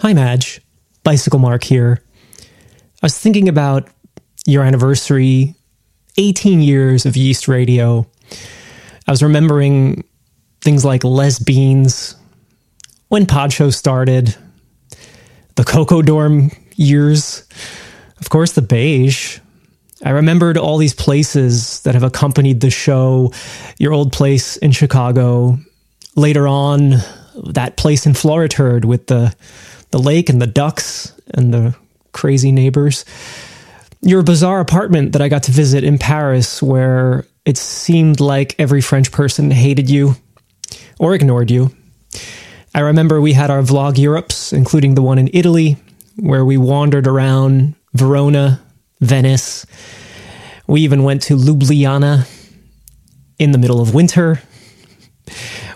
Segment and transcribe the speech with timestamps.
[0.00, 0.62] Hi, Madge.
[1.04, 2.02] Bicycle Mark here.
[2.40, 3.86] I was thinking about
[4.46, 5.54] your anniversary,
[6.16, 8.06] 18 years of Yeast Radio.
[9.06, 10.02] I was remembering
[10.62, 12.16] things like Les Beans,
[13.08, 14.34] when Podshow started,
[15.56, 17.46] the Coco Dorm years,
[18.20, 19.38] of course, the Beige.
[20.02, 23.34] I remembered all these places that have accompanied the show,
[23.78, 25.58] your old place in Chicago,
[26.16, 26.94] later on,
[27.48, 29.36] that place in Floriturd with the
[29.90, 31.74] the lake and the ducks and the
[32.12, 33.04] crazy neighbors.
[34.02, 38.80] Your bizarre apartment that I got to visit in Paris, where it seemed like every
[38.80, 40.14] French person hated you
[40.98, 41.74] or ignored you.
[42.74, 45.76] I remember we had our vlog Europes, including the one in Italy,
[46.16, 48.60] where we wandered around Verona,
[49.00, 49.66] Venice.
[50.66, 52.28] We even went to Ljubljana
[53.38, 54.40] in the middle of winter.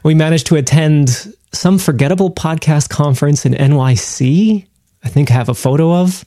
[0.04, 4.66] We managed to attend some forgettable podcast conference in NYC.
[5.02, 6.24] I think I have a photo of.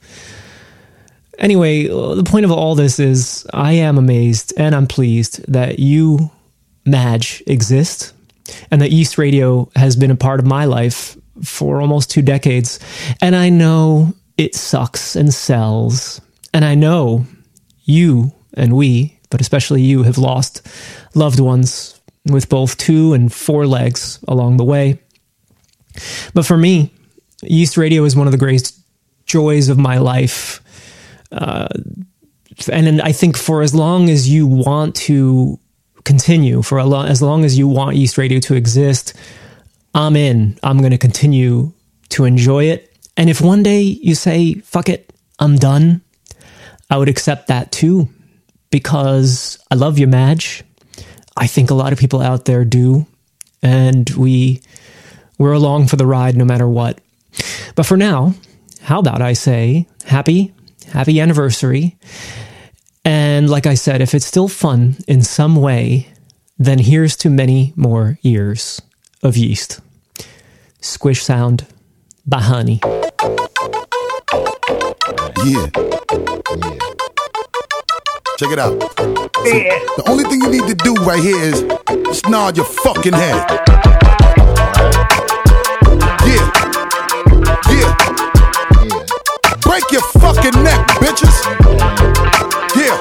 [1.38, 6.30] Anyway, the point of all this is I am amazed and I'm pleased that you,
[6.84, 8.12] Madge, exist
[8.70, 12.80] and that Yeast Radio has been a part of my life for almost two decades.
[13.20, 16.20] And I know it sucks and sells.
[16.52, 17.26] And I know
[17.84, 20.66] you and we, but especially you, have lost
[21.14, 24.98] loved ones with both two and four legs along the way.
[26.34, 26.92] But for me,
[27.42, 28.78] Yeast Radio is one of the greatest
[29.26, 30.60] joys of my life.
[31.30, 31.68] Uh,
[32.72, 35.58] and I think for as long as you want to
[36.04, 39.14] continue, for lo- as long as you want Yeast Radio to exist,
[39.94, 40.58] I'm in.
[40.62, 41.72] I'm going to continue
[42.10, 42.96] to enjoy it.
[43.16, 46.00] And if one day you say, fuck it, I'm done,
[46.90, 48.08] I would accept that too,
[48.70, 50.64] because I love you, Madge.
[51.36, 53.06] I think a lot of people out there do.
[53.62, 54.62] And we
[55.38, 57.00] we're along for the ride no matter what.
[57.74, 58.34] But for now,
[58.82, 60.52] how about I say happy,
[60.92, 61.96] happy anniversary.
[63.04, 66.08] And like I said, if it's still fun in some way,
[66.58, 68.82] then here's to many more years
[69.22, 69.80] of yeast.
[70.80, 71.66] Squish sound
[72.26, 72.80] by Honey.
[75.44, 75.44] Yeah.
[75.44, 76.78] yeah.
[78.38, 78.80] Check it out.
[79.44, 79.66] See,
[79.96, 81.62] the only thing you need to do right here is
[82.06, 84.07] just nod your fucking head.
[89.78, 91.38] Break your fucking neck, bitches.
[92.74, 92.98] Yeah.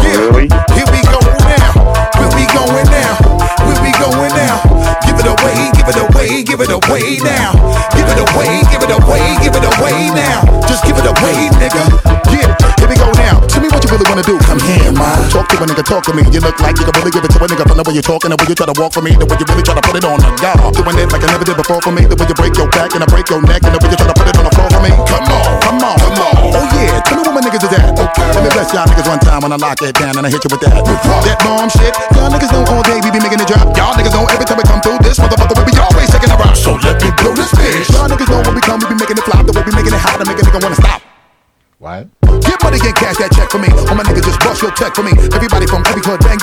[0.00, 0.16] Yeah.
[0.16, 0.48] Really?
[0.72, 1.76] Here we go now.
[2.16, 3.20] Where we going now?
[3.68, 4.56] Where we going now?
[5.04, 7.52] Give it away, give it away, give it away now.
[7.92, 10.40] Give it away, give it away, give it away now.
[10.66, 11.84] Just give it away, nigga.
[12.32, 12.69] Yeah.
[12.90, 13.38] We go now.
[13.46, 14.34] Tell me what you really wanna do.
[14.42, 15.30] Come here, man.
[15.30, 16.26] Talk to a nigga, talk to me.
[16.34, 18.02] You look like you can really give it to a nigga from the way you're
[18.02, 19.84] talking, the way you try to walk for me, the way you really try to
[19.86, 20.58] put it on the guard.
[20.74, 22.90] Doing it like I never did before for me, the way you break your back
[22.98, 24.52] and I break your neck, and the way you try to put it on the
[24.58, 24.90] floor for me.
[24.90, 26.34] Come on, come on, come on.
[26.50, 27.94] Oh yeah, tell me where my niggas is at.
[27.94, 28.26] Okay.
[28.34, 30.42] Let me bless y'all niggas one time when I lock it down and I hit
[30.42, 30.82] you with that.
[30.82, 31.94] That bomb shit.
[32.18, 33.70] Y'all niggas know all day we be making it drop.
[33.78, 35.59] Y'all niggas know every time we come through this motherfucker
[44.80, 45.12] check for me.
[45.36, 46.39] Everybody from every hood, bang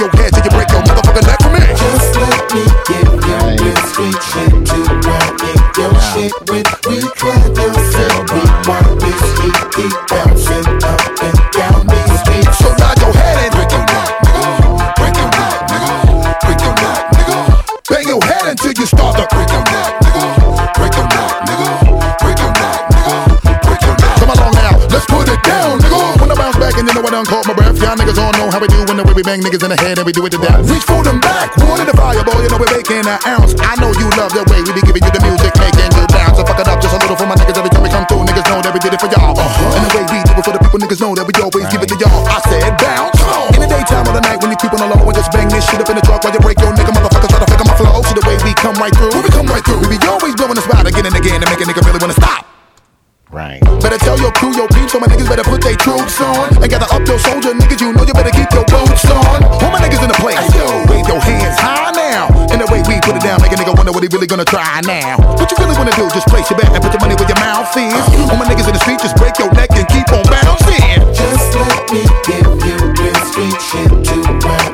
[29.17, 30.29] we do when the way we bang niggas in the head and we do it
[30.29, 30.61] to death.
[30.69, 33.57] Reach for them back, one in the fireball, you know we're making an ounce.
[33.57, 36.37] I know you love the way we be giving you the music, making you bounce.
[36.37, 38.29] So fuck it up just a little for my niggas every time we come through.
[38.29, 39.33] Niggas know that we did it for y'all.
[39.33, 39.73] Uh-huh.
[39.73, 41.81] And the way we do it for the people, niggas know that we always give
[41.81, 42.29] it to y'all.
[42.29, 43.17] I said bounce.
[43.57, 45.49] In the daytime or the night when you creep on the low and just bang
[45.49, 47.65] this shit up in the truck while you break your nigga motherfuckers try to figure
[47.65, 47.97] my flow.
[48.05, 49.17] See the way we come right through.
[49.17, 51.49] When we come right through, we be always blowing the spot again and again and
[51.49, 52.13] make a nigga really wanna.
[52.13, 52.16] Right.
[54.47, 56.47] Better your peeps, so my niggas better put their troops on.
[56.63, 59.43] And gather up your soldier niggas, you know you better keep your boots on.
[59.43, 62.31] All my niggas in the place, yo, wave your hands high now.
[62.47, 64.47] And the way we put it down, make a nigga wonder what he really gonna
[64.47, 65.19] try now.
[65.35, 66.07] What you really wanna do?
[66.15, 67.91] Just place your bet and put your money where your mouth is.
[68.31, 70.95] All my niggas in the street, just break your neck and keep on bouncing.
[71.11, 74.15] Just let me give you real sweet shit to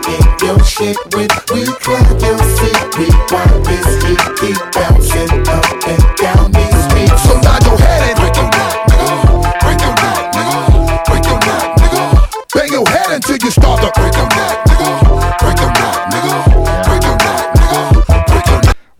[0.05, 1.33] in your shit with.
[1.49, 2.77] We drive your seat.
[3.01, 6.72] We want this heat keep bouncing up and down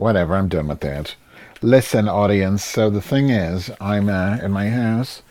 [0.04, 1.16] Whatever, I'm done with that.
[1.62, 2.62] Listen, audience.
[2.62, 5.22] So the thing is, I'm uh, in my house,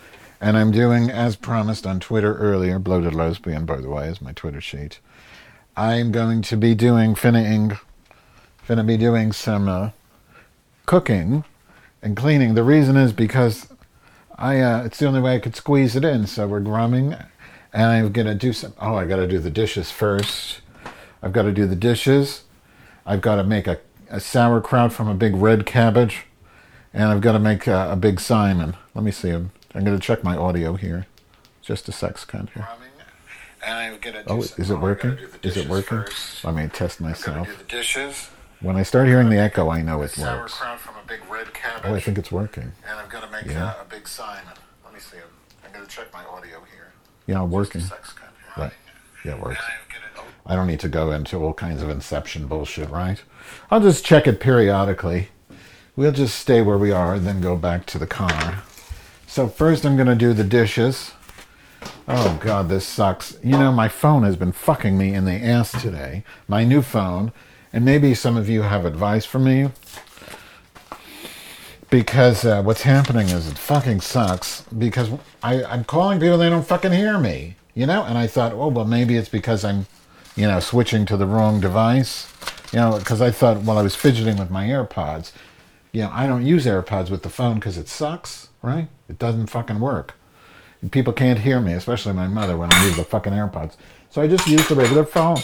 [0.41, 2.79] and I'm doing as promised on Twitter earlier.
[2.79, 4.99] Bloated lesbian, by the way, is my Twitter sheet.
[5.77, 7.79] I'm going to be doing finning,
[8.67, 9.91] finna be doing some uh,
[10.87, 11.45] cooking
[12.01, 12.55] and cleaning.
[12.55, 13.69] The reason is because
[14.37, 16.27] I uh, it's the only way I could squeeze it in.
[16.27, 17.15] So we're grumming,
[17.75, 18.73] and I'm gonna do some.
[18.81, 20.63] Oh, I got to do the dishes first.
[21.23, 22.45] I've got to do the dishes.
[23.05, 23.79] I've got to make a,
[24.13, 26.27] a sauerkraut from a big red cabbage,
[26.93, 28.77] and I've got to make a, a big Simon.
[28.95, 29.31] Let me see.
[29.31, 31.07] I'm, I'm going to check my audio here.
[31.63, 32.69] Just a sec, second here.
[34.27, 35.17] Oh, is it working?
[35.43, 36.05] Is it working?
[36.45, 37.49] Let me test myself.
[38.61, 40.59] When I start hearing the echo, I know it works.
[40.59, 41.91] from a big red cabbage.
[41.91, 42.73] Oh, I think it's working.
[42.89, 43.79] And I'm gonna make Yeah.
[43.79, 44.55] a, a big Simon.
[44.85, 45.17] Let me see.
[45.65, 46.93] I'm gonna check my audio here.
[47.27, 47.81] Yeah, working.
[47.81, 48.73] Sex kind Right.
[49.25, 49.61] Yeah, it works.
[50.45, 53.23] I don't need to go into all kinds of inception bullshit, right?
[53.71, 55.29] I'll just check it periodically.
[55.95, 58.63] We'll just stay where we are and then go back to the car.
[59.27, 61.13] So first I'm going to do the dishes.
[62.09, 63.37] Oh god, this sucks.
[63.43, 66.25] You know, my phone has been fucking me in the ass today.
[66.49, 67.33] My new phone.
[67.73, 69.71] And maybe some of you have advice for me.
[71.89, 74.63] Because uh, what's happening is it fucking sucks.
[74.77, 75.11] Because
[75.43, 77.57] I, I'm calling people, they don't fucking hear me.
[77.75, 78.05] You know?
[78.05, 79.87] And I thought, oh, well, maybe it's because I'm,
[80.37, 82.29] you know, switching to the wrong device.
[82.73, 85.33] You know, because I thought while I was fidgeting with my AirPods,
[85.93, 88.89] you know, I don't use AirPods with the phone because it sucks, right?
[89.09, 90.15] It doesn't fucking work.
[90.91, 93.77] People can't hear me, especially my mother, when I use the fucking AirPods.
[94.11, 95.39] So I just use the regular phone.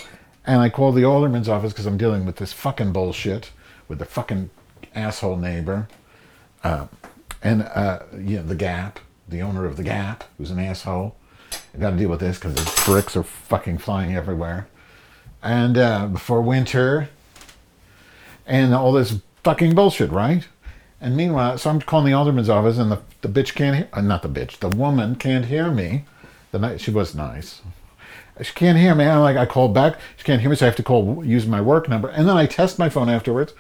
[0.47, 3.51] And I call the alderman's office because I'm dealing with this fucking bullshit
[3.87, 4.49] with the fucking
[4.95, 5.87] asshole neighbor.
[6.65, 6.87] Uh,
[7.43, 8.99] and, uh, you know, the Gap,
[9.29, 11.15] the owner of the Gap, who's an asshole.
[11.75, 14.67] I got to deal with this because the bricks are fucking flying everywhere.
[15.43, 17.09] And uh, before winter,
[18.47, 20.47] and all this fucking bullshit, right?
[21.01, 24.01] And meanwhile, so I'm calling the alderman's office, and the, the bitch can't hear, uh,
[24.01, 26.05] not the bitch, the woman can't hear me.
[26.51, 27.61] The night she was nice.
[28.41, 29.05] She can't hear me.
[29.05, 29.99] I'm like, I called back.
[30.17, 32.09] She can't hear me, so I have to call, use my work number.
[32.09, 33.53] And then I test my phone afterwards.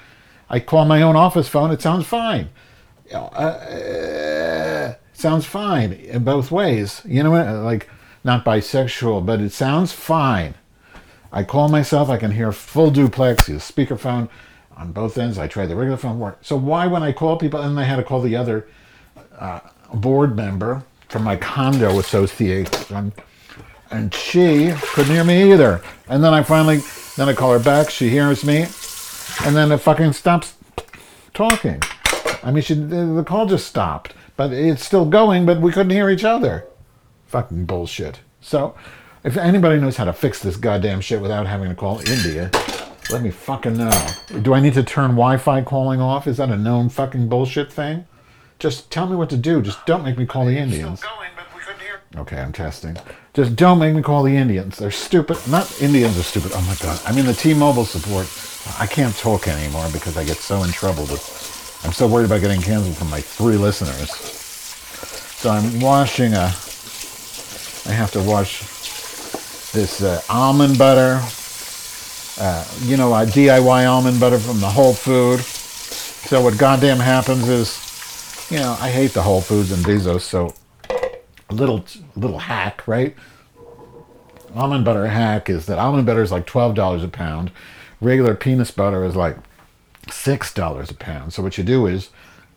[0.48, 1.70] I call my own office phone.
[1.70, 2.48] It sounds fine.
[3.12, 7.02] Know, uh, sounds fine in both ways.
[7.04, 7.46] You know what?
[7.46, 7.88] Like,
[8.24, 10.54] not bisexual, but it sounds fine.
[11.32, 14.28] I call myself, I can hear full duplex, use speakerphone
[14.76, 15.38] on both ends.
[15.38, 16.38] I try the regular phone work.
[16.40, 18.68] So why when I call people, and I had to call the other
[19.38, 19.60] uh,
[19.92, 23.12] board member from my condo association,
[23.90, 25.82] and she couldn't hear me either.
[26.08, 26.80] And then I finally,
[27.16, 28.66] then I call her back, she hears me,
[29.44, 30.54] and then it fucking stops
[31.34, 31.82] talking.
[32.42, 36.08] I mean, she, the call just stopped, but it's still going, but we couldn't hear
[36.08, 36.66] each other.
[37.26, 38.20] Fucking bullshit.
[38.40, 38.74] So,
[39.28, 42.50] if anybody knows how to fix this goddamn shit without having to call India,
[43.10, 44.08] let me fucking know.
[44.40, 46.26] Do I need to turn Wi-Fi calling off?
[46.26, 48.06] Is that a known fucking bullshit thing?
[48.58, 49.60] Just tell me what to do.
[49.60, 51.02] Just don't make me call the Indians.
[51.02, 52.00] Going, but we couldn't hear.
[52.16, 52.96] Okay, I'm testing.
[53.34, 54.78] Just don't make me call the Indians.
[54.78, 55.36] They're stupid.
[55.46, 56.52] Not Indians are stupid.
[56.54, 56.98] Oh my god.
[57.04, 58.26] I mean the T-Mobile support.
[58.80, 61.02] I can't talk anymore because I get so in trouble.
[61.02, 64.10] With, I'm so worried about getting canceled from my three listeners.
[64.10, 66.50] So I'm washing a.
[67.86, 68.77] I have to wash
[69.72, 71.20] this uh, almond butter.
[72.40, 75.40] Uh, you know, uh, DIY almond butter from the Whole Food.
[75.40, 80.20] So what goddamn happens is, you know, I hate the Whole Foods and Bezos.
[80.20, 80.54] So
[81.50, 81.84] a little
[82.16, 83.16] little hack, right?
[84.54, 87.50] Almond butter hack is that almond butter is like twelve dollars a pound.
[88.00, 89.36] Regular peanut butter is like
[90.10, 91.32] six dollars a pound.
[91.32, 92.10] So what you do is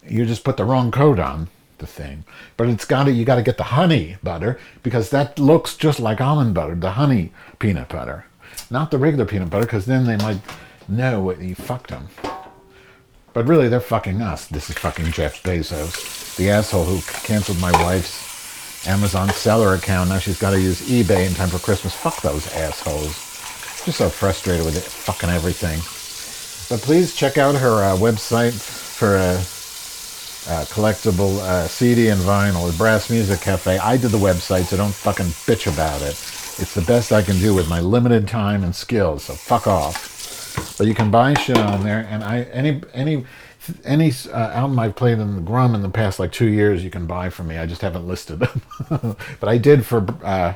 [0.08, 1.48] you just put the wrong coat on
[1.82, 2.24] the thing,
[2.56, 6.00] but it's got to you got to get the honey butter because that looks just
[6.00, 8.26] like almond butter, the honey peanut butter,
[8.70, 10.40] not the regular peanut butter, because then they might
[10.88, 12.08] know what you fucked them.
[13.34, 14.46] But really, they're fucking us.
[14.48, 20.10] This is fucking Jeff Bezos, the asshole who canceled my wife's Amazon seller account.
[20.10, 21.94] Now she's got to use eBay in time for Christmas.
[21.94, 23.14] Fuck those assholes.
[23.86, 25.80] Just so frustrated with it, fucking everything.
[26.70, 29.38] But please check out her uh, website for a,
[30.48, 33.78] uh collectible uh, CD and vinyl, the Brass Music Cafe.
[33.78, 36.18] I did the website, so don't fucking bitch about it.
[36.60, 40.78] It's the best I can do with my limited time and skills, so fuck off.
[40.78, 43.26] But you can buy shit on there, and I any any
[43.86, 46.90] any uh, album I've played in the Grum in the past like two years, you
[46.90, 47.58] can buy from me.
[47.58, 48.62] I just haven't listed them,
[49.40, 50.54] but I did for uh,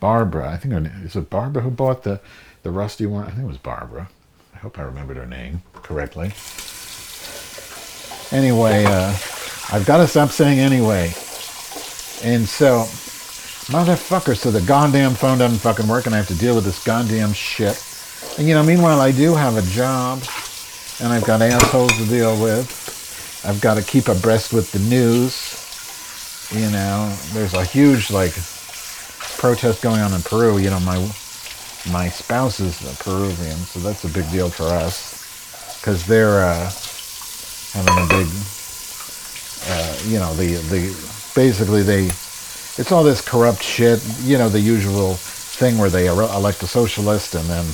[0.00, 0.50] Barbara.
[0.50, 2.20] I think her name is it Barbara who bought the
[2.62, 3.24] the rusty one.
[3.24, 4.08] I think it was Barbara.
[4.54, 6.32] I hope I remembered her name correctly.
[8.32, 9.16] Anyway, uh,
[9.72, 11.08] I've got to stop saying anyway.
[12.22, 12.84] And so,
[13.70, 16.82] motherfucker, so the goddamn phone doesn't fucking work, and I have to deal with this
[16.84, 17.82] goddamn shit.
[18.38, 20.22] And you know, meanwhile, I do have a job,
[21.00, 23.42] and I've got assholes to deal with.
[23.44, 25.60] I've got to keep abreast with the news.
[26.50, 28.32] You know, there's a huge like
[29.38, 30.58] protest going on in Peru.
[30.58, 30.96] You know, my
[31.92, 36.70] my spouse is a Peruvian, so that's a big deal for us because they're uh,
[37.74, 38.28] having a big,
[39.66, 40.80] uh, you know, the the
[41.34, 44.02] basically they, it's all this corrupt shit.
[44.22, 47.64] You know, the usual thing where they elect a socialist and then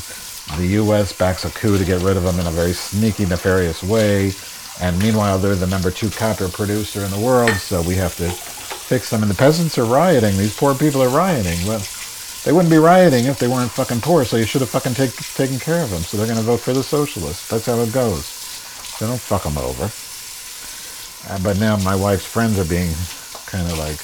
[0.59, 1.13] the U.S.
[1.13, 4.33] backs a coup to get rid of them in a very sneaky, nefarious way.
[4.81, 8.31] And meanwhile, they're the number two copper producer in the world, so we have to
[8.31, 9.23] fix them.
[9.23, 10.37] And the peasants are rioting.
[10.37, 11.59] These poor people are rioting.
[11.67, 11.83] Well,
[12.45, 15.15] they wouldn't be rioting if they weren't fucking poor, so you should have fucking take,
[15.35, 16.01] taken care of them.
[16.01, 17.49] So they're going to vote for the socialists.
[17.49, 18.40] That's how it goes.
[19.01, 19.89] So don't fuck them over.
[21.33, 22.93] Uh, but now my wife's friends are being
[23.49, 23.97] kind of like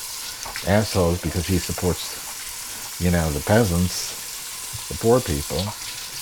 [0.66, 5.60] assholes because he supports, you know, the peasants, the poor people,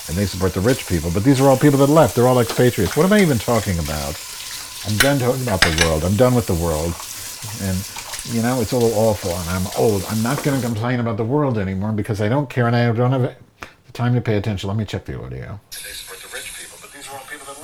[0.09, 1.13] and they support the rich people.
[1.15, 2.17] But these are all people that left.
[2.17, 2.97] They're all expatriates.
[2.97, 4.19] What am I even talking about?
[4.91, 6.03] I'm done talking about the world.
[6.03, 6.99] I'm done with the world.
[7.63, 7.79] And,
[8.35, 10.05] you know, it's all awful and I'm old.
[10.11, 12.91] I'm not going to complain about the world anymore because I don't care and I
[12.91, 13.37] don't have
[13.87, 14.67] the time to pay attention.
[14.67, 15.61] Let me check the audio.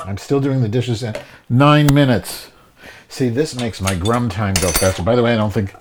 [0.07, 1.14] I'm still doing the dishes in
[1.49, 2.50] nine minutes.
[3.09, 5.02] See, this makes my grum time go faster.
[5.02, 5.75] By the way, I don't think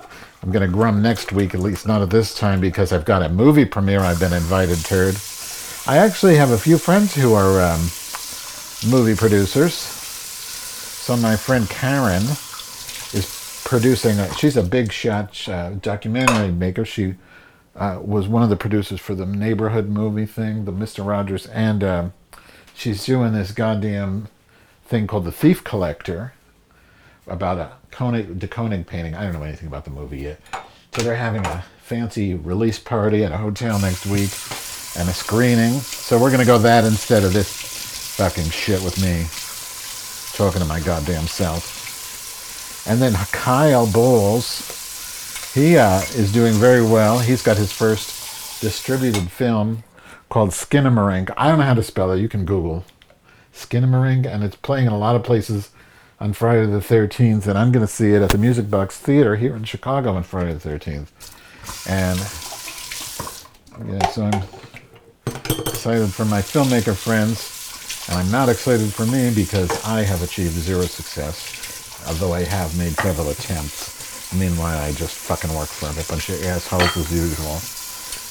[0.44, 3.22] I'm going to grum next week, at least not at this time, because I've got
[3.22, 5.14] a movie premiere I've been invited to.
[5.88, 7.82] I actually have a few friends who are um,
[8.90, 9.74] movie producers.
[9.74, 12.24] So my friend Karen
[13.14, 14.20] is producing.
[14.20, 16.86] A, she's a big shot uh, documentary maker.
[16.86, 17.16] She
[17.76, 21.84] uh, was one of the producers for the neighborhood movie thing, the Mister Rogers, and
[21.84, 22.14] um
[22.80, 24.30] she's doing this goddamn
[24.86, 26.34] thing called The Thief Collector
[27.28, 29.14] about a Kooning, de Kooning painting.
[29.16, 30.40] I don't know anything about the movie yet.
[30.96, 34.32] So they're having a fancy release party at a hotel next week
[34.98, 35.74] and a screening.
[35.74, 39.26] So we're going to go that instead of this fucking shit with me
[40.36, 42.88] talking to my goddamn self.
[42.88, 47.20] And then Kyle Bowles, he uh, is doing very well.
[47.20, 49.84] He's got his first distributed film
[50.30, 51.32] called Skinamarink.
[51.36, 52.22] I don't know how to spell it.
[52.22, 52.86] You can Google
[53.54, 55.72] Skinamarink, and it's playing in a lot of places
[56.20, 59.38] on Friday the 13th, and I'm going to see it at the Music Box Theater
[59.38, 61.08] here in Chicago on Friday the 13th.
[61.88, 62.20] And
[63.90, 64.44] yeah, so I'm
[65.68, 70.54] excited for my filmmaker friends, and I'm not excited for me because I have achieved
[70.54, 74.34] zero success, although I have made several attempts.
[74.38, 77.79] Meanwhile, I just fucking work for a bunch of assholes as usual.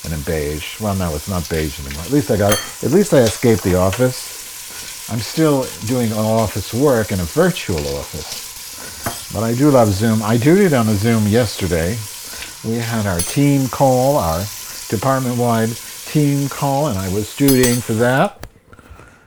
[0.09, 0.81] And in beige.
[0.81, 2.03] Well, no, it's not beige anymore.
[2.05, 2.53] At least I got.
[2.83, 5.11] At least I escaped the office.
[5.11, 9.33] I'm still doing office work in a virtual office.
[9.35, 10.23] But I do love Zoom.
[10.23, 11.99] I did on a Zoom yesterday.
[12.65, 14.45] We had our team call, our
[14.89, 15.71] department-wide
[16.07, 18.47] team call, and I was dutying for that.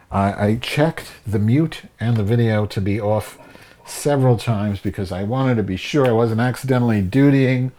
[0.09, 3.37] I, I checked the mute and the video to be off
[3.85, 7.71] several times because I wanted to be sure I wasn't accidentally dutying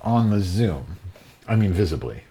[0.00, 0.96] on the Zoom.
[1.50, 2.22] I mean, visibly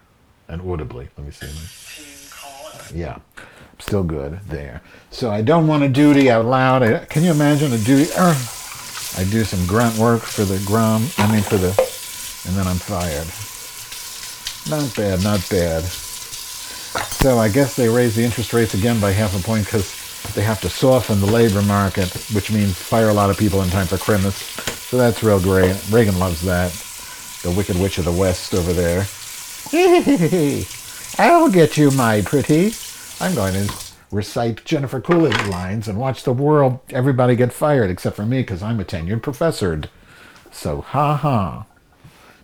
[0.48, 1.10] and audibly.
[1.18, 2.98] Let me see.
[2.98, 4.80] Yeah, I'm still good there.
[5.10, 6.82] So I don't want to duty out loud.
[6.82, 8.10] I, can you imagine a duty?
[8.16, 8.34] Uh,
[9.18, 11.06] I do some grunt work for the grum.
[11.18, 11.68] I mean, for the,
[12.48, 13.28] and then I'm fired.
[14.70, 15.84] Not bad, not bad.
[15.84, 20.42] So I guess they raised the interest rates again by half a point because they
[20.42, 23.86] have to soften the labor market, which means fire a lot of people in time
[23.86, 24.36] for Christmas.
[24.88, 25.76] So that's real great.
[25.90, 26.72] Reagan loves that.
[27.42, 29.06] The Wicked Witch of the West over there.
[31.18, 32.72] I'll get you, my pretty.
[33.18, 33.74] I'm going to
[34.10, 38.62] recite Jennifer Coolidge lines and watch the world, everybody get fired except for me because
[38.62, 39.80] I'm a tenured professor.
[40.50, 41.66] So, ha ha.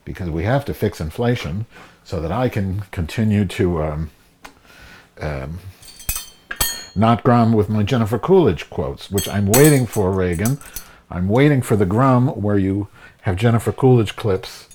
[0.05, 1.67] Because we have to fix inflation
[2.03, 4.11] so that I can continue to um,
[5.21, 5.59] um,
[6.95, 10.59] not grum with my Jennifer Coolidge quotes, which I'm waiting for, Reagan.
[11.11, 12.89] I'm waiting for the grum where you
[13.23, 14.66] have Jennifer Coolidge clips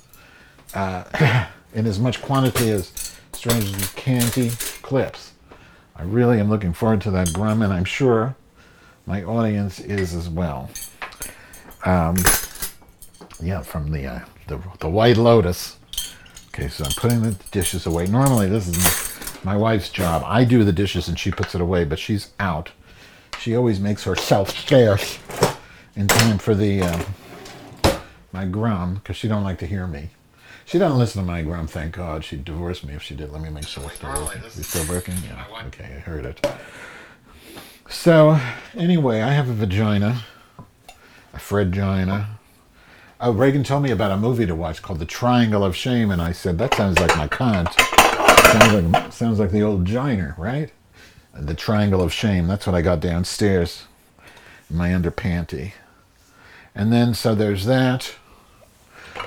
[0.73, 4.51] uh, in as much quantity as Strangers Candy
[4.81, 5.33] clips.
[5.95, 8.35] I really am looking forward to that grum, and I'm sure
[9.05, 10.69] my audience is as well.
[11.85, 12.15] Um,
[13.41, 15.77] yeah, from the, uh, the the White Lotus.
[16.49, 18.07] Okay, so I'm putting the dishes away.
[18.07, 20.23] Normally, this is my wife's job.
[20.25, 22.71] I do the dishes and she puts it away, but she's out.
[23.39, 25.17] She always makes herself scarce
[25.95, 27.03] in time for the uh,
[28.31, 30.09] my grum because she don't like to hear me.
[30.65, 32.23] She doesn't listen to my grum, thank God.
[32.23, 33.31] She'd divorce me if she did.
[33.31, 34.49] Let me make sure it's still working.
[34.49, 35.15] Still working?
[35.25, 35.45] Yeah.
[35.67, 36.47] Okay, I heard it.
[37.89, 38.39] So,
[38.75, 40.23] anyway, I have a vagina,
[41.33, 42.27] a Fredgina.
[43.19, 46.21] Oh, Reagan told me about a movie to watch called The Triangle of Shame, and
[46.21, 47.71] I said, that sounds like my cunt.
[48.51, 50.71] Sounds like, sounds like the old giner, right?
[51.33, 52.47] The Triangle of Shame.
[52.47, 53.83] That's what I got downstairs
[54.69, 55.73] in my underpanty.
[56.73, 58.15] And then, so there's that.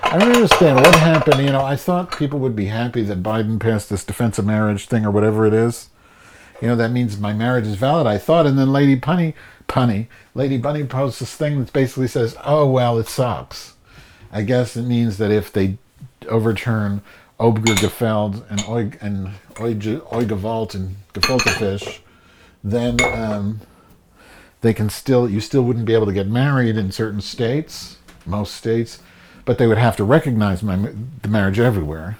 [0.04, 1.40] I don't understand what happened.
[1.40, 4.86] You know, I thought people would be happy that Biden passed this defense of marriage
[4.86, 5.88] thing or whatever it is.
[6.62, 8.46] You know, that means my marriage is valid, I thought.
[8.46, 9.34] And then Lady Punny,
[9.68, 13.74] Punny, Lady Bunny posts this thing that basically says, oh, well, it sucks.
[14.30, 15.78] I guess it means that if they
[16.28, 17.02] overturn
[17.40, 22.00] Obergefell and Oig and Oig, Oigewalt and Gefilte fish,
[22.62, 23.60] then um,
[24.60, 28.54] they can still you still wouldn't be able to get married in certain states, most
[28.54, 29.00] states,
[29.44, 30.76] but they would have to recognize my
[31.22, 32.18] the marriage everywhere.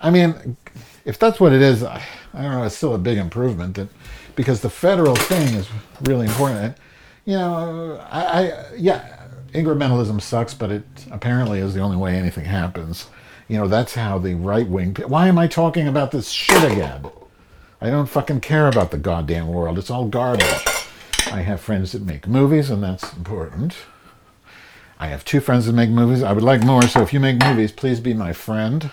[0.00, 0.56] I mean,
[1.04, 2.02] if that's what it is, I,
[2.34, 2.64] I don't know.
[2.64, 3.88] It's still a big improvement that
[4.34, 5.68] because the federal thing is
[6.02, 6.76] really important.
[7.24, 12.44] You know, I, I yeah, incrementalism sucks, but it apparently is the only way anything
[12.44, 13.06] happens.
[13.48, 14.96] You know, that's how the right wing.
[15.06, 17.04] Why am I talking about this shit again?
[17.80, 19.78] I don't fucking care about the goddamn world.
[19.78, 20.64] It's all garbage.
[21.26, 23.74] I have friends that make movies, and that's important.
[25.02, 26.22] I have two friends that make movies.
[26.22, 28.92] I would like more, so if you make movies, please be my friend.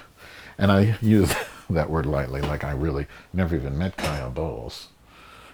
[0.57, 1.31] And I use
[1.69, 4.87] that word lightly, like I really never even met Kaya Bowles.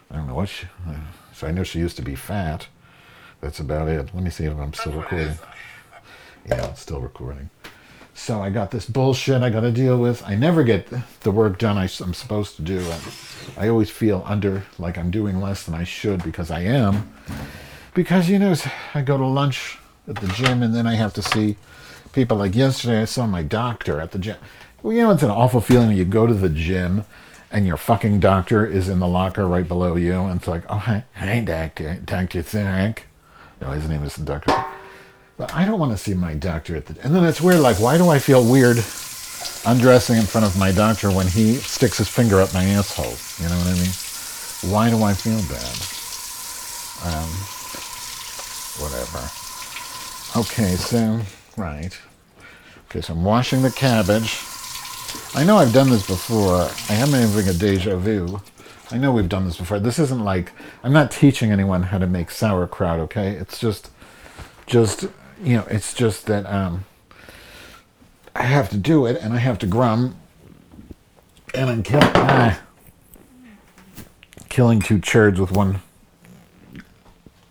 [0.10, 0.68] I don't know what she.
[0.88, 0.94] Uh,
[1.34, 2.68] so I know she used to be fat.
[3.42, 4.16] That's about it.
[4.16, 5.38] Let me see if I'm still recording.
[6.46, 7.50] Yeah, it's still recording.
[8.14, 10.24] So I got this bullshit I got to deal with.
[10.26, 10.88] I never get
[11.20, 12.80] the work done I, am supposed to do.
[12.80, 17.14] I, I always feel under like I'm doing less than I should because I am.
[17.94, 18.56] Because you know,
[18.94, 21.58] I go to lunch at the gym and then I have to see
[22.14, 22.38] people.
[22.38, 24.38] Like yesterday, I saw my doctor at the gym.
[24.82, 27.06] Well, you know, it's an awful feeling you go to the gym
[27.52, 30.78] and your fucking doctor is in the locker right below you, and it's like, oh,
[30.78, 31.06] hi,
[31.46, 33.00] doctor, Doctor Therick.
[33.62, 34.54] No, his name is the doctor.
[35.38, 37.02] But I don't want to see my doctor at the.
[37.02, 37.62] And then it's weird.
[37.62, 38.78] Like, why do I feel weird
[39.66, 43.16] undressing in front of my doctor when he sticks his finger up my asshole?
[43.42, 44.74] You know what I mean?
[44.74, 45.76] Why do I feel bad?
[47.08, 47.30] Um,
[48.84, 49.45] whatever.
[50.38, 51.22] Okay, so
[51.56, 51.98] right.
[52.90, 54.42] Okay, so I'm washing the cabbage.
[55.34, 56.70] I know I've done this before.
[56.90, 58.42] I am having a deja vu.
[58.92, 59.80] I know we've done this before.
[59.80, 60.52] This isn't like
[60.84, 63.00] I'm not teaching anyone how to make sauerkraut.
[63.00, 63.90] Okay, it's just,
[64.66, 65.04] just
[65.42, 66.84] you know, it's just that um,
[68.36, 70.18] I have to do it, and I have to grum,
[71.54, 72.62] and I'm killing, ah,
[74.50, 75.80] killing two churds with one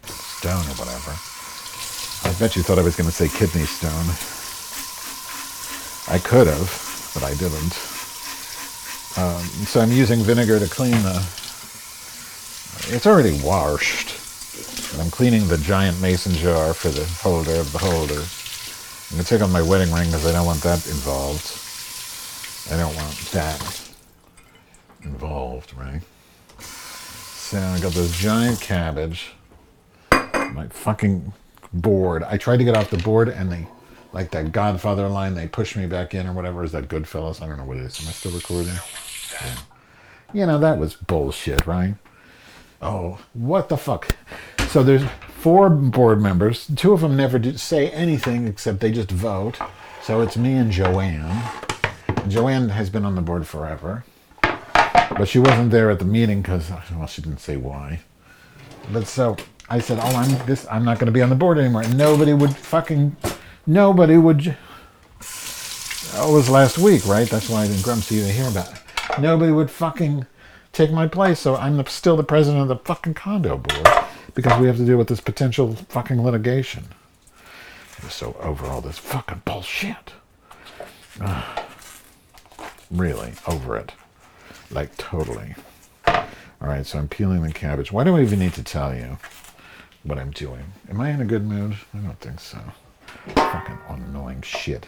[0.04, 1.23] stone or whatever.
[2.24, 4.08] I bet you thought I was going to say kidney stone.
[6.08, 7.76] I could have, but I didn't.
[9.16, 11.16] Um, so I'm using vinegar to clean the.
[12.94, 14.20] It's already washed.
[14.92, 18.14] And I'm cleaning the giant mason jar for the holder of the holder.
[18.14, 21.60] I'm going to take off my wedding ring because I don't want that involved.
[22.72, 23.90] I don't want that
[25.02, 26.00] involved, right?
[26.58, 29.32] So I got this giant cabbage.
[30.10, 31.32] My fucking
[31.74, 32.22] board.
[32.22, 33.66] I tried to get off the board and they,
[34.12, 36.64] like that Godfather line, they pushed me back in or whatever.
[36.64, 37.42] Is that Goodfellas?
[37.42, 38.00] I don't know what it is.
[38.00, 38.74] Am I still recording?
[39.32, 39.56] Yeah.
[40.32, 41.94] You know, that was bullshit, right?
[42.80, 44.16] Oh, what the fuck?
[44.68, 45.04] So there's
[45.38, 46.66] four board members.
[46.74, 49.58] Two of them never do say anything except they just vote.
[50.02, 51.42] So it's me and Joanne.
[52.28, 54.04] Joanne has been on the board forever,
[54.42, 58.00] but she wasn't there at the meeting because well, she didn't say why.
[58.92, 59.36] But so
[59.68, 60.66] I said, "Oh, I'm this.
[60.70, 63.16] I'm not going to be on the board anymore." And nobody would fucking.
[63.66, 64.46] Nobody would.
[64.46, 67.28] It was last week, right?
[67.28, 69.20] That's why I didn't grump see you to hear about it.
[69.20, 70.26] Nobody would fucking
[70.72, 73.88] take my place, so I'm the, still the president of the fucking condo board
[74.34, 76.84] because we have to deal with this potential fucking litigation.
[78.08, 80.12] So over all this fucking bullshit.
[82.90, 83.92] Really, over it.
[84.70, 85.54] Like, totally.
[86.06, 86.24] All
[86.60, 87.92] right, so I'm peeling the cabbage.
[87.92, 89.18] Why do I even need to tell you
[90.04, 90.64] what I'm doing?
[90.88, 91.76] Am I in a good mood?
[91.94, 92.58] I don't think so.
[93.34, 94.86] Fucking annoying shit.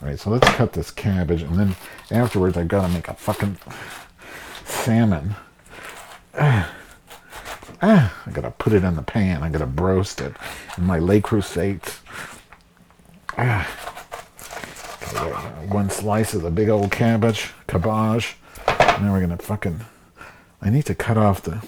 [0.00, 1.76] All right, so let's cut this cabbage, and then
[2.10, 3.56] afterwards I gotta make a fucking
[4.64, 5.34] salmon.
[6.34, 6.72] Ah,
[7.82, 9.42] ah, I gotta put it in the pan.
[9.42, 10.34] I gotta broast it
[10.76, 11.98] in my Le Creuset.
[13.38, 13.86] Ah.
[15.68, 18.36] One slice of the big old cabbage, cabbage.
[18.66, 19.80] Now we're gonna fucking.
[20.62, 21.62] I need to cut off the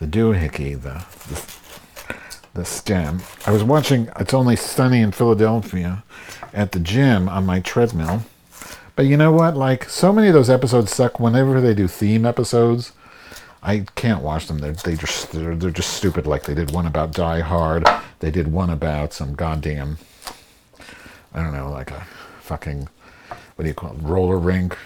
[0.00, 1.60] the doohickey, the, the
[2.52, 3.22] the stem.
[3.46, 6.02] I was watching It's Only Sunny in Philadelphia
[6.52, 8.22] at the gym on my treadmill.
[8.96, 9.56] But you know what?
[9.56, 12.92] Like, so many of those episodes suck whenever they do theme episodes.
[13.62, 14.58] I can't watch them.
[14.58, 16.26] They're, they just, they're, they're just stupid.
[16.26, 17.86] Like, they did one about Die Hard.
[18.18, 19.98] They did one about some goddamn,
[21.32, 22.06] I don't know, like a
[22.40, 22.88] fucking,
[23.54, 24.76] what do you call it, roller rink.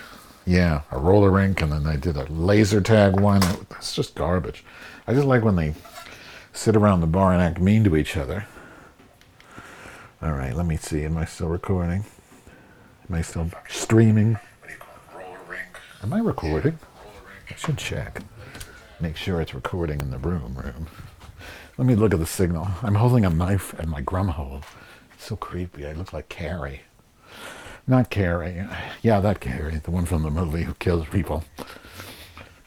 [0.46, 1.62] Yeah, a roller rink.
[1.62, 3.40] And then they did a laser tag one.
[3.70, 4.64] That's just garbage.
[5.06, 5.74] I just like when they
[6.52, 8.46] sit around the bar and act mean to each other.
[10.22, 11.04] All right, let me see.
[11.04, 12.04] Am I still recording?
[13.08, 14.38] Am I still streaming?
[16.02, 16.78] Am I recording?
[17.50, 18.22] I should check.
[19.00, 20.54] Make sure it's recording in the room.
[20.56, 20.86] Room.
[21.76, 22.68] Let me look at the signal.
[22.82, 24.62] I'm holding a knife at my grumhole.
[25.14, 25.86] It's so creepy.
[25.86, 26.82] I look like Carrie.
[27.86, 28.66] Not Carrie.
[29.02, 31.44] Yeah, that Carrie, the one from the movie who kills people.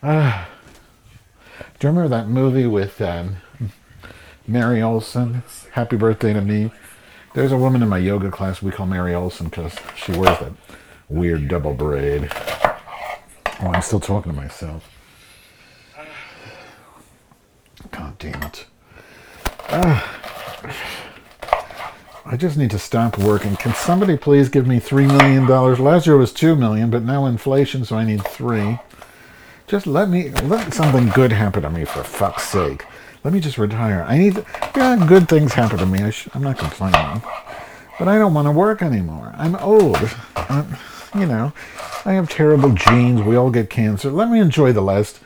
[0.04, 0.48] Ah.
[1.80, 3.38] do you remember that movie with um,
[4.48, 5.42] Mary Olson?
[5.72, 6.72] Happy birthday to me.
[7.34, 10.54] There's a woman in my yoga class we call Mary Olson because she wears that
[11.10, 12.30] weird double braid.
[12.34, 14.88] Oh, I'm still talking to myself.
[17.90, 18.66] God damn it.
[19.70, 21.04] Ah.
[22.30, 23.56] I just need to stop working.
[23.56, 25.48] Can somebody please give me $3 million?
[25.48, 28.80] Last year was 2 million, but now inflation, so I need 3
[29.66, 32.84] Just let me, let something good happen to me for fuck's sake.
[33.24, 34.06] Let me just retire.
[34.10, 34.44] I need,
[34.76, 36.04] yeah, good things happen to me.
[36.04, 37.22] I I'm not complaining.
[37.98, 39.34] But I don't want to work anymore.
[39.38, 39.98] I'm old.
[40.36, 40.76] I'm,
[41.16, 41.54] you know,
[42.04, 43.22] I have terrible genes.
[43.22, 44.12] We all get cancer.
[44.12, 45.22] Let me enjoy the last,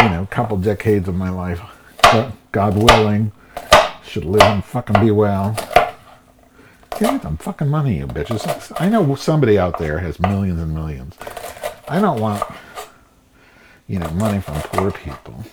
[0.00, 1.60] you know, couple decades of my life.
[2.50, 3.30] God willing,
[4.02, 5.56] should live and fucking be well.
[6.98, 8.72] Give me fucking money, you bitches.
[8.78, 11.16] I know somebody out there has millions and millions.
[11.88, 12.42] I don't want,
[13.86, 15.44] you know, money from poor people.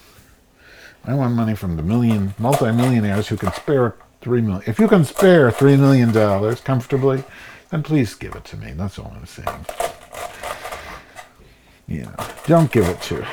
[1.05, 4.63] I want money from the million multimillionaires who can spare three million.
[4.67, 7.23] If you can spare three million dollars comfortably,
[7.69, 8.73] then please give it to me.
[8.73, 9.65] That's all I'm saying.
[11.87, 13.25] You know, don't give it to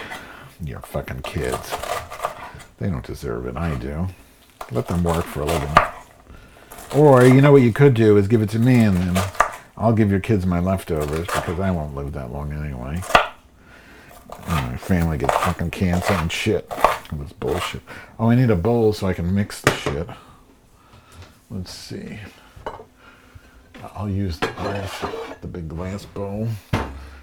[0.62, 1.75] your fucking kids.
[2.79, 3.57] They don't deserve it.
[3.57, 4.07] I do.
[4.71, 5.94] Let them work for a living.
[6.94, 9.25] Or you know what you could do is give it to me, and then
[9.77, 13.03] I'll give your kids my leftovers because I won't live that long anyway.
[14.47, 16.70] And my family gets fucking cancer and shit.
[17.12, 17.83] This bullshit.
[18.18, 20.09] Oh, I need a bowl so I can mix the shit.
[21.51, 22.18] Let's see.
[23.94, 25.05] I'll use the glass,
[25.40, 26.49] the big glass bowl.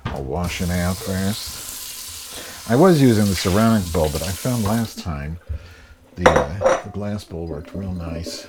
[0.06, 2.70] I'll wash it out first.
[2.70, 5.40] I was using the ceramic bowl, but I found last time
[6.16, 8.48] the, uh, the glass bowl worked real nice.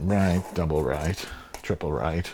[0.00, 1.24] Right, double right,
[1.62, 2.30] triple right.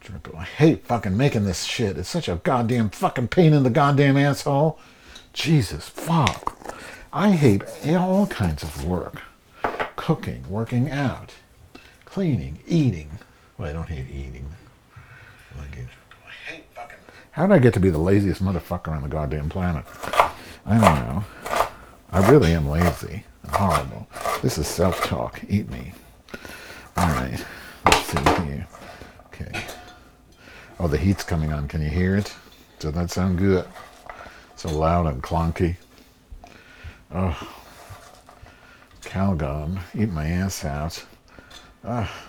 [0.00, 0.36] Triple.
[0.36, 1.98] I hate fucking making this shit.
[1.98, 4.78] It's such a goddamn fucking pain in the goddamn asshole.
[5.34, 6.74] Jesus, fuck.
[7.12, 9.22] I hate all kinds of work.
[9.96, 11.34] Cooking, working out,
[12.06, 13.10] cleaning, eating.
[13.58, 14.46] Well, I don't hate eating.
[15.58, 15.64] I
[16.50, 16.96] hate fucking.
[17.32, 19.84] How did I get to be the laziest motherfucker on the goddamn planet?
[20.64, 21.24] I don't know.
[22.10, 24.08] I really am lazy horrible.
[24.42, 25.40] This is self-talk.
[25.48, 25.92] Eat me.
[26.96, 27.44] All right.
[27.84, 28.66] Let's see here.
[29.26, 29.64] Okay.
[30.78, 31.68] Oh, the heat's coming on.
[31.68, 32.34] Can you hear it?
[32.78, 33.66] Does that sound good?
[34.56, 35.76] So loud and clunky.
[37.12, 37.48] Oh,
[39.02, 41.04] Calgon, eat my ass out.
[41.84, 42.26] Ah.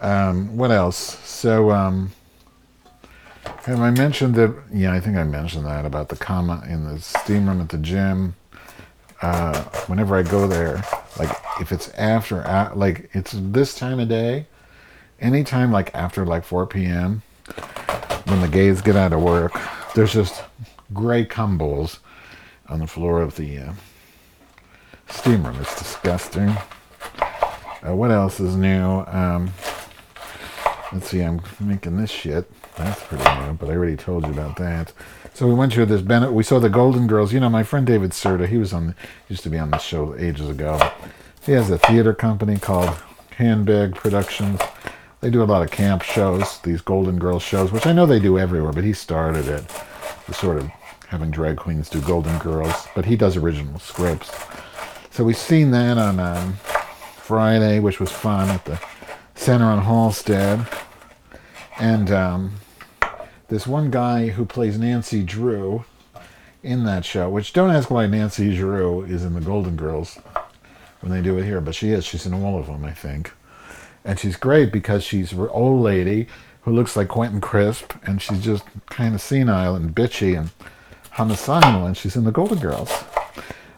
[0.00, 1.18] Um, what else?
[1.24, 2.12] So, um,
[3.64, 4.54] have I mentioned that?
[4.72, 7.78] Yeah, I think I mentioned that about the comma in the steam room at the
[7.78, 8.34] gym.
[9.22, 10.82] Uh, whenever I go there,
[11.18, 12.42] like if it's after,
[12.74, 14.46] like it's this time of day,
[15.20, 17.22] anytime like after like 4 p.m.,
[18.26, 19.58] when the gays get out of work,
[19.94, 20.42] there's just
[20.92, 22.00] gray cum bowls
[22.68, 23.72] on the floor of the uh,
[25.08, 25.56] steam room.
[25.60, 26.56] It's disgusting.
[27.86, 29.04] Uh, what else is new?
[29.06, 29.52] Um,
[30.92, 32.50] let's see, I'm making this shit.
[32.76, 34.92] That's pretty new, but I already told you about that.
[35.36, 36.32] So we went to this Bennett.
[36.32, 37.30] We saw the Golden Girls.
[37.30, 38.48] You know, my friend David Cerda.
[38.48, 38.94] He was on,
[39.28, 40.80] used to be on the show ages ago.
[41.44, 42.96] He has a theater company called
[43.32, 44.58] Handbag Productions.
[45.20, 48.18] They do a lot of camp shows, these Golden Girls shows, which I know they
[48.18, 49.62] do everywhere, but he started it.
[50.26, 50.70] The sort of
[51.08, 54.34] having drag queens do Golden Girls, but he does original scripts.
[55.10, 56.54] So we've seen that on um,
[57.18, 58.80] Friday, which was fun at the
[59.34, 60.66] center on Halsted.
[61.78, 62.52] And um,
[63.48, 65.84] this one guy who plays Nancy Drew
[66.62, 70.18] in that show, which don't ask why Nancy Drew is in the Golden Girls
[71.00, 72.04] when they do it here, but she is.
[72.04, 73.32] She's in all of them, I think.
[74.04, 76.26] And she's great because she's an old lady
[76.62, 80.50] who looks like Quentin Crisp, and she's just kind of senile and bitchy and
[81.12, 83.04] homicidal, and she's in the Golden Girls.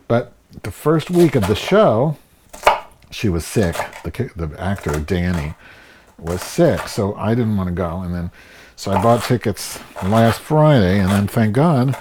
[0.06, 2.16] But the first week of the show,
[3.10, 3.76] she was sick.
[4.04, 5.54] The the actor Danny
[6.18, 8.00] was sick, so I didn't want to go.
[8.00, 8.30] And then,
[8.78, 11.96] so I bought tickets last Friday, and then thank God,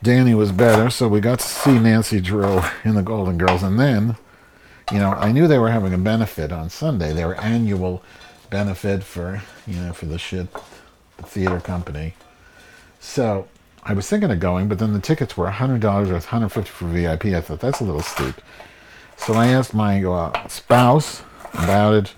[0.00, 3.64] Danny was better, so we got to see Nancy Drew in the Golden Girls.
[3.64, 4.16] And then,
[4.92, 7.12] you know, I knew they were having a benefit on Sunday.
[7.12, 8.04] Their annual
[8.48, 10.46] benefit for you know for the shit,
[11.16, 12.14] the theater company.
[13.00, 13.48] So
[13.82, 17.24] I was thinking of going, but then the tickets were $100 or 150 for VIP.
[17.26, 18.36] I thought that's a little steep.
[19.16, 22.14] So I asked my uh, spouse, about it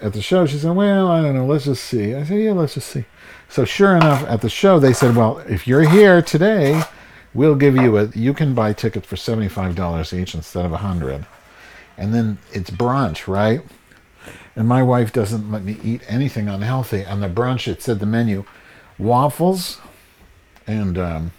[0.00, 0.46] at the show.
[0.46, 1.46] She said, "Well, I don't know.
[1.46, 3.04] Let's just see." I said, "Yeah, let's just see."
[3.48, 6.82] So sure enough, at the show, they said, "Well, if you're here today,
[7.32, 8.06] we'll give you a.
[8.08, 11.26] You can buy tickets for seventy five dollars each instead of a hundred,
[11.96, 13.62] and then it's brunch, right?"
[14.56, 17.04] And my wife doesn't let me eat anything unhealthy.
[17.04, 18.44] On the brunch, it said the menu,
[18.98, 19.80] waffles,
[20.66, 21.32] and um,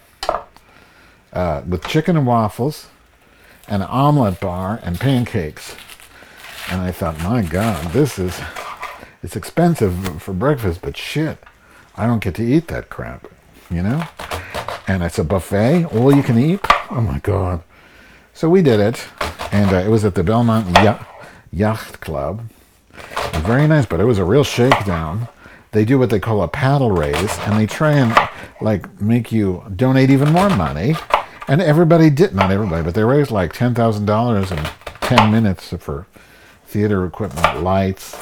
[1.32, 2.88] uh, with chicken and waffles,
[3.68, 5.76] an omelet bar, and pancakes.
[6.70, 8.40] And I thought, my God, this is
[9.22, 11.38] it's expensive for breakfast, but shit,
[11.96, 13.26] I don't get to eat that crap,
[13.70, 14.04] you know?
[14.86, 16.60] And it's a buffet, all you can eat.
[16.90, 17.62] Oh my God.
[18.34, 19.06] So we did it,
[19.50, 21.06] and uh, it was at the Belmont Yacht,
[21.52, 22.44] Yacht Club.
[23.36, 25.28] Very nice, but it was a real shakedown.
[25.72, 28.14] They do what they call a paddle raise, and they try and
[28.60, 30.94] like make you donate even more money.
[31.48, 34.58] And everybody did, not everybody, but they raised like ten thousand dollars in
[35.00, 36.06] ten minutes for
[36.66, 38.16] theater equipment, lights,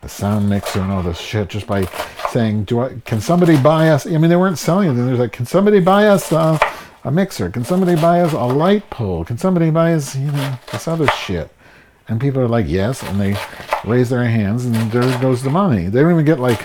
[0.00, 1.84] the sound mixer, and all this shit, just by
[2.30, 2.94] saying, "Do I?
[3.04, 4.94] Can somebody buy us?" I mean, they weren't selling it.
[4.94, 6.58] They're like, "Can somebody buy us a
[7.10, 7.50] mixer?
[7.50, 9.24] Can somebody buy us a light pole?
[9.24, 11.50] Can somebody buy us, you know, this other shit?"
[12.08, 13.36] And people are like, "Yes," and they
[13.84, 15.88] raise their hands, and there goes the money.
[15.88, 16.64] They don't even get like,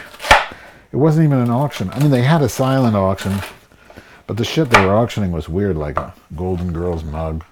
[0.91, 1.89] it wasn't even an auction.
[1.91, 3.33] I mean, they had a silent auction,
[4.27, 7.43] but the shit they were auctioning was weird, like a Golden Girls mug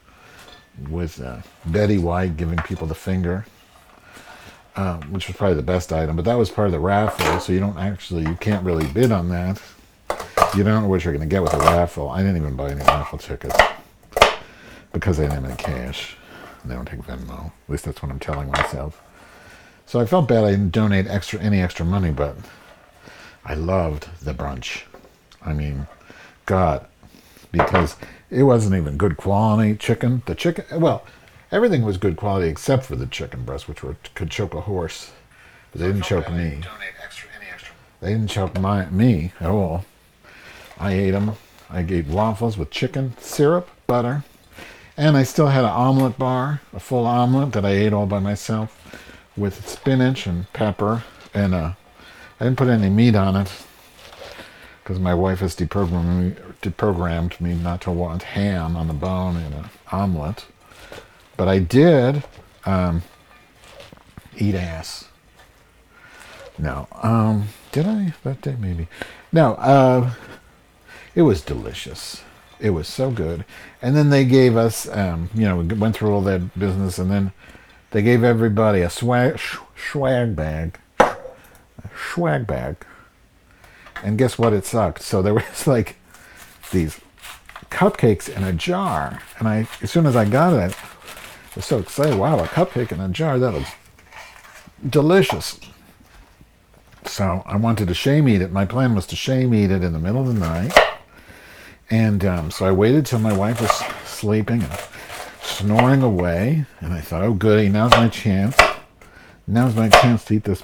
[0.90, 3.46] with uh, Betty White giving people the finger,
[4.76, 6.16] uh, which was probably the best item.
[6.16, 9.12] But that was part of the raffle, so you don't actually, you can't really bid
[9.12, 9.62] on that.
[10.56, 12.10] You don't know what you're going to get with a raffle.
[12.10, 13.56] I didn't even buy any raffle tickets
[14.92, 16.18] because I didn't have any cash.
[16.66, 17.48] They don't take Venmo.
[17.48, 19.02] At least that's what I'm telling myself.
[19.86, 22.36] So I felt bad I didn't donate extra any extra money, but
[23.44, 24.84] I loved the brunch.
[25.44, 25.88] I mean,
[26.46, 26.86] God,
[27.52, 27.96] because
[28.30, 30.22] it wasn't even good quality chicken.
[30.26, 31.06] The chicken, well,
[31.52, 35.12] everything was good quality except for the chicken breasts, which were could choke a horse,
[35.72, 36.62] but they didn't choke me.
[38.02, 39.86] They didn't choke my me at all.
[40.80, 41.34] I ate them.
[41.70, 44.24] I ate waffles with chicken, syrup, butter,
[44.98, 48.20] and I still had an omelet bar, a full omelet that I ate all by
[48.20, 48.78] myself,
[49.38, 51.74] with spinach and pepper, and uh,
[52.40, 53.52] I didn't put any meat on it
[54.84, 59.38] because my wife has deprogrammed me, deprogrammed me not to want ham on the bone
[59.38, 60.46] in an omelet.
[61.38, 62.24] But I did
[62.66, 63.04] um,
[64.38, 65.06] eat ass.
[66.58, 68.56] No, um, did I that day?
[68.60, 68.88] Maybe.
[69.32, 70.12] No, uh,
[71.16, 72.22] it was delicious.
[72.60, 73.46] It was so good.
[73.82, 77.10] And then they gave us, um, you know, we went through all that business, and
[77.10, 77.32] then
[77.92, 79.58] they gave everybody a swag sh-
[79.92, 81.18] swag bag, a
[82.14, 82.76] swag bag.
[84.04, 84.54] And guess what?
[84.54, 85.02] It sucked.
[85.02, 85.96] So there was like
[86.72, 87.00] these
[87.72, 90.76] cupcakes in a jar, and I, as soon as I got it, I
[91.60, 92.18] so excited.
[92.18, 93.38] Wow, a cupcake in a jar.
[93.38, 93.68] That was
[94.90, 95.60] delicious.
[97.06, 98.52] So I wanted to shame eat it.
[98.52, 100.78] My plan was to shame eat it in the middle of the night.
[101.90, 103.72] And um, so I waited till my wife was
[104.06, 104.80] sleeping and
[105.42, 106.66] snoring away.
[106.80, 108.56] And I thought, oh, goody, now's my chance.
[109.46, 110.64] Now's my chance to eat this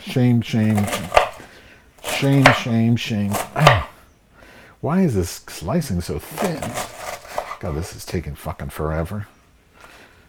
[0.00, 0.84] shame, shame,
[2.02, 3.32] shame, shame, shame.
[4.80, 6.60] Why is this slicing so thin?
[7.60, 9.28] God, this is taking fucking forever.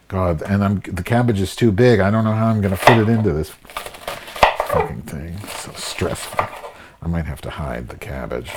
[0.08, 2.00] God, and I'm the cabbage is too big.
[2.00, 3.52] I don't know how I'm gonna fit it into this
[4.68, 5.36] fucking thing.
[5.44, 6.46] It's so stressful.
[7.02, 8.52] I might have to hide the cabbage.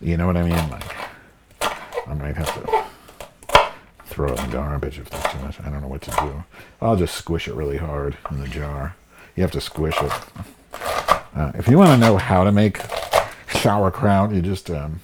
[0.00, 0.70] You know what I mean?
[0.70, 0.94] Like,
[2.06, 2.84] I might have to
[4.06, 5.60] throw it in the garbage if there's too much.
[5.60, 6.44] I don't know what to do.
[6.80, 8.96] I'll just squish it really hard in the jar.
[9.36, 10.12] You have to squish it.
[11.34, 12.80] Uh, if you want to know how to make
[13.50, 15.00] sauerkraut, you just um,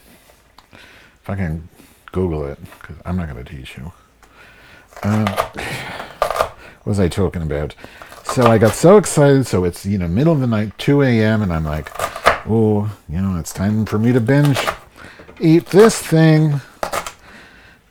[1.22, 1.68] fucking
[2.12, 3.92] Google it because I'm not going to teach you.
[5.02, 7.74] Um, what was I talking about?
[8.24, 9.46] So I got so excited.
[9.46, 11.90] So it's you know middle of the night, 2 a.m., and I'm like,
[12.48, 14.58] oh, you know, it's time for me to binge
[15.40, 16.60] eat this thing.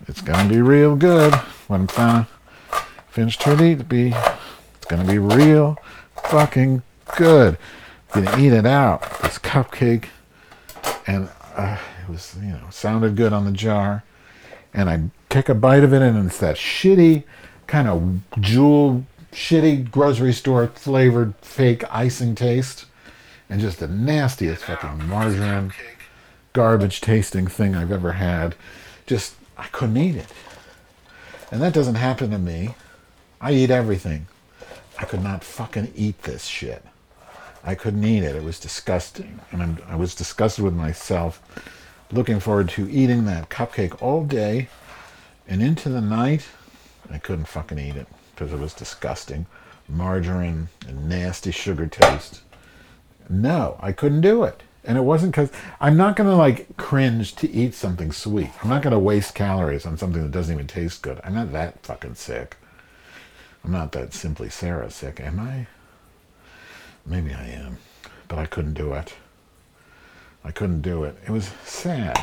[0.07, 1.33] It's gonna be real good
[1.67, 2.27] when I'm fin-
[3.09, 3.55] finished to.
[3.55, 4.13] Be
[4.75, 5.77] it's gonna be real
[6.23, 6.83] fucking
[7.17, 7.57] good.
[8.11, 9.01] Gonna eat it out.
[9.21, 10.05] This cupcake,
[11.05, 14.03] and uh, it was you know sounded good on the jar.
[14.73, 17.23] And I take a bite of it, and it's that shitty
[17.67, 22.85] kind of jewel, shitty grocery store flavored fake icing taste,
[23.49, 25.71] and just the nastiest fucking margarine
[26.53, 28.55] garbage tasting thing I've ever had.
[29.05, 30.27] Just, I couldn't eat it.
[31.51, 32.75] And that doesn't happen to me.
[33.41, 34.27] I eat everything.
[34.97, 36.83] I could not fucking eat this shit.
[37.63, 38.35] I couldn't eat it.
[38.35, 39.39] It was disgusting.
[39.51, 41.41] And I'm, I was disgusted with myself.
[42.11, 44.67] Looking forward to eating that cupcake all day
[45.49, 46.47] and into the night.
[47.11, 49.47] I couldn't fucking eat it because it was disgusting.
[49.89, 52.41] margarine and nasty sugar taste.
[53.27, 54.61] No, I couldn't do it.
[54.83, 58.51] And it wasn't because I'm not going to like cringe to eat something sweet.
[58.63, 61.19] I'm not going to waste calories on something that doesn't even taste good.
[61.23, 62.55] I'm not that fucking sick.
[63.63, 65.67] I'm not that simply Sarah sick, am I?
[67.05, 67.79] Maybe I am.
[68.27, 69.15] But I couldn't do it.
[70.43, 71.17] I couldn't do it.
[71.25, 72.17] It was sad.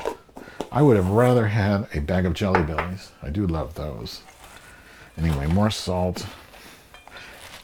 [0.72, 3.12] I would have rather had a bag of Jelly Bellies.
[3.22, 4.22] I do love those.
[5.16, 6.26] Anyway, more salt.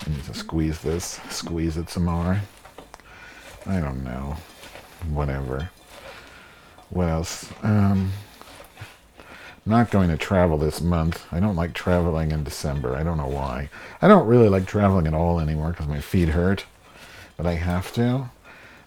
[0.07, 2.41] I need to squeeze this, squeeze it some more.
[3.67, 4.37] I don't know.
[5.11, 5.71] Whatever.
[6.91, 7.51] What else?
[7.63, 8.13] Um,
[9.65, 11.25] not going to travel this month.
[11.31, 12.97] I don't like traveling in December.
[12.97, 13.69] I don't know why.
[14.01, 16.65] I don't really like traveling at all anymore because my feet hurt,
[17.37, 18.31] but I have to.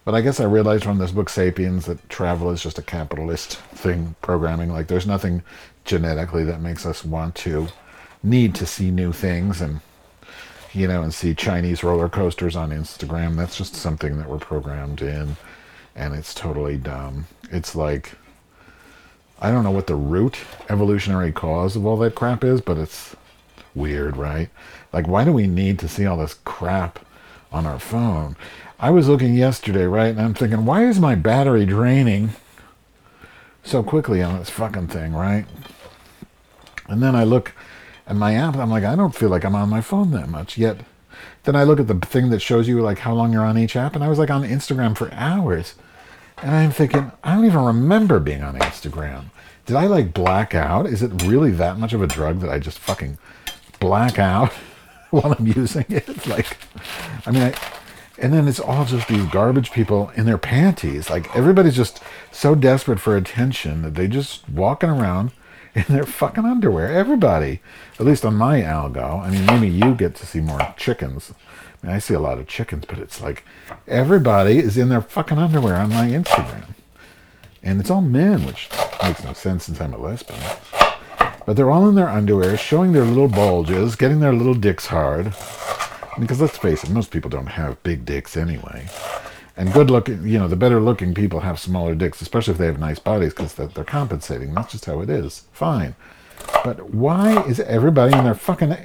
[0.05, 3.57] But I guess I realized from this book, Sapiens, that travel is just a capitalist
[3.57, 4.71] thing, programming.
[4.71, 5.41] Like, there's nothing
[5.83, 7.67] genetically that makes us want to
[8.21, 9.81] need to see new things and,
[10.73, 13.35] you know, and see Chinese roller coasters on Instagram.
[13.35, 15.37] That's just something that we're programmed in,
[15.95, 17.25] and it's totally dumb.
[17.51, 18.11] It's like,
[19.41, 20.37] I don't know what the root
[20.69, 23.15] evolutionary cause of all that crap is, but it's
[23.73, 24.49] weird, right?
[24.93, 26.99] Like, why do we need to see all this crap
[27.51, 28.35] on our phone?
[28.85, 32.35] I was looking yesterday, right, and I'm thinking, why is my battery draining
[33.63, 35.47] so quickly on this fucking thing, right?
[36.87, 37.53] And then I look
[38.05, 40.55] at my app, I'm like, I don't feel like I'm on my phone that much
[40.55, 40.81] yet.
[41.45, 43.75] Then I look at the thing that shows you like how long you're on each
[43.75, 45.73] app, and I was like on Instagram for hours.
[46.43, 49.31] And I'm thinking, I don't even remember being on Instagram.
[49.65, 50.85] Did I like black out?
[50.85, 53.17] Is it really that much of a drug that I just fucking
[53.79, 54.53] black out
[55.09, 56.27] while I'm using it?
[56.27, 56.57] Like,
[57.25, 57.55] I mean, I,
[58.17, 61.09] and then it's all just these garbage people in their panties.
[61.09, 62.01] Like everybody's just
[62.31, 65.31] so desperate for attention that they just walking around
[65.75, 66.87] in their fucking underwear.
[66.87, 67.61] Everybody,
[67.99, 69.21] at least on my algo.
[69.21, 71.33] I mean, maybe you get to see more chickens.
[71.83, 73.43] I mean, I see a lot of chickens, but it's like
[73.87, 76.73] everybody is in their fucking underwear on my Instagram,
[77.61, 78.69] and it's all men, which
[79.03, 80.39] makes no sense since I'm a lesbian.
[81.45, 85.33] But they're all in their underwear, showing their little bulges, getting their little dicks hard.
[86.19, 88.87] Because let's face it, most people don't have big dicks anyway.
[89.57, 92.65] And good looking, you know, the better looking people have smaller dicks, especially if they
[92.65, 94.53] have nice bodies, because they're compensating.
[94.53, 95.45] That's just how it is.
[95.51, 95.95] Fine.
[96.63, 98.75] But why is everybody in their fucking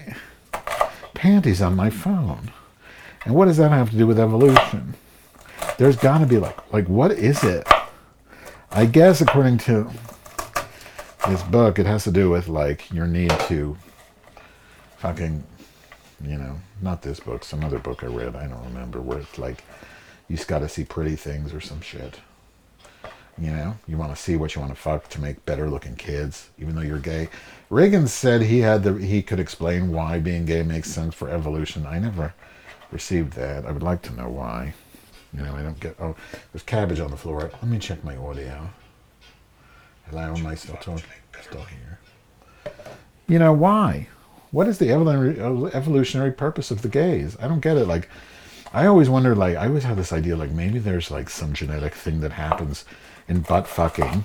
[1.15, 2.53] panties on my phone?
[3.25, 4.95] And what does that have to do with evolution?
[5.79, 7.67] There's got to be like, like, what is it?
[8.71, 9.91] I guess according to
[11.29, 13.77] this book, it has to do with like your need to
[14.99, 15.43] fucking
[16.23, 19.39] you know, not this book, some other book I read, I don't remember, where it's
[19.39, 19.65] like
[20.29, 22.21] you just got to see pretty things or some shit.
[23.39, 25.97] You know, you want to see what you want to fuck to make better looking
[25.97, 27.31] kids, even though you're gay.
[27.71, 31.87] Reagan said he had the he could explain why being gay makes sense for evolution.
[31.87, 32.35] I never
[32.91, 33.65] received that.
[33.65, 34.75] I would like to know why.
[35.33, 35.97] You know, I don't get.
[35.99, 36.17] Oh,
[36.53, 37.51] there's cabbage on the floor.
[37.51, 38.69] Let me check my audio.
[40.11, 41.05] Hello, am I still talking?
[41.41, 41.99] Still here.
[43.27, 44.09] You know why?
[44.51, 47.37] What is the evolutionary purpose of the gays?
[47.41, 47.87] I don't get it.
[47.87, 48.09] Like,
[48.73, 51.95] I always wonder, like, I always have this idea, like, maybe there's, like, some genetic
[51.95, 52.85] thing that happens
[53.29, 54.25] in butt fucking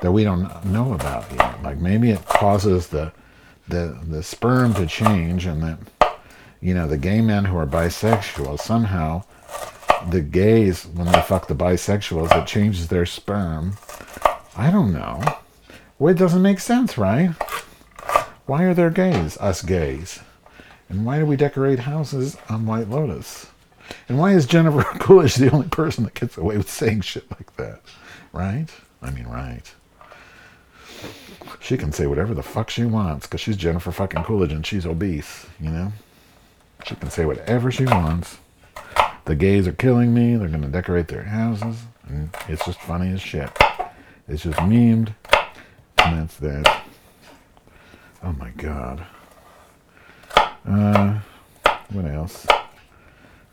[0.00, 1.62] that we don't know about yet.
[1.62, 3.12] Like, maybe it causes the,
[3.68, 5.78] the, the sperm to change and that,
[6.60, 9.24] you know, the gay men who are bisexual, somehow
[10.10, 13.76] the gays, when they fuck the bisexuals, it changes their sperm.
[14.56, 15.22] I don't know.
[15.98, 17.34] Well, it doesn't make sense, right?
[18.50, 20.18] Why are there gays, us gays?
[20.88, 23.46] And why do we decorate houses on White Lotus?
[24.08, 27.54] And why is Jennifer Coolidge the only person that gets away with saying shit like
[27.58, 27.80] that?
[28.32, 28.66] Right?
[29.02, 29.72] I mean, right.
[31.60, 34.84] She can say whatever the fuck she wants because she's Jennifer fucking Coolidge and she's
[34.84, 35.92] obese, you know?
[36.84, 38.38] She can say whatever she wants.
[39.26, 40.34] The gays are killing me.
[40.34, 41.84] They're going to decorate their houses.
[42.08, 43.56] And it's just funny as shit.
[44.26, 45.14] It's just memed.
[45.98, 46.79] And that's that.
[48.22, 49.06] Oh my god.
[50.68, 51.20] Uh,
[51.90, 52.46] what else?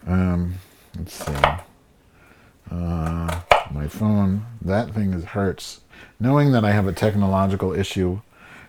[0.05, 0.55] Um,
[0.97, 1.34] let's see.
[2.70, 3.41] Uh,
[3.72, 4.45] my phone.
[4.61, 5.82] That thing is hurts.
[6.20, 8.20] Knowing that I have a technological issue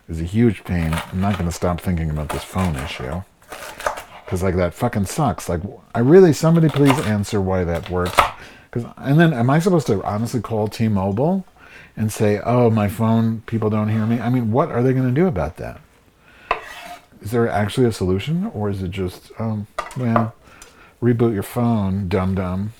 [0.07, 0.93] is a huge pain.
[1.11, 3.21] I'm not going to stop thinking about this phone issue.
[4.23, 5.49] Because, like, that fucking sucks.
[5.49, 5.61] Like,
[5.93, 8.17] I really, somebody please answer why that works.
[8.71, 11.45] Cause, and then, am I supposed to honestly call T Mobile
[11.97, 14.19] and say, oh, my phone, people don't hear me?
[14.19, 15.81] I mean, what are they going to do about that?
[17.21, 19.67] Is there actually a solution, or is it just, um,
[19.97, 20.33] well,
[21.01, 22.73] reboot your phone, dum dum?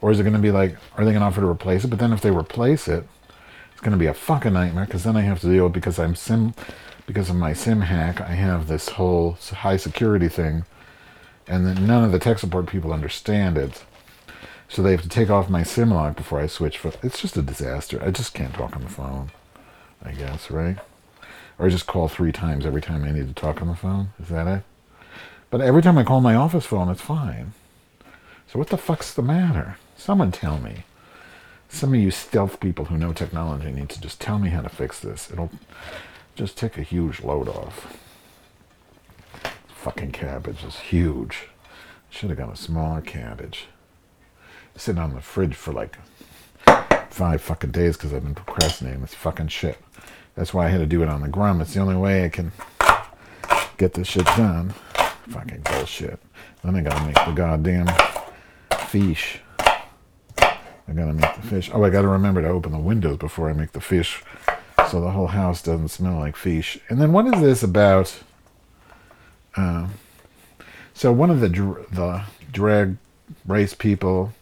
[0.00, 1.88] Or is it going to be like, are they going to offer to replace it?
[1.88, 3.06] But then if they replace it,
[3.72, 5.98] it's going to be a fucking nightmare because then I have to deal with because
[5.98, 6.54] I'm sim,
[7.06, 10.64] because of my sim hack, I have this whole high security thing
[11.46, 13.84] and then none of the tech support people understand it.
[14.68, 16.78] So they have to take off my SIM lock before I switch.
[16.78, 18.00] pho- It's just a disaster.
[18.02, 19.32] I just can't talk on the phone.
[20.02, 20.78] I guess, right?
[21.60, 24.14] Or just call three times every time I need to talk on the phone.
[24.18, 24.62] Is that it?
[25.50, 27.52] But every time I call my office phone, it's fine.
[28.46, 29.76] So what the fuck's the matter?
[29.94, 30.84] Someone tell me.
[31.68, 34.70] Some of you stealth people who know technology need to just tell me how to
[34.70, 35.30] fix this.
[35.30, 35.50] It'll
[36.34, 37.98] just take a huge load off.
[39.68, 41.48] Fucking cabbage is huge.
[42.08, 43.66] Should have got a smaller cabbage.
[44.76, 45.98] Sitting on the fridge for like
[47.10, 49.76] five fucking days because I've been procrastinating this fucking shit.
[50.40, 51.60] That's why I had to do it on the grum.
[51.60, 52.50] It's the only way I can
[53.76, 54.70] get this shit done.
[55.28, 56.18] Fucking bullshit.
[56.64, 57.86] Then I gotta make the goddamn
[58.86, 59.40] fish.
[59.58, 61.70] I gotta make the fish.
[61.74, 64.24] Oh, I gotta remember to open the windows before I make the fish
[64.90, 66.78] so the whole house doesn't smell like fish.
[66.88, 68.22] And then what is this about?
[69.58, 69.90] Um,
[70.94, 72.96] so one of the dr- the drag
[73.46, 74.32] race people,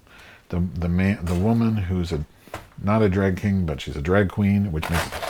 [0.51, 2.25] the the man, the woman who's a
[2.81, 5.28] not a drag king, but she's a drag queen, which makes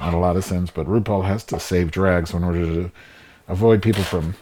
[0.00, 0.70] not a lot of sense.
[0.70, 2.90] But RuPaul has to save drag, so in order to
[3.48, 4.34] avoid people from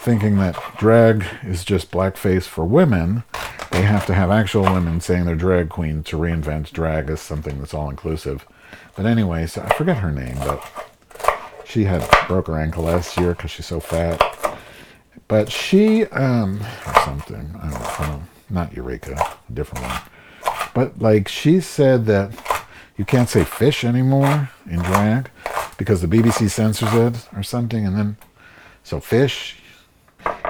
[0.00, 3.24] thinking that drag is just blackface for women,
[3.72, 7.58] they have to have actual women saying they're drag queen to reinvent drag as something
[7.58, 8.46] that's all inclusive.
[8.94, 10.64] But anyway, so I forget her name, but
[11.64, 14.22] she had broke her ankle last year because she's so fat.
[15.28, 19.14] But she, um, or something, I don't know, I don't know, not Eureka,
[19.48, 20.00] a different one.
[20.72, 22.32] But like she said that
[22.96, 25.30] you can't say fish anymore in drag
[25.76, 28.16] because the BBC censors it or something, and then
[28.82, 29.60] so fish.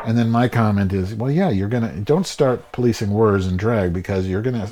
[0.05, 3.93] And then my comment is, well, yeah, you're gonna don't start policing words in drag
[3.93, 4.71] because you're gonna,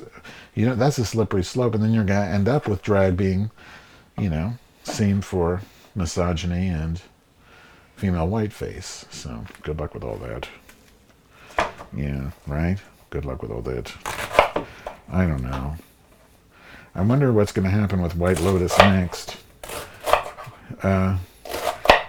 [0.54, 3.50] you know, that's a slippery slope, and then you're gonna end up with drag being,
[4.16, 4.54] you know,
[4.84, 5.60] seen for
[5.94, 7.02] misogyny and
[7.96, 9.06] female whiteface.
[9.12, 10.48] So good luck with all that.
[11.96, 12.78] Yeah, right.
[13.10, 13.92] Good luck with all that.
[15.10, 15.76] I don't know.
[16.97, 19.36] I wonder what's going to happen with White Lotus next.
[20.80, 21.18] Uh,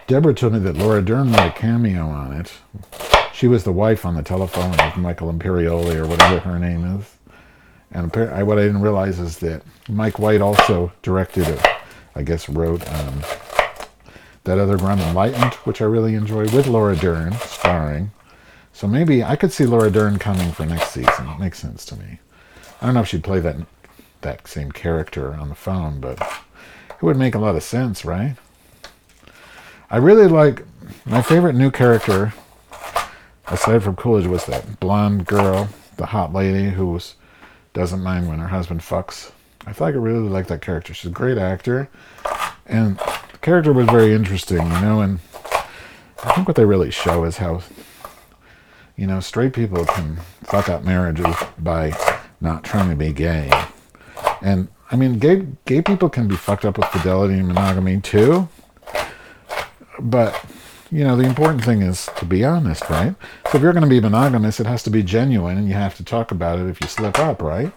[0.06, 2.52] Deborah told me that Laura Dern made a cameo on it.
[3.32, 7.16] She was the wife on the telephone with Michael Imperioli or whatever her name is.
[7.90, 11.66] And I, what I didn't realize is that Mike White also directed it,
[12.14, 13.22] I guess wrote um,
[14.44, 18.12] that other Grum Enlightened, which I really enjoy, with Laura Dern starring.
[18.72, 21.28] So maybe I could see Laura Dern coming for next season.
[21.28, 22.20] It makes sense to me.
[22.80, 23.56] I don't know if she'd play that
[24.26, 26.20] that same character on the phone, but
[26.90, 28.34] it would make a lot of sense, right?
[29.88, 30.64] I really like
[31.04, 32.34] my favorite new character,
[33.46, 37.14] aside from Coolidge, was that blonde girl, the hot lady who was,
[37.72, 39.30] doesn't mind when her husband fucks.
[39.64, 40.92] I thought I really like that character.
[40.92, 41.88] She's a great actor,
[42.66, 45.00] and the character was very interesting, you know.
[45.02, 45.20] And
[46.24, 47.62] I think what they really show is how,
[48.96, 51.92] you know, straight people can fuck up marriages by
[52.40, 53.50] not trying to be gay.
[54.42, 58.48] And I mean, gay gay people can be fucked up with fidelity and monogamy too.
[59.98, 60.44] But
[60.90, 63.14] you know, the important thing is to be honest, right?
[63.50, 65.96] So if you're going to be monogamous, it has to be genuine, and you have
[65.96, 67.72] to talk about it if you slip up, right?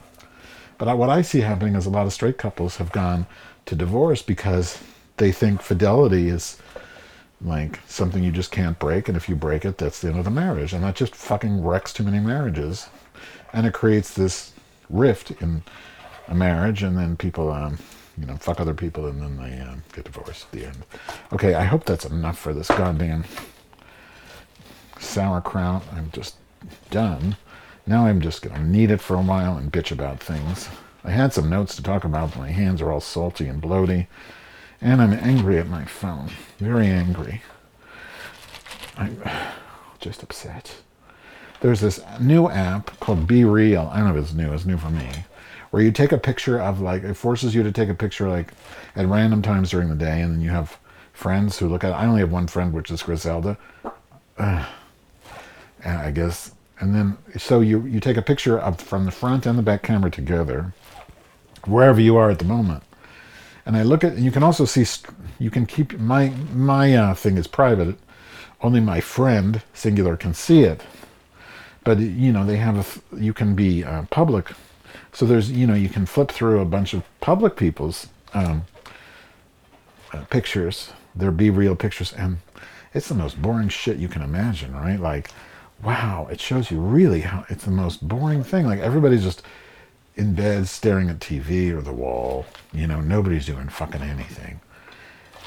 [0.78, 3.26] But what I see happening is a lot of straight couples have gone
[3.66, 4.82] to divorce because
[5.18, 6.58] they think fidelity is
[7.42, 10.26] like something you just can't break, and if you break it, that's the end of
[10.26, 12.90] the marriage, and that just fucking wrecks too many marriages,
[13.54, 14.54] and it creates this
[14.90, 15.64] rift in
[16.30, 17.78] a marriage, and then people, um,
[18.18, 20.78] you know, fuck other people, and then they um, get divorced at the end.
[21.34, 23.26] Okay, I hope that's enough for this goddamn
[25.00, 25.84] sauerkraut.
[25.92, 26.36] I'm just
[26.90, 27.36] done.
[27.86, 30.70] Now I'm just gonna knead it for a while and bitch about things.
[31.04, 34.08] I had some notes to talk about, but my hands are all salty and bloaty,
[34.82, 36.30] and I'm angry at my phone.
[36.60, 37.42] Very angry.
[38.98, 39.22] I'm
[40.00, 40.76] just upset.
[41.62, 43.92] There's this new app called BeReal.
[43.92, 44.54] I don't know if it's new.
[44.54, 45.10] It's new for me.
[45.72, 48.54] Where you take a picture of like it forces you to take a picture like
[48.96, 50.78] at random times during the day, and then you have
[51.14, 51.92] friends who look at.
[51.92, 51.94] it.
[51.94, 53.58] I only have one friend, which is Griselda.
[54.38, 54.66] Uh,
[55.84, 59.46] and I guess, and then so you you take a picture of from the front
[59.46, 60.74] and the back camera together,
[61.66, 62.84] wherever you are at the moment.
[63.66, 64.86] And I look at, and you can also see,
[65.38, 67.96] you can keep my my uh, thing is private.
[68.62, 70.84] Only my friend singular can see it
[71.84, 74.52] but you know they have a you can be uh, public
[75.14, 78.66] so there's you know you can flip through a bunch of public people's um,
[80.14, 80.92] uh, pictures.
[81.16, 82.38] Their be real pictures and
[82.94, 85.00] it's the most boring shit you can imagine right?
[85.00, 85.32] Like
[85.84, 88.66] wow it shows you really how it's the most boring thing.
[88.66, 89.44] Like everybody's just
[90.16, 94.60] in bed staring at tv or the wall you know nobody's doing fucking anything.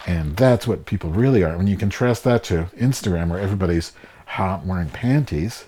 [0.04, 1.56] And that's what people really are.
[1.56, 3.92] When you contrast that to instagram where everybody's
[4.26, 5.66] hot wearing panties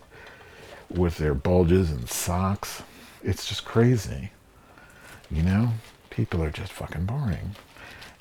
[0.90, 2.82] with their bulges and socks.
[3.24, 4.30] It's just crazy.
[5.30, 5.70] You know?
[6.10, 7.56] People are just fucking boring.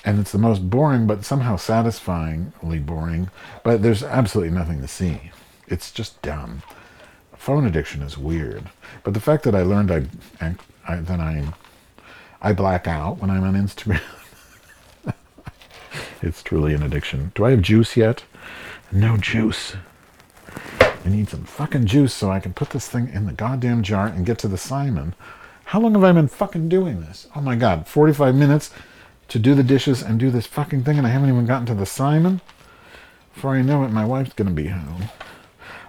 [0.04, 3.30] And it's the most boring, but somehow satisfyingly boring.
[3.62, 5.30] But there's absolutely nothing to see.
[5.68, 6.62] It's just dumb.
[7.36, 8.70] Phone addiction is weird.
[9.02, 10.06] But the fact that I learned I,
[10.40, 10.54] I,
[10.88, 11.52] I then I,
[12.42, 14.00] I black out when I'm on Instagram.
[16.22, 17.32] it's truly an addiction.
[17.34, 18.24] Do I have juice yet?
[18.90, 19.76] No juice.
[21.04, 24.06] I need some fucking juice so I can put this thing in the goddamn jar
[24.06, 25.14] and get to the Simon.
[25.66, 27.28] How long have I been fucking doing this?
[27.36, 28.70] Oh my god, 45 minutes
[29.28, 31.74] to do the dishes and do this fucking thing, and I haven't even gotten to
[31.74, 32.40] the Simon.
[33.34, 35.04] Before I know it, my wife's gonna be home.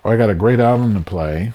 [0.04, 1.54] Oh, I got a great album to play.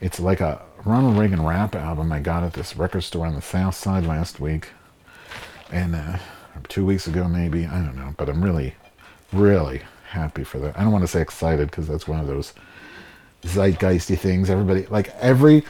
[0.00, 3.42] It's like a Ronald Reagan rap album I got at this record store on the
[3.42, 4.68] south side last week.
[5.70, 6.18] And uh,
[6.68, 7.66] two weeks ago, maybe.
[7.66, 8.14] I don't know.
[8.16, 8.74] But I'm really,
[9.32, 10.78] really happy for that.
[10.78, 12.52] I don't want to say excited because that's one of those
[13.42, 14.50] zeitgeisty things.
[14.50, 15.64] Everybody, like every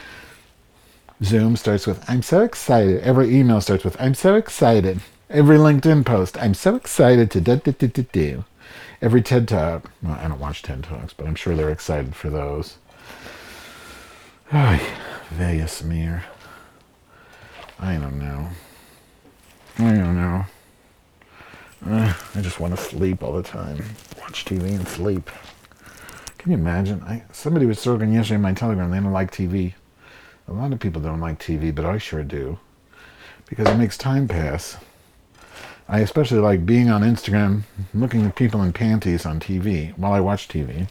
[1.23, 3.03] Zoom starts with, I'm so excited.
[3.03, 5.01] Every email starts with, I'm so excited.
[5.29, 8.45] Every LinkedIn post, I'm so excited to do, do, do, do, do.
[9.03, 12.31] Every TED Talk, well, I don't watch TED Talks, but I'm sure they're excited for
[12.31, 12.77] those.
[14.53, 14.85] Ay,
[15.31, 16.25] Vegas smear.
[17.79, 18.49] I don't know.
[19.79, 20.45] I don't know.
[21.87, 23.83] Uh, I just want to sleep all the time.
[24.21, 25.31] Watch TV and sleep.
[26.39, 27.03] Can you imagine?
[27.03, 28.91] I, somebody was talking yesterday in my Telegram.
[28.91, 29.75] They don't like TV.
[30.49, 32.59] A lot of people don't like TV, but I sure do.
[33.49, 34.77] Because it makes time pass.
[35.89, 37.63] I especially like being on Instagram,
[37.95, 40.89] looking at people in panties on TV while I watch TV.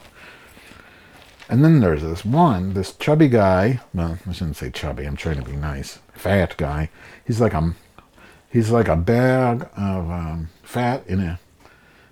[1.48, 3.80] And then there's this one, this chubby guy.
[3.94, 5.06] Well, I shouldn't say chubby.
[5.06, 6.00] I'm trying to be nice.
[6.14, 6.90] Fat guy.
[7.26, 7.74] He's like a,
[8.50, 11.40] he's like a bag of um, fat in a,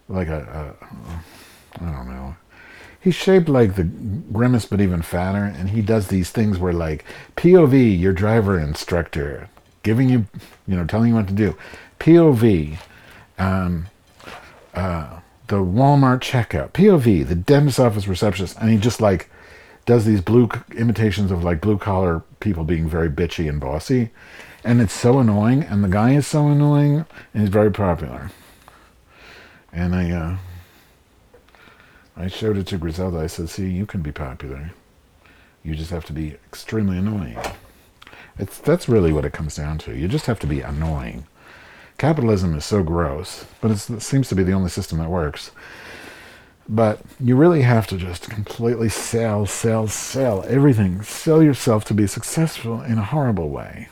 [0.08, 0.76] like a,
[1.80, 2.36] I don't know.
[3.00, 5.44] He's shaped like the grimace, but even fatter.
[5.44, 7.06] And he does these things where, like,
[7.38, 9.50] POV, your driver instructor,
[9.84, 10.26] giving you,
[10.68, 11.56] you know, telling you what to do.
[12.00, 12.78] POV,
[13.38, 13.88] um,
[14.74, 16.72] uh, the Walmart checkout.
[16.72, 18.58] POV, the dentist office receptionist.
[18.60, 19.30] And he just, like,
[19.86, 24.10] does these blue imitations of, like, blue collar people being very bitchy and bossy.
[24.68, 25.64] And it's so annoying.
[25.64, 27.06] And the guy is so annoying.
[27.34, 28.32] And he's very popular.
[29.72, 30.38] And I, uh,
[32.18, 33.20] I showed it to Griselda.
[33.20, 34.72] I said, see, you can be popular.
[35.64, 37.38] You just have to be extremely annoying.
[38.38, 39.96] It's, that's really what it comes down to.
[39.96, 41.26] You just have to be annoying.
[41.98, 45.52] Capitalism is so gross, but it seems to be the only system that works.
[46.68, 51.04] But you really have to just completely sell, sell, sell everything.
[51.04, 53.88] Sell yourself to be successful in a horrible way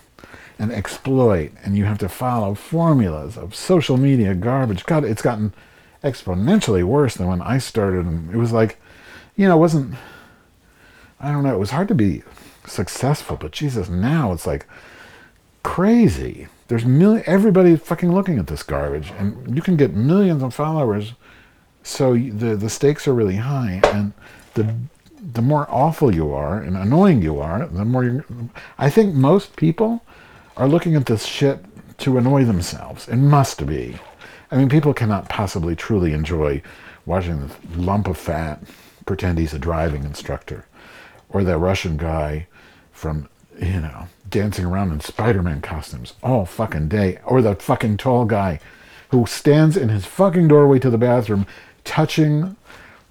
[0.57, 1.51] and exploit.
[1.63, 4.85] And you have to follow formulas of social media garbage.
[4.85, 5.53] God, it's gotten
[6.03, 8.05] exponentially worse than when I started.
[8.05, 8.79] And it was like,
[9.35, 9.95] you know, it wasn't,
[11.19, 12.23] I don't know, it was hard to be
[12.65, 14.65] successful, but Jesus, now it's like
[15.63, 16.47] crazy.
[16.67, 21.13] There's million, everybody fucking looking at this garbage, and you can get millions of followers.
[21.83, 24.13] So the the stakes are really high, and
[24.55, 24.75] the
[25.33, 28.25] the more awful you are and annoying you are, the more.
[28.77, 30.01] I think most people
[30.57, 31.59] are looking at this shit
[31.99, 33.07] to annoy themselves.
[33.07, 33.97] It must be.
[34.51, 36.61] I mean, people cannot possibly truly enjoy
[37.05, 38.61] watching this lump of fat
[39.05, 40.65] pretend he's a driving instructor,
[41.29, 42.47] or that Russian guy
[42.91, 43.29] from
[43.59, 48.59] you know dancing around in Spider-Man costumes all fucking day, or that fucking tall guy
[49.09, 51.45] who stands in his fucking doorway to the bathroom,
[51.83, 52.55] touching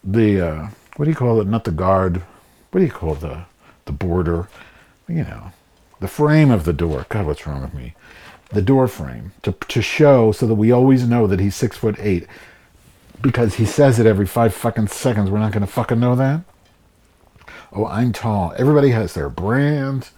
[0.02, 1.46] the uh, what do you call it?
[1.46, 2.22] Not the guard.
[2.70, 3.44] What do you call the
[3.84, 4.48] the border?
[5.08, 5.52] You know,
[6.04, 7.06] the frame of the door.
[7.08, 7.94] God, what's wrong with me?
[8.54, 11.96] the door frame to, to show so that we always know that he's six foot
[11.98, 12.26] eight
[13.20, 15.30] because he says it every five fucking seconds.
[15.30, 16.42] We're not going to fucking know that.
[17.72, 18.54] Oh, I'm tall.
[18.56, 20.10] Everybody has their brand.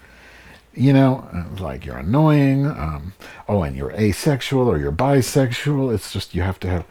[0.75, 1.27] You know,
[1.59, 2.67] like you're annoying.
[2.67, 3.15] Um,
[3.49, 5.95] oh, and you're asexual or you're bisexual.
[5.95, 6.85] It's just you have to have.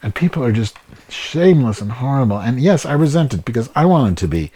[0.00, 0.76] And people are just
[1.08, 2.38] shameless and horrible.
[2.38, 4.52] And yes, I resent it because I wanted to be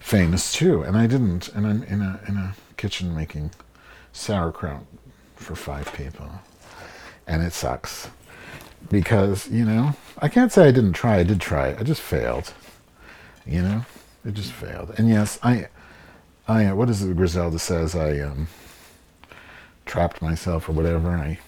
[0.00, 1.48] famous too, and I didn't.
[1.48, 3.50] And I'm in a in a kitchen making
[4.12, 4.84] sauerkraut
[5.36, 6.30] for five people.
[7.26, 8.08] And it sucks.
[8.90, 11.18] Because, you know, I can't say I didn't try.
[11.18, 11.76] I did try.
[11.78, 12.54] I just failed.
[13.44, 13.84] You know?
[14.24, 14.94] It just failed.
[14.96, 15.68] And yes, I,
[16.46, 17.94] I, what is it Griselda says?
[17.94, 18.48] I, um,
[19.84, 21.10] trapped myself or whatever.
[21.10, 21.38] I,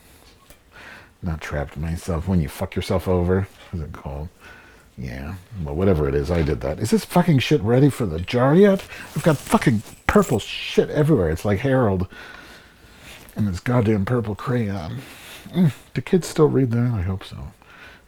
[1.22, 2.26] not trapped myself.
[2.26, 4.28] When you fuck yourself over, what's it called?
[5.00, 6.78] Yeah, well, whatever it is, I did that.
[6.78, 8.84] Is this fucking shit ready for the jar yet?
[9.16, 11.30] I've got fucking purple shit everywhere.
[11.30, 12.06] It's like Harold
[13.34, 14.98] and this goddamn purple crayon.
[15.52, 16.92] Mm, do kids still read that?
[16.92, 17.38] I hope so.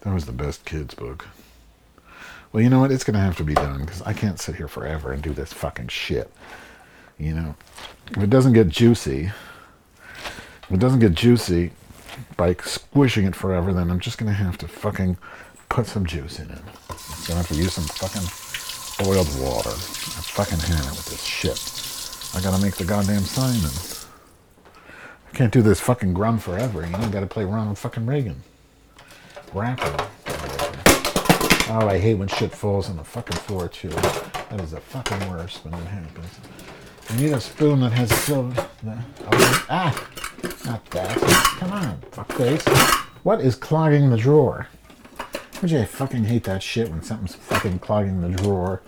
[0.03, 1.27] That was the best kids book.
[2.53, 2.93] Well, you know what?
[2.93, 5.33] It's going to have to be done because I can't sit here forever and do
[5.33, 6.31] this fucking shit.
[7.19, 7.55] You know,
[8.11, 9.31] if it doesn't get juicy,
[10.65, 11.71] if it doesn't get juicy
[12.37, 15.17] by squishing it forever, then I'm just going to have to fucking
[15.73, 16.59] put some juice in it.
[16.91, 18.29] I'm to have to use some fucking
[19.03, 19.71] boiled water.
[19.71, 21.59] I fucking had it with this shit.
[22.37, 23.71] I got to make the goddamn Simon.
[25.27, 26.99] I can't do this fucking grunt forever, you know?
[26.99, 28.43] I got to play Ronald fucking Reagan.
[29.55, 30.09] Rapper.
[31.71, 33.89] Oh, I hate when shit falls on the fucking floor too.
[33.89, 36.39] That is the fucking worst when that happens.
[37.09, 38.69] I need a spoon that has silver.
[38.87, 40.09] Oh, ah,
[40.67, 41.17] not that.
[41.59, 42.69] Come on, fuckface.
[43.23, 44.69] What is clogging the drawer?
[45.63, 48.83] Would you fucking hate that shit when something's fucking clogging the drawer?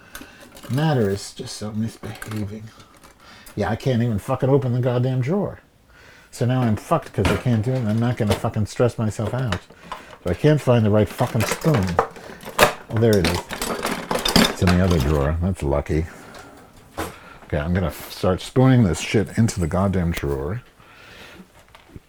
[0.72, 2.64] Matter is just so misbehaving.
[3.54, 5.60] Yeah, I can't even fucking open the goddamn drawer.
[6.32, 8.98] So now I'm fucked because I can't do it and I'm not gonna fucking stress
[8.98, 9.60] myself out.
[10.24, 11.86] So I can't find the right fucking spoon.
[12.90, 13.38] Oh, there it is.
[14.50, 15.38] It's in the other drawer.
[15.40, 16.06] That's lucky.
[17.44, 20.60] Okay, I'm gonna start spooning this shit into the goddamn drawer.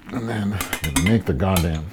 [0.07, 1.85] And then I'm gonna make the goddamn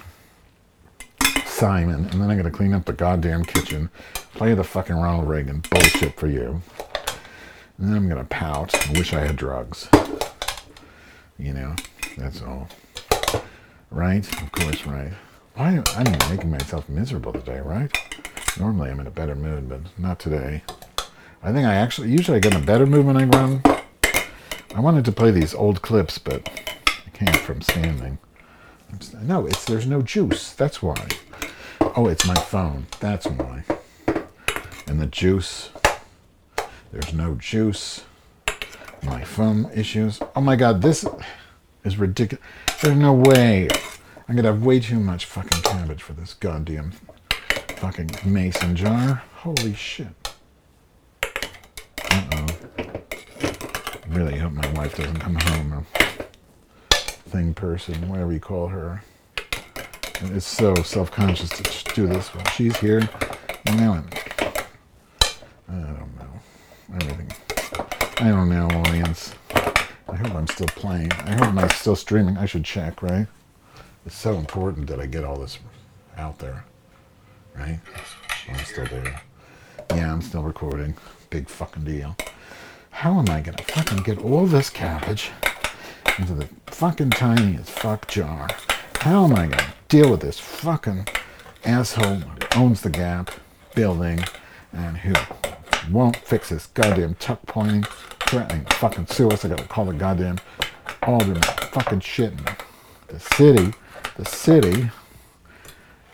[1.62, 2.06] Simon.
[2.06, 3.88] And then I'm gonna clean up the goddamn kitchen.
[4.34, 6.60] Play the fucking Ronald Reagan bullshit for you.
[7.78, 9.88] And then I'm gonna pout and wish I had drugs.
[11.38, 11.76] You know,
[12.18, 12.68] that's all.
[13.92, 14.26] Right?
[14.42, 15.12] Of course, right.
[15.54, 17.96] Why I'm making myself miserable today, right?
[18.58, 20.64] Normally I'm in a better mood, but not today.
[21.44, 23.62] I think I actually usually I get in a better mood when I run.
[24.74, 26.48] I wanted to play these old clips, but
[27.06, 28.18] I can't from standing.
[29.22, 30.52] No, it's there's no juice.
[30.52, 31.06] That's why.
[31.96, 32.86] Oh, it's my phone.
[33.00, 33.64] That's why.
[34.86, 35.70] And the juice.
[36.92, 38.04] There's no juice.
[39.02, 40.20] My phone issues.
[40.36, 41.06] Oh my god, this
[41.84, 42.44] is ridiculous.
[42.82, 43.68] There's no way.
[44.28, 46.92] I'm gonna have way too much fucking cabbage for this goddamn
[47.76, 49.22] fucking mason jar.
[49.36, 50.08] Holy shit.
[52.10, 52.46] Uh oh.
[54.08, 55.86] Really hope my wife doesn't come home or
[57.32, 59.02] thing person, whatever you call her.
[60.20, 63.08] And it's so self conscious to do this while she's here.
[63.64, 64.08] Now I'm.
[65.68, 66.94] I don't know.
[66.94, 67.32] Everything.
[68.18, 69.34] I don't know, audience.
[69.54, 71.10] I hope I'm still playing.
[71.12, 72.36] I hope I'm still streaming.
[72.36, 73.26] I should check, right?
[74.04, 75.58] It's so important that I get all this
[76.18, 76.64] out there,
[77.56, 77.80] right?
[78.48, 79.22] I'm still there.
[79.90, 80.94] Yeah, I'm still recording.
[81.30, 82.14] Big fucking deal.
[82.90, 85.30] How am I gonna fucking get all this cabbage
[86.18, 88.48] into the fucking tiniest fuck jar?
[89.00, 91.06] How am I gonna deal with this fucking
[91.64, 93.30] asshole who owns the Gap
[93.74, 94.24] building
[94.72, 95.14] and who
[95.90, 97.84] won't fix this goddamn tuck pointing,
[98.20, 99.44] threatening to fucking sue us?
[99.44, 100.38] I gotta call the goddamn
[101.02, 102.32] alderman fucking shit
[103.08, 103.72] the city.
[104.16, 104.90] The city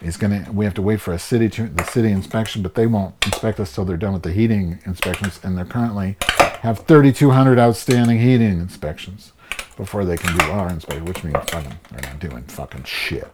[0.00, 0.46] is gonna.
[0.52, 3.60] We have to wait for a city to the city inspection, but they won't inspect
[3.60, 6.16] us till they're done with the heating inspections, and they're currently
[6.60, 9.32] have 3,200 outstanding heating inspections
[9.78, 13.32] before they can do our inspection, which means fucking they're not doing fucking shit,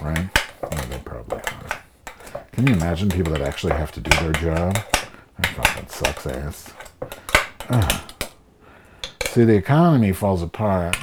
[0.00, 0.28] right?
[0.62, 1.82] Oh, well, they probably are.
[2.52, 4.74] Can you imagine people that actually have to do their job?
[4.74, 6.72] That fucking sucks ass.
[7.70, 8.02] Ugh.
[9.24, 10.96] See, the economy falls apart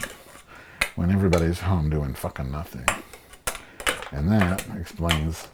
[0.95, 2.85] when everybody's home doing fucking nothing.
[4.11, 5.47] And that explains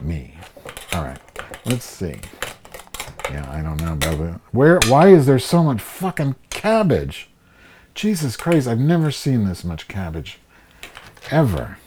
[0.00, 0.36] me.
[0.92, 1.20] All right,
[1.66, 2.16] let's see.
[3.30, 4.40] Yeah, I don't know about it.
[4.50, 4.80] Where?
[4.88, 7.30] Why is there so much fucking cabbage?
[7.98, 8.68] Jesus Christ!
[8.68, 10.38] I've never seen this much cabbage,
[11.32, 11.78] ever.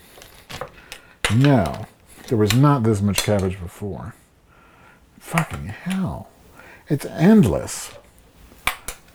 [1.33, 1.85] No,
[2.27, 4.13] there was not this much cabbage before.
[5.19, 6.27] Fucking hell!
[6.89, 7.93] It's endless.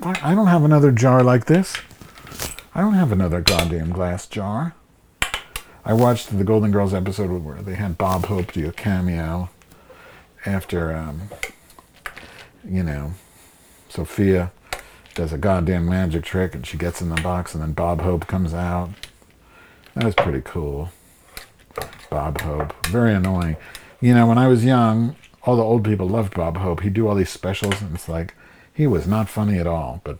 [0.02, 1.76] I don't have another jar like this.
[2.74, 4.74] I don't have another goddamn glass jar.
[5.84, 9.50] I watched the Golden Girls episode where they had Bob Hope do a cameo
[10.46, 11.28] after, um,
[12.66, 13.12] you know,
[13.90, 14.50] Sophia
[15.16, 18.26] does a goddamn magic trick and she gets in the box and then Bob Hope
[18.26, 18.90] comes out.
[19.94, 20.90] That was pretty cool.
[22.10, 22.86] Bob Hope.
[22.88, 23.56] Very annoying.
[24.00, 26.82] You know, when I was young, all the old people loved Bob Hope.
[26.82, 28.34] He'd do all these specials and it's like,
[28.72, 30.18] he was not funny at all, but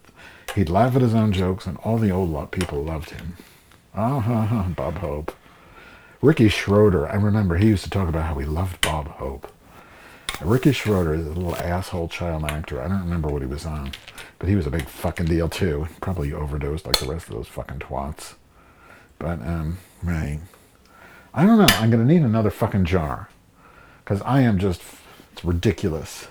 [0.55, 3.36] he'd laugh at his own jokes and all the old people loved him.
[3.94, 5.32] Ah, ha, ha, Bob Hope.
[6.22, 9.53] Ricky Schroder, I remember he used to talk about how he loved Bob Hope.
[10.40, 12.80] Ricky Schroder is a little asshole child actor.
[12.80, 13.92] I don't remember what he was on,
[14.39, 15.89] but he was a big fucking deal too.
[16.01, 18.34] Probably overdosed like the rest of those fucking twats.
[19.18, 20.41] But, um, right.
[21.32, 21.66] I don't know.
[21.70, 23.28] I'm going to need another fucking jar.
[24.05, 24.82] Because I am just,
[25.32, 26.28] it's ridiculous.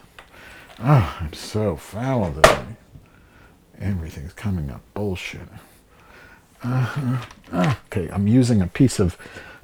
[0.79, 2.65] Oh, I'm so foul today.
[3.79, 5.47] Everything's coming up bullshit.
[6.63, 9.17] Uh, okay, I'm using a piece of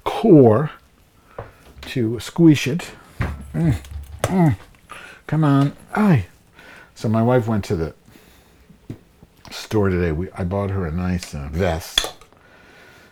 [0.03, 0.71] core
[1.81, 2.91] to squish it.
[3.53, 3.77] Mm.
[4.23, 4.57] Mm.
[5.27, 5.75] Come on.
[5.95, 6.25] Aye.
[6.95, 7.93] So my wife went to the
[9.51, 10.11] store today.
[10.11, 12.13] We, I bought her a nice uh, vest.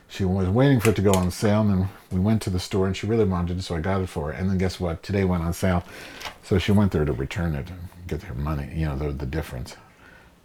[0.08, 2.60] She was waiting for it to go on sale, and then we went to the
[2.60, 4.32] store, and she really wanted it, so I got it for her.
[4.32, 5.04] And then guess what?
[5.04, 5.84] Today went on sale,
[6.44, 8.72] so she went there to return it and get her money.
[8.74, 9.76] You know, the, the difference.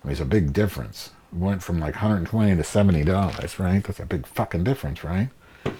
[0.02, 1.10] I mean, it's a big difference.
[1.32, 3.82] It went from like 120 to 70 dollars, right?
[3.82, 5.30] That's a big fucking difference, right?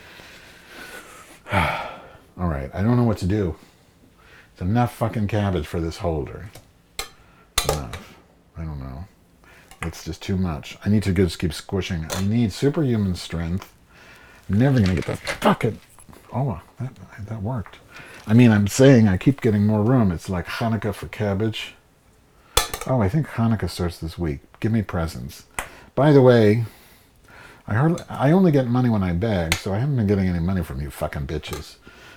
[1.53, 3.57] All right, I don't know what to do.
[4.53, 6.49] It's enough fucking cabbage for this holder.
[7.69, 8.15] Enough.
[8.57, 9.05] I don't know.
[9.87, 10.78] It's just too much.
[10.85, 12.07] I need to just keep squishing.
[12.11, 13.72] I need superhuman strength.
[14.49, 15.78] I'm never gonna get that fucking.
[16.32, 16.93] Oh, that
[17.26, 17.78] that worked.
[18.26, 20.11] I mean, I'm saying I keep getting more room.
[20.11, 21.74] It's like Hanukkah for cabbage.
[22.87, 24.41] Oh, I think Hanukkah starts this week.
[24.61, 25.45] Give me presents.
[25.95, 26.64] By the way,
[27.66, 30.41] I hardly, I only get money when I beg, so I haven't been getting any
[30.41, 31.76] money from you fucking bitches,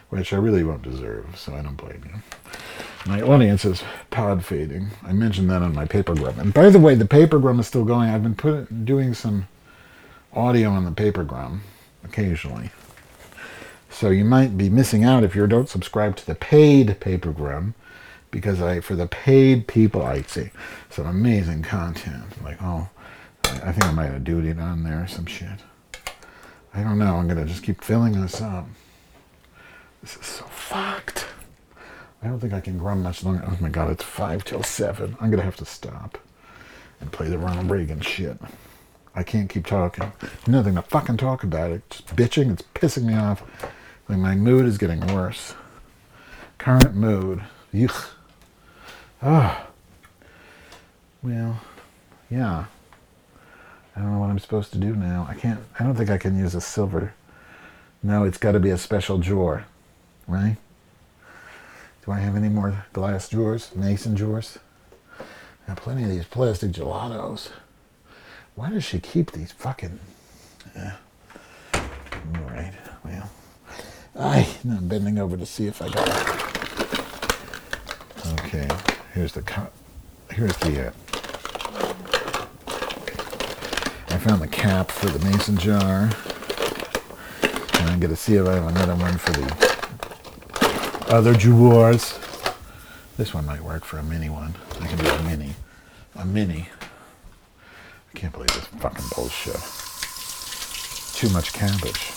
[0.10, 1.38] which I really won't deserve.
[1.38, 2.22] So I don't blame you.
[3.06, 4.88] My audience is pod fading.
[5.04, 6.40] I mentioned that on my paper papergram.
[6.40, 8.10] And by the way, the paper papergram is still going.
[8.10, 9.48] I've been put, doing some
[10.34, 11.60] audio on the paper papergram
[12.04, 12.70] occasionally.
[13.90, 17.74] So you might be missing out if you don't subscribe to the paid paper papergram
[18.30, 20.52] because I for the paid people I see
[20.90, 22.26] some amazing content.
[22.44, 22.90] Like oh
[23.44, 25.60] I I think I might have duty on there or some shit.
[26.74, 27.16] I don't know.
[27.16, 28.68] I'm gonna just keep filling this up.
[30.08, 31.26] This is so fucked.
[32.24, 33.44] I don't think I can run much longer.
[33.46, 35.18] Oh my god, it's five till seven.
[35.20, 36.18] I'm gonna have to stop
[37.02, 38.38] and play the Ronald Reagan shit.
[39.14, 40.14] I can't keep talking.
[40.48, 42.54] Nothing to fucking talk about It's bitching.
[42.54, 43.44] It's pissing me off.
[44.08, 45.56] Like my mood is getting worse.
[46.58, 47.44] Current mood.
[47.74, 48.12] Yuck.
[49.22, 49.68] Ah.
[51.22, 51.60] Well,
[52.30, 52.64] yeah.
[53.94, 55.28] I don't know what I'm supposed to do now.
[55.30, 55.60] I can't.
[55.78, 57.14] I don't think I can use a silver.
[58.02, 59.66] No, it's got to be a special drawer,
[60.28, 60.58] right?
[62.06, 64.60] Do I have any more glass drawers, mason drawers?
[65.20, 67.50] I have plenty of these plastic gelatos.
[68.56, 70.00] Why does she keep these fucking?
[70.76, 70.96] Yeah.
[71.74, 72.74] All right.
[73.04, 73.30] Well,
[74.18, 76.16] I I'm bending over to see if I got it.
[78.40, 78.68] Okay.
[79.14, 79.70] Here's the
[80.32, 80.88] here's the.
[80.88, 80.92] Uh,
[84.10, 86.10] I found the cap for the mason jar.
[87.80, 89.67] And I'm gonna see if I have another one for the
[91.10, 92.18] other drawers.
[93.18, 94.56] This one might work for a mini one.
[94.82, 95.56] I can do a mini.
[96.16, 96.70] A mini.
[97.62, 99.56] I can't believe this fucking bullshit.
[101.16, 102.12] Too much cabbage.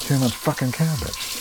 [0.00, 1.34] Too much fucking cabbage.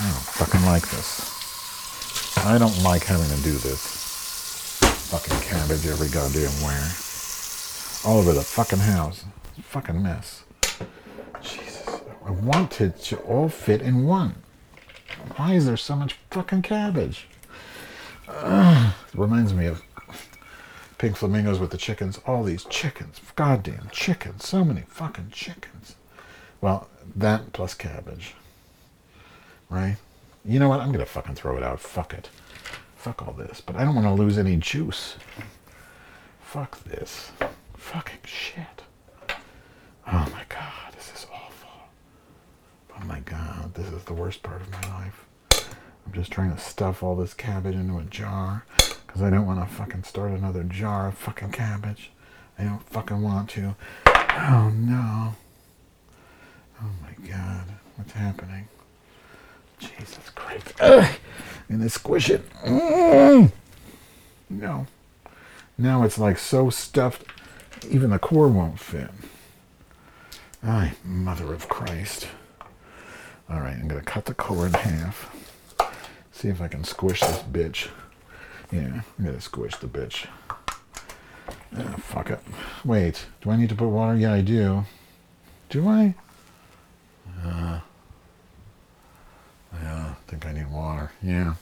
[0.00, 2.36] I don't fucking like this.
[2.44, 4.78] I don't like having to do this.
[5.10, 6.90] Fucking cabbage every goddamn where.
[8.04, 9.24] All over the fucking house.
[9.62, 10.44] Fucking mess.
[11.42, 12.00] Jesus.
[12.24, 14.36] I want it to all fit in one.
[15.36, 17.26] Why is there so much fucking cabbage?
[18.28, 18.94] Ugh.
[19.14, 19.82] Reminds me of
[20.98, 22.20] pink flamingos with the chickens.
[22.26, 23.20] All these chickens.
[23.36, 24.46] Goddamn chickens.
[24.46, 25.96] So many fucking chickens.
[26.60, 28.34] Well, that plus cabbage.
[29.68, 29.96] Right?
[30.44, 30.80] You know what?
[30.80, 31.80] I'm going to fucking throw it out.
[31.80, 32.28] Fuck it.
[32.96, 33.60] Fuck all this.
[33.60, 35.16] But I don't want to lose any juice.
[36.40, 37.30] Fuck this.
[37.76, 38.82] Fucking shit.
[40.06, 40.89] Oh my god.
[43.00, 45.24] Oh my god, this is the worst part of my life.
[46.06, 48.64] I'm just trying to stuff all this cabbage into a jar
[49.06, 52.10] because I don't want to fucking start another jar of fucking cabbage.
[52.58, 53.74] I don't fucking want to.
[54.06, 55.34] Oh no.
[56.82, 57.64] Oh my god,
[57.96, 58.68] what's happening?
[59.78, 60.72] Jesus Christ.
[60.80, 61.16] Ugh.
[61.68, 62.48] I'm gonna squish it.
[62.60, 63.52] Mm.
[64.50, 64.86] No.
[65.78, 67.24] Now it's like so stuffed,
[67.88, 69.10] even the core won't fit.
[70.62, 72.28] Ay, mother of Christ.
[73.50, 75.34] All right, I'm gonna cut the core in half.
[76.30, 77.88] See if I can squish this bitch.
[78.70, 80.28] Yeah, I'm gonna squish the bitch.
[81.76, 82.40] Ah, fuck it.
[82.84, 84.16] Wait, do I need to put water?
[84.16, 84.84] Yeah, I do.
[85.68, 86.14] Do I?
[87.44, 87.80] Uh,
[89.82, 91.10] yeah, I think I need water.
[91.20, 91.54] Yeah.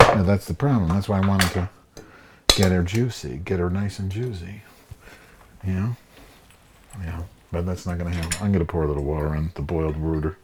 [0.00, 0.88] Yeah, that's the problem.
[0.90, 1.68] That's why I wanted to
[2.56, 4.62] get her juicy, get her nice and juicy.
[5.66, 5.94] Yeah.
[7.02, 8.30] Yeah, but that's not gonna happen.
[8.40, 10.36] I'm gonna pour a little water in the boiled rooter.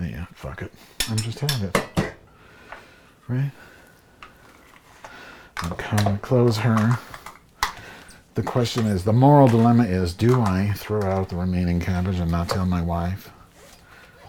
[0.00, 0.72] Yeah, fuck it.
[1.08, 2.12] I'm just having it.
[3.28, 3.50] Right?
[5.64, 6.98] Okay, close her.
[8.34, 12.30] The question is, the moral dilemma is, do I throw out the remaining cabbage and
[12.30, 13.30] not tell my wife?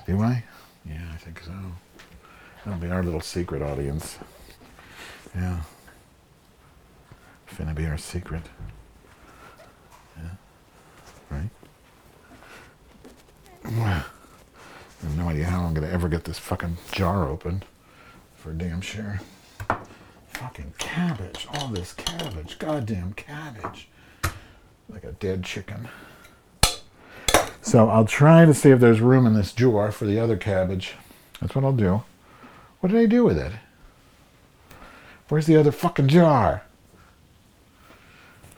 [0.06, 0.44] Do I?
[0.86, 1.52] Yeah, I think so.
[2.64, 4.18] That'll be our little secret audience.
[5.36, 5.60] Yeah.
[7.50, 8.44] Finna be our secret.
[10.18, 10.30] Yeah.
[11.30, 11.50] Right?
[15.02, 17.64] I have no idea how I'm gonna ever get this fucking jar open.
[18.36, 19.20] for damn sure.
[20.30, 21.48] Fucking cabbage.
[21.54, 22.60] All this cabbage.
[22.60, 23.90] Goddamn cabbage.
[24.90, 25.90] Like a dead chicken.
[27.62, 30.94] So I'll try to see if there's room in this jar for the other cabbage.
[31.42, 32.04] That's what I'll do.
[32.80, 33.52] What did I do with it?
[35.28, 36.64] Where's the other fucking jar?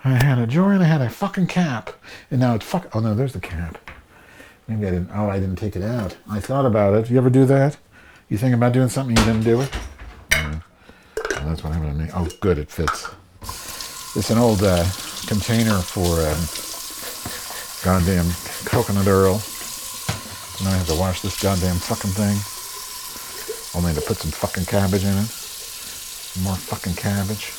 [0.03, 1.91] I had a jar and I had a fucking cap.
[2.29, 2.95] And now it's fuck.
[2.95, 3.88] Oh no, there's the cap.
[4.69, 5.09] Maybe I didn't.
[5.13, 6.15] Oh, I didn't take it out.
[6.29, 7.09] I thought about it.
[7.09, 7.75] You ever do that?
[8.29, 9.71] You think about doing something, you didn't do it?
[10.31, 10.61] Well,
[11.47, 12.11] that's what happened to me.
[12.13, 13.07] Oh, good, it fits.
[14.15, 14.83] It's an old uh,
[15.25, 16.37] container for um,
[17.83, 18.29] goddamn
[18.65, 19.41] coconut oil.
[20.63, 22.37] Now I have to wash this goddamn fucking thing.
[23.73, 25.29] Only to put some fucking cabbage in it.
[26.43, 27.53] More fucking cabbage.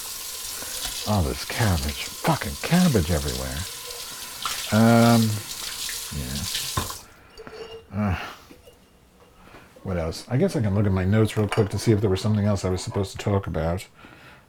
[1.09, 2.05] Oh, there's cabbage.
[2.05, 3.59] Fucking cabbage everywhere.
[4.71, 5.23] Um,
[6.15, 6.90] yeah.
[7.93, 8.19] Uh,
[9.83, 10.27] what else?
[10.29, 12.21] I guess I can look at my notes real quick to see if there was
[12.21, 13.87] something else I was supposed to talk about.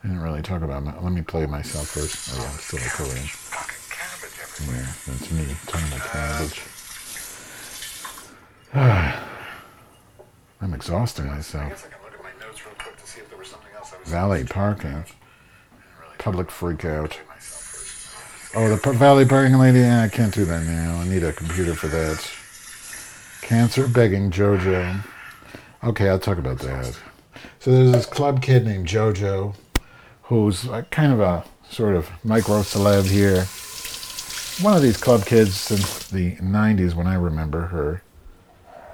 [0.03, 2.33] I didn't really talk about my, Let me play myself first.
[2.33, 3.29] Oh, yeah, I'm still recording.
[4.67, 6.61] Yeah, that's me talking about cabbage.
[10.61, 11.87] I'm exhausting myself.
[14.05, 15.05] Valet parking.
[16.17, 17.17] Public freak out.
[18.53, 19.79] Oh, the p- valet parking lady?
[19.79, 20.97] Yeah, I can't do that now.
[20.97, 22.29] I need a computer for that.
[23.41, 25.03] Cancer begging JoJo.
[25.83, 26.97] Okay, I'll talk about that.
[27.59, 29.55] So there's this club kid named JoJo,
[30.23, 33.45] who's kind of a sort of micro celeb here.
[34.63, 38.03] One of these club kids since the 90s, when I remember her,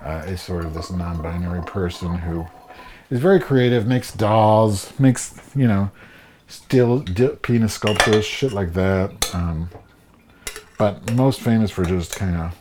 [0.04, 2.48] uh, is sort of this non binary person who
[3.10, 5.92] is very creative, makes dolls, makes, you know,
[6.48, 7.04] still
[7.42, 9.36] penis sculptures, shit like that.
[9.36, 9.70] Um,
[10.78, 12.56] but most famous for just kind of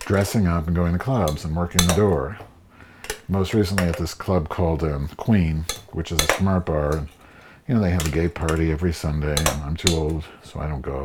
[0.00, 2.38] dressing up and going to clubs and working the door.
[3.28, 6.96] Most recently at this club called um, Queen, which is a smart bar.
[6.96, 7.08] And,
[7.68, 9.36] you know, they have a gay party every Sunday.
[9.38, 11.04] And I'm too old, so I don't go.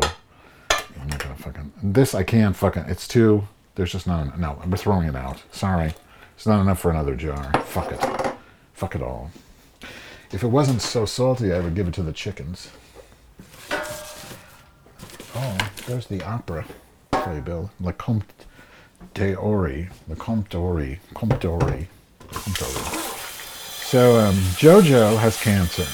[1.00, 1.72] I'm not gonna fucking.
[1.84, 2.86] This I can't fucking.
[2.88, 3.48] It's too.
[3.76, 4.40] There's just not.
[4.40, 5.44] No, I'm throwing it out.
[5.52, 5.94] Sorry.
[6.36, 7.52] It's not enough for another jar.
[7.64, 8.36] Fuck it.
[8.74, 9.32] Fuck it all.
[10.32, 12.70] If it wasn't so salty, I would give it to the chickens.
[15.38, 16.66] Oh, there's the opera
[17.12, 17.70] playbill.
[17.80, 18.46] Le Comte
[19.14, 19.90] d'Ori.
[20.08, 21.00] the Comte d'Ori.
[21.14, 21.42] Comte.
[21.42, 21.88] Comte.
[23.86, 25.86] So, um, JoJo has cancer.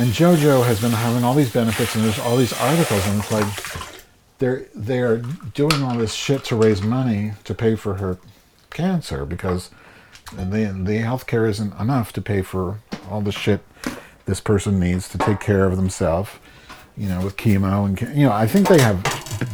[0.00, 3.32] And JoJo has been having all these benefits, and there's all these articles, and it's
[3.32, 3.88] like
[4.38, 5.16] they're they're
[5.54, 8.18] doing all this shit to raise money to pay for her
[8.70, 9.70] cancer because
[10.32, 12.78] the the healthcare isn't enough to pay for
[13.10, 13.60] all the shit
[14.26, 16.30] this person needs to take care of themselves.
[16.96, 19.02] You know, with chemo and you know, I think they have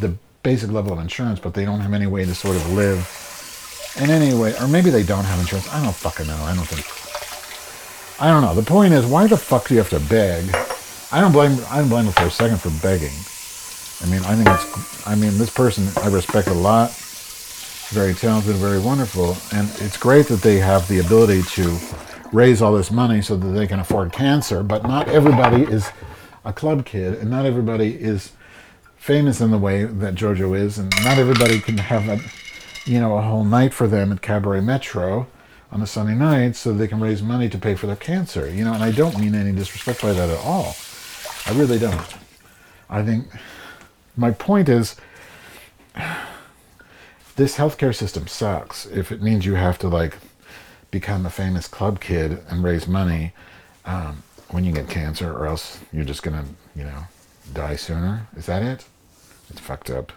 [0.01, 3.01] the basic level of insurance, but they don't have any way to sort of live
[4.01, 5.69] in any way, or maybe they don't have insurance.
[5.73, 6.37] I don't fucking know.
[6.37, 6.87] I don't think.
[8.21, 8.55] I don't know.
[8.55, 10.55] The point is, why the fuck do you have to beg?
[11.11, 11.59] I don't blame.
[11.71, 13.15] I don't blame her for a second for begging.
[14.03, 15.07] I mean, I think it's.
[15.07, 16.93] I mean, this person I respect a lot.
[17.91, 21.79] Very talented, very wonderful, and it's great that they have the ability to
[22.33, 24.63] raise all this money so that they can afford cancer.
[24.63, 25.89] But not everybody is
[26.45, 28.33] a club kid, and not everybody is
[29.05, 32.19] famous in the way that JoJo is, and not everybody can have a,
[32.91, 35.27] you know, a whole night for them at Cabaret Metro
[35.71, 38.49] on a Sunday night so they can raise money to pay for their cancer.
[38.49, 40.75] You know, and I don't mean any disrespect by that at all.
[41.45, 42.15] I really don't.
[42.89, 43.27] I think
[44.17, 44.97] my point is
[47.37, 50.17] this healthcare system sucks if it means you have to like
[50.91, 53.35] become a famous club kid and raise money
[53.85, 57.05] um, when you get cancer or else you're just gonna you know
[57.53, 58.87] die sooner is that it
[59.51, 60.13] it's fucked up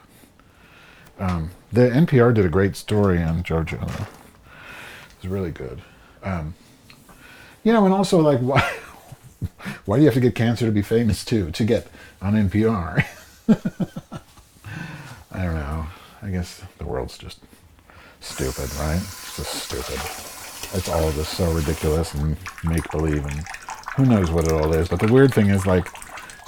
[1.20, 3.60] um, the npr did a great story on though.
[3.60, 5.82] it was really good
[6.24, 6.54] um,
[7.64, 8.62] you know and also like why
[9.86, 11.88] why do you have to get cancer to be famous too to get
[12.22, 13.06] on npr
[15.38, 15.86] I don't know.
[16.24, 17.40] I guess the world's just
[18.22, 18.96] stupid, right?
[18.98, 20.02] It's just stupid.
[20.76, 23.46] It's all just so ridiculous and make believe, and
[23.96, 24.88] who knows what it all is.
[24.88, 25.88] But the weird thing is, like,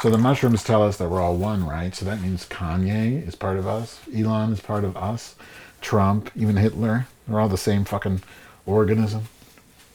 [0.02, 1.93] so the mushrooms tell us that we're all one, right?
[1.93, 5.36] So that means Kanye is part of us, Elon is part of us,
[5.82, 7.08] Trump, even Hitler.
[7.28, 8.22] They're all the same fucking
[8.66, 9.24] organism.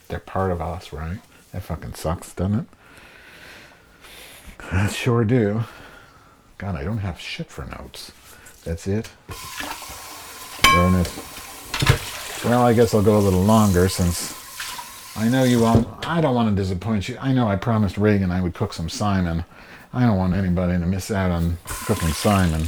[0.07, 1.19] They're part of us, right?
[1.51, 2.65] That fucking sucks, doesn't it?
[4.71, 5.63] I sure do.
[6.57, 8.11] God, I don't have shit for notes.
[8.63, 9.09] That's it.
[12.43, 14.33] Well, I guess I'll go a little longer since
[15.17, 15.99] I know you all.
[16.03, 17.17] I don't want to disappoint you.
[17.19, 19.45] I know I promised Reagan I would cook some Simon.
[19.95, 22.63] I don't want anybody to miss out on cooking Simon,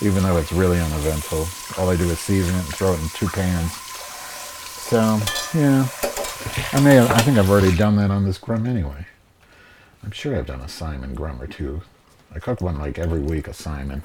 [0.00, 1.46] even though it's really uneventful.
[1.78, 3.70] All I do is season it and throw it in two pans.
[3.70, 5.20] So,
[5.52, 5.86] yeah.
[6.72, 9.06] I may have, I think I've already done that on this grum anyway.
[10.02, 11.82] I'm sure I've done a Simon grum or two.
[12.34, 14.02] I cook one like every week, a Simon.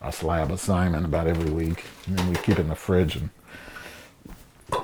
[0.00, 1.84] A slab of Simon about every week.
[2.06, 3.28] And then we keep it in the fridge and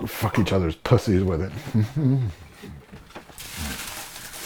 [0.07, 1.53] fuck each other's pussies with it.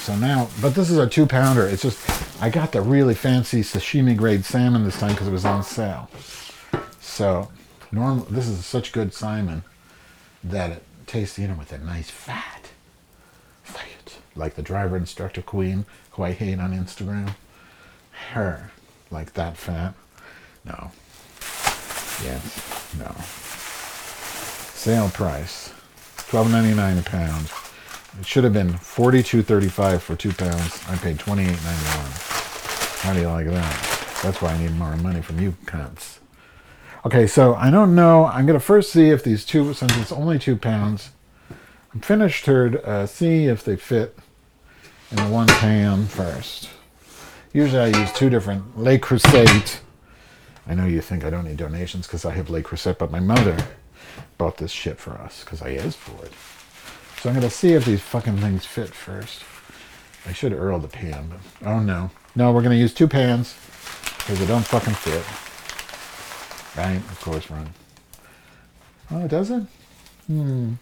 [0.07, 1.67] so now, but this is a two pounder.
[1.67, 1.99] It's just,
[2.41, 6.09] I got the really fancy sashimi grade salmon this time because it was on sale.
[7.01, 7.51] So,
[7.91, 9.65] normal, this is such good salmon
[10.45, 12.69] that it tastes, you know, with a nice fat.
[13.65, 14.17] Fat.
[14.37, 17.35] Like the driver instructor queen who I hate on Instagram.
[18.31, 18.71] Her.
[19.11, 19.95] Like that fat.
[20.65, 20.93] No.
[22.23, 22.95] Yes.
[22.97, 23.13] No.
[24.73, 25.73] Sale price.
[26.29, 27.51] Twelve ninety nine a pound.
[28.19, 30.83] It should have been forty two thirty five for two pounds.
[30.89, 32.11] I paid twenty eight ninety one.
[33.01, 34.19] How do you like that?
[34.23, 36.19] That's why I need more money from you cunts.
[37.05, 38.27] Okay, so I don't know.
[38.27, 41.11] I'm gonna first see if these two, since it's only two pounds,
[41.95, 42.77] I'm finished herd.
[42.77, 44.19] Uh, see if they fit
[45.11, 46.71] in the one pan first.
[47.53, 49.79] Usually I use two different Le Creuset.
[50.67, 53.21] I know you think I don't need donations because I have Le Creuset, but my
[53.21, 53.57] mother
[54.37, 56.33] bought this shit for us because I asked for it.
[57.27, 59.43] So I'm gonna see if these fucking things fit first.
[60.27, 62.13] I should Earl the pan, but oh no.
[62.37, 63.57] No, we're gonna use two pans
[64.19, 65.25] because they don't fucking fit.
[66.79, 66.99] Right?
[66.99, 67.71] Of course, run.
[69.11, 69.69] Oh, it doesn't?
[70.29, 70.75] Hmm.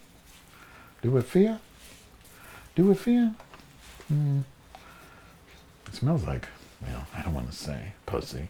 [1.01, 1.57] Do it fit?
[2.75, 3.31] Do it fit?
[4.07, 4.41] Hmm.
[5.87, 6.47] It smells like,
[6.79, 8.49] well, I don't want to say pussy.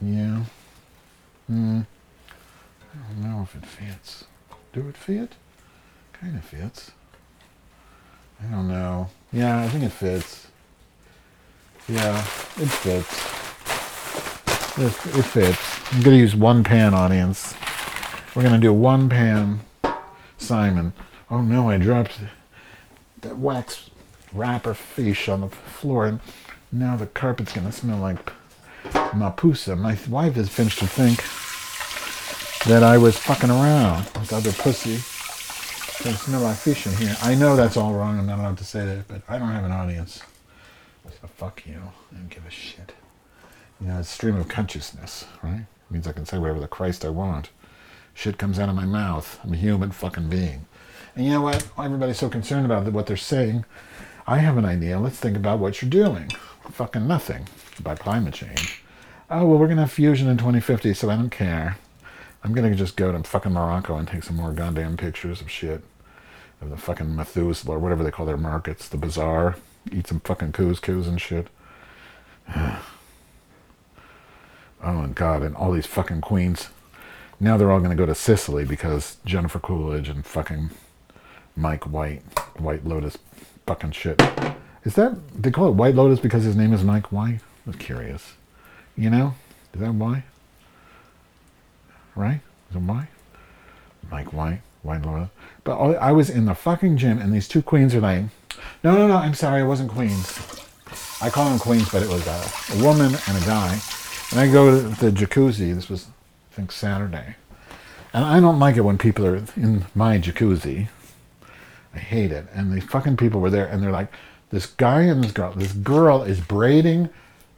[0.00, 0.44] Yeah.
[1.48, 1.80] Hmm.
[2.94, 4.26] I don't know if it fits.
[4.72, 5.32] Do it fit?
[6.12, 6.92] Kind of fits.
[8.42, 9.08] I don't know.
[9.32, 10.46] Yeah, I think it fits.
[11.88, 13.12] Yeah, it fits.
[14.78, 15.92] It, it fits.
[15.92, 17.54] I'm gonna use one pan, audience.
[18.34, 19.60] We're gonna do one pan
[20.38, 20.92] Simon.
[21.30, 22.18] Oh no, I dropped
[23.22, 23.90] that wax
[24.32, 26.20] wrapper fish on the floor, and
[26.70, 28.32] now the carpet's gonna smell like
[28.92, 29.78] mapusa.
[29.78, 31.22] My wife has finished to think
[32.66, 35.02] that I was fucking around with other pussy.
[36.04, 37.16] Like fish in here.
[37.22, 38.18] I know that's all wrong.
[38.18, 40.22] I'm not allowed to say that, but I don't have an audience.
[41.04, 41.80] So fuck you.
[42.12, 42.92] I don't give a shit.
[43.80, 45.60] You know, it's stream of consciousness, right?
[45.62, 47.50] It means I can say whatever the Christ I want.
[48.14, 49.40] Shit comes out of my mouth.
[49.42, 50.66] I'm a human fucking being.
[51.16, 51.66] And you know what?
[51.78, 53.64] Everybody's so concerned about what they're saying.
[54.26, 55.00] I have an idea.
[55.00, 56.30] Let's think about what you're doing.
[56.70, 58.82] Fucking nothing about climate change.
[59.30, 61.78] Oh, well, we're going to have fusion in 2050, so I don't care.
[62.46, 65.82] I'm to just go to fucking Morocco and take some more goddamn pictures of shit.
[66.60, 69.56] Of the fucking Methuselah, or whatever they call their markets, the bazaar.
[69.90, 71.48] Eat some fucking couscous and shit.
[74.84, 76.68] Oh, and God, and all these fucking queens.
[77.40, 80.70] Now they're all to go to Sicily because Jennifer Coolidge and fucking
[81.56, 82.22] Mike White,
[82.60, 83.16] White Lotus
[83.66, 84.20] fucking shit.
[84.84, 87.40] Is that, they call it White Lotus because his name is Mike White?
[87.66, 88.34] I was curious.
[88.96, 89.34] You know?
[89.72, 90.24] Is that why?
[92.16, 92.40] Right?
[92.68, 93.08] Is that why?
[94.10, 95.28] Mike White, White.
[95.62, 98.24] But I was in the fucking gym and these two queens are like,
[98.82, 100.38] no, no, no, I'm sorry, it wasn't queens.
[101.20, 103.78] I call them queens, but it was a, a woman and a guy.
[104.30, 105.74] And I go to the jacuzzi.
[105.74, 106.06] This was,
[106.52, 107.36] I think, Saturday.
[108.12, 110.88] And I don't like it when people are in my jacuzzi.
[111.94, 112.46] I hate it.
[112.54, 114.12] And these fucking people were there, and they're like,
[114.50, 115.52] this guy and this girl.
[115.52, 117.08] This girl is braiding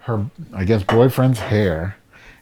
[0.00, 1.96] her, I guess, boyfriend's hair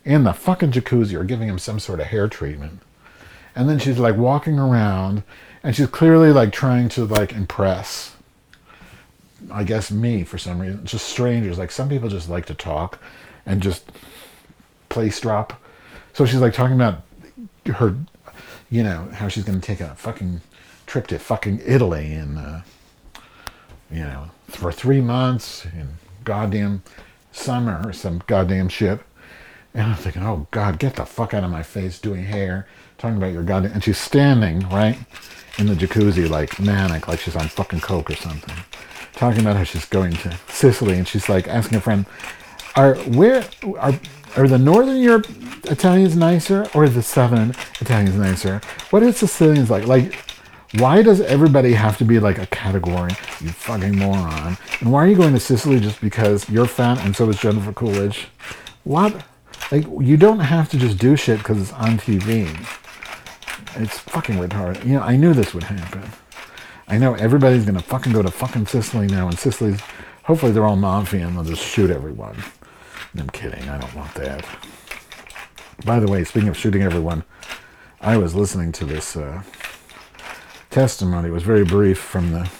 [0.06, 2.80] in the fucking jacuzzi or giving him some sort of hair treatment.
[3.56, 5.24] And then she's like walking around,
[5.62, 8.14] and she's clearly like trying to like impress.
[9.50, 10.84] I guess me for some reason.
[10.86, 11.58] Just strangers.
[11.58, 13.00] Like some people just like to talk
[13.44, 13.90] and just
[14.88, 15.60] place drop.
[16.12, 17.02] So she's like talking about
[17.66, 17.96] her,
[18.70, 20.40] you know, how she's going to take a fucking
[20.86, 22.60] trip to fucking Italy and, uh,
[23.90, 25.88] you know, for three months in
[26.24, 26.82] goddamn
[27.32, 29.00] summer or some goddamn shit.
[29.76, 32.66] And I'm thinking, oh God, get the fuck out of my face doing hair,
[32.96, 33.72] talking about your goddamn.
[33.72, 34.98] And she's standing, right,
[35.58, 38.56] in the jacuzzi, like manic, like she's on fucking Coke or something,
[39.12, 40.94] talking about how she's going to Sicily.
[40.96, 42.06] And she's like asking a friend,
[42.74, 43.44] are where
[43.78, 43.92] are
[44.38, 45.26] are the Northern Europe
[45.64, 48.62] Italians nicer or the Southern Italians nicer?
[48.88, 49.86] What is Sicilians like?
[49.86, 50.14] Like,
[50.78, 53.12] why does everybody have to be like a category?
[53.42, 54.56] You fucking moron!
[54.80, 57.74] And why are you going to Sicily just because you're fat and so is Jennifer
[57.74, 58.28] Coolidge?
[58.84, 59.22] What?
[59.72, 62.48] Like, you don't have to just do shit because it's on TV.
[63.76, 64.84] It's fucking retarded.
[64.84, 66.08] You know, I knew this would happen.
[66.88, 69.80] I know everybody's gonna fucking go to fucking Sicily now, and Sicily's
[70.24, 72.36] hopefully they're all mafia and they'll just shoot everyone.
[73.18, 73.68] I'm kidding.
[73.68, 74.44] I don't want that.
[75.84, 77.24] By the way, speaking of shooting everyone,
[78.00, 79.42] I was listening to this uh,
[80.70, 81.28] testimony.
[81.28, 82.50] It was very brief from the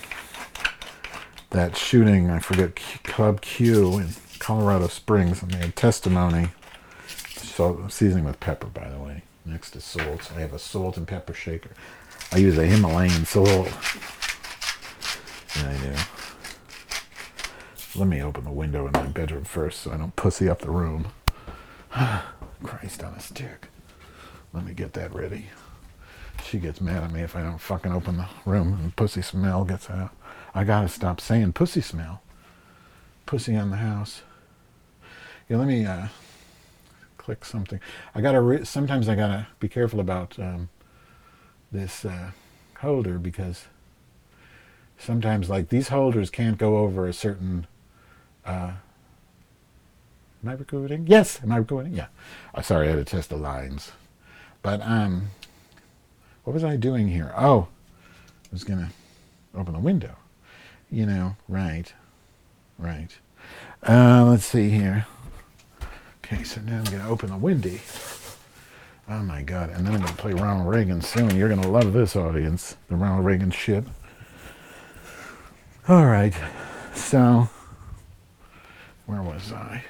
[1.50, 2.30] that shooting.
[2.30, 6.48] I forget Club Q in Colorado Springs, and they had testimony.
[7.56, 10.30] So seasoning with pepper, by the way, next to salt.
[10.36, 11.70] I have a salt and pepper shaker.
[12.30, 13.72] I use a Himalayan salt.
[15.56, 15.94] Yeah, I do.
[17.98, 20.70] Let me open the window in my bedroom first so I don't pussy up the
[20.70, 21.06] room.
[22.62, 23.68] Christ on a stick.
[24.52, 25.46] Let me get that ready.
[26.44, 29.64] She gets mad at me if I don't fucking open the room and pussy smell
[29.64, 30.10] gets out.
[30.54, 32.20] I gotta stop saying pussy smell.
[33.24, 34.20] Pussy on the house.
[35.48, 36.08] Yeah, let me uh,
[37.26, 37.80] click something.
[38.14, 38.40] I gotta.
[38.40, 40.68] Re- sometimes I gotta be careful about um,
[41.72, 42.30] this uh,
[42.78, 43.64] holder because
[44.96, 47.66] sometimes, like these holders, can't go over a certain.
[48.44, 48.74] Uh,
[50.40, 51.08] am I recording?
[51.08, 51.40] Yes.
[51.42, 51.94] Am I recording?
[51.94, 52.06] Yeah.
[52.54, 53.90] Oh, sorry, I had to test the lines.
[54.62, 55.30] But um,
[56.44, 57.34] what was I doing here?
[57.36, 57.66] Oh,
[58.04, 58.90] I was gonna
[59.52, 60.14] open the window.
[60.92, 61.92] You know, right,
[62.78, 63.10] right.
[63.82, 65.06] Uh, let's see here.
[66.26, 67.80] Okay, so now I'm gonna open the windy.
[69.08, 69.70] Oh my god!
[69.70, 71.36] And then I'm gonna play Ronald Reagan soon.
[71.36, 73.84] You're gonna love this audience, the Ronald Reagan shit.
[75.88, 76.34] All right,
[76.94, 77.48] so
[79.06, 79.84] where was I?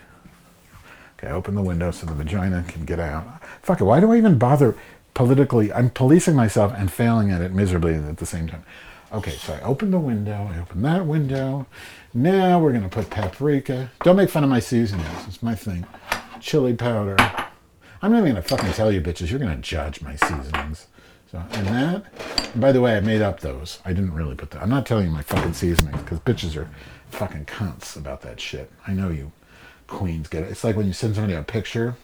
[1.19, 3.43] Okay, open the window so the vagina can get out.
[3.63, 4.77] Fuck it, why do I even bother
[5.15, 5.73] politically?
[5.73, 8.63] I'm policing myself and failing at it miserably at the same time.
[9.11, 11.67] Okay, so I open the window, I open that window.
[12.13, 13.91] Now we're gonna put paprika.
[14.03, 15.87] Don't make fun of my seasonings, it's my thing.
[16.47, 17.17] Chili powder.
[18.01, 20.87] I'm not even gonna fucking tell you bitches, you're gonna judge my seasonings.
[21.33, 22.05] So, and that,
[22.53, 23.81] and by the way, I made up those.
[23.85, 24.63] I didn't really put that.
[24.63, 26.71] I'm not telling you my fucking seasonings because bitches are
[27.11, 28.71] fucking cunts about that shit.
[28.87, 29.33] I know you
[29.89, 30.53] queens get it.
[30.53, 31.97] It's like when you send somebody a picture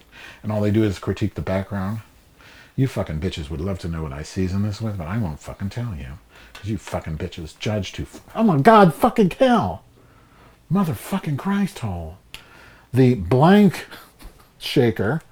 [0.43, 2.01] and all they do is critique the background.
[2.75, 5.39] You fucking bitches would love to know what I season this with, but I won't
[5.39, 6.19] fucking tell you.
[6.53, 8.09] Because you fucking bitches judge too.
[8.13, 9.85] F- oh my god, fucking hell.
[10.71, 12.19] Motherfucking Christ hole.
[12.93, 13.87] The blank
[14.63, 15.23] shaker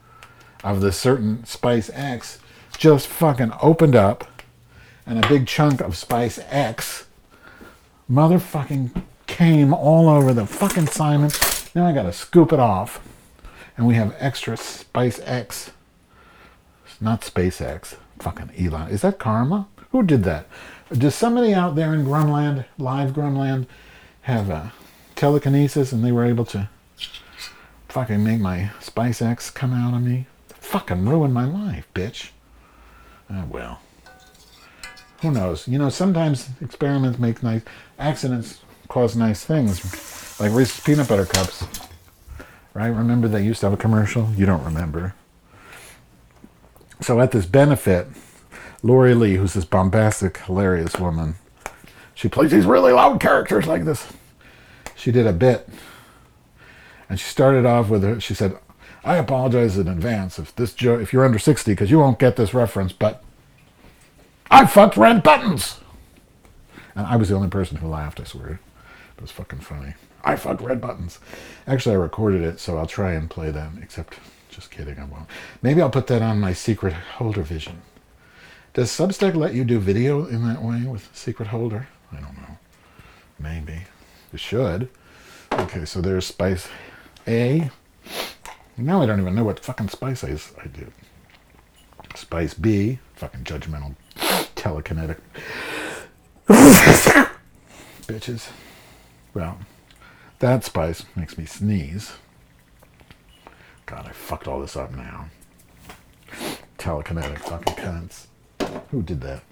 [0.62, 2.38] of the certain Spice X
[2.76, 4.26] just fucking opened up
[5.06, 7.06] and a big chunk of Spice X
[8.10, 11.30] motherfucking came all over the fucking Simon.
[11.74, 13.00] Now I gotta scoop it off.
[13.76, 15.70] And we have extra Spice X.
[16.84, 17.96] It's not SpaceX.
[18.18, 18.90] Fucking Elon.
[18.90, 19.68] Is that karma?
[19.92, 20.46] Who did that?
[20.92, 23.66] Does somebody out there in Grumland, live Grumland,
[24.22, 24.72] have a
[25.14, 26.68] telekinesis and they were able to
[27.90, 30.26] fucking make my Spice X come out of me?
[30.48, 32.30] Fucking ruin my life, bitch.
[33.28, 33.80] Ah, well.
[35.22, 35.68] Who knows?
[35.68, 37.62] You know, sometimes experiments make nice
[37.98, 40.40] accidents cause nice things.
[40.40, 41.64] Like Reese's peanut butter cups.
[42.72, 42.88] Right?
[42.88, 44.30] Remember they used to have a commercial?
[44.36, 45.14] You don't remember.
[47.00, 48.06] So at this benefit,
[48.82, 51.34] Lori Lee, who's this bombastic, hilarious woman,
[52.14, 54.06] she plays these really loud characters like this.
[54.94, 55.68] She did a bit.
[57.10, 58.56] And she started off with her, she said,
[59.02, 62.36] I apologize in advance if this jo- if you're under 60 because you won't get
[62.36, 63.24] this reference, but
[64.48, 65.80] I fucked Red Buttons.
[66.94, 68.60] And I was the only person who laughed, I swear.
[69.16, 69.94] It was fucking funny.
[70.22, 71.18] I fucked Red Buttons.
[71.66, 74.18] Actually, I recorded it, so I'll try and play that, except,
[74.48, 75.26] just kidding, I won't.
[75.62, 77.82] Maybe I'll put that on my secret holder vision.
[78.72, 81.88] Does Substack let you do video in that way with secret holder?
[82.12, 82.58] I don't know.
[83.38, 83.82] Maybe.
[84.32, 84.88] It should.
[85.52, 86.68] Okay, so there's Spice
[87.26, 87.70] A.
[88.76, 90.90] Now I don't even know what fucking Spice I, I do.
[92.14, 92.98] Spice B.
[93.16, 93.94] Fucking judgmental
[94.56, 95.18] telekinetic.
[98.06, 98.48] Bitches.
[99.34, 99.58] Well,
[100.40, 102.12] that spice makes me sneeze.
[103.86, 105.26] God, I fucked all this up now.
[106.78, 108.26] Telekinetic fucking cunts.
[108.90, 109.42] Who did that?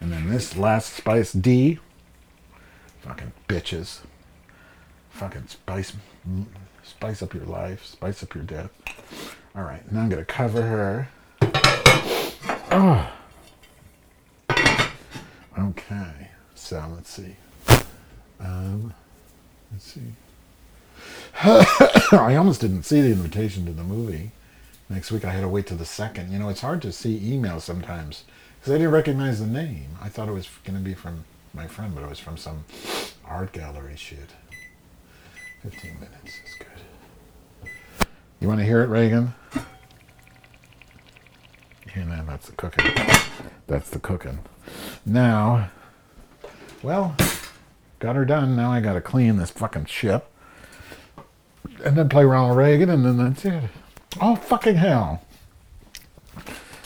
[0.00, 1.78] And then this last spice D.
[3.00, 4.00] Fucking bitches.
[5.10, 5.92] Fucking spice,
[6.96, 8.70] spice up your life, spice up your death.
[9.54, 11.08] All right, now I'm gonna cover her.
[12.70, 13.12] Oh.
[15.58, 17.36] Okay, so let's see.
[18.40, 18.94] Um,
[19.70, 20.00] let's see.
[22.16, 24.30] I almost didn't see the invitation to the movie.
[24.88, 26.32] Next week I had to wait till the second.
[26.32, 28.24] You know, it's hard to see emails sometimes
[28.58, 29.88] because I didn't recognize the name.
[30.00, 32.64] I thought it was going to be from my friend, but it was from some
[33.24, 34.30] art gallery shit.
[35.62, 36.75] 15 minutes is good.
[38.40, 39.34] You want to hear it, Reagan?
[41.94, 42.92] Yeah, man, that's the cooking.
[43.66, 44.40] That's the cooking.
[45.06, 45.70] Now,
[46.82, 47.16] well,
[47.98, 48.54] got her done.
[48.54, 50.30] Now I got to clean this fucking ship.
[51.84, 53.64] And then play Ronald Reagan, and then that's it.
[54.20, 55.22] Oh, fucking hell.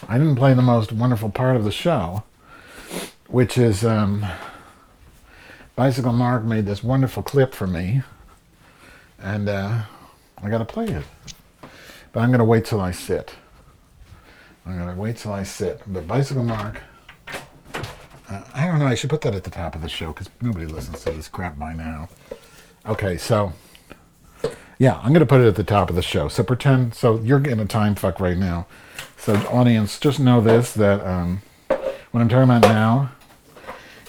[0.08, 2.22] I didn't play the most wonderful part of the show.
[3.30, 4.26] which is um,
[5.76, 8.02] Bicycle Mark made this wonderful clip for me,
[9.18, 9.82] and uh,
[10.42, 11.04] I got to play it.
[12.12, 13.34] But I'm going to wait till I sit.
[14.66, 15.82] I'm going to wait till I sit.
[15.86, 16.80] But Bicycle Mark,
[18.28, 20.28] uh, I don't know, I should put that at the top of the show because
[20.40, 22.08] nobody listens to this crap by now.
[22.86, 23.52] Okay, so
[24.78, 26.28] yeah, I'm going to put it at the top of the show.
[26.28, 28.66] So pretend, so you're getting a time fuck right now.
[29.16, 33.12] So audience, just know this that um, what I'm talking about now,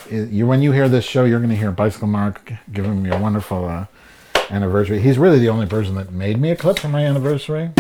[0.10, 3.10] is you when you hear this show, you're going to hear Bicycle Mark giving me
[3.10, 3.86] a wonderful uh,
[4.50, 5.02] anniversary.
[5.02, 7.72] He's really the only person that made me a clip for my anniversary,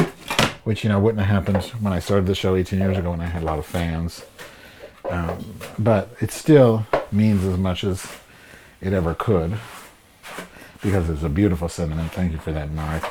[0.64, 3.22] which you know wouldn't have happened when I started the show 18 years ago when
[3.22, 4.24] I had a lot of fans.
[5.10, 8.06] Um, but it still means as much as
[8.82, 9.58] it ever could
[10.82, 12.12] because it's a beautiful sentiment.
[12.12, 13.04] Thank you for that, Mark.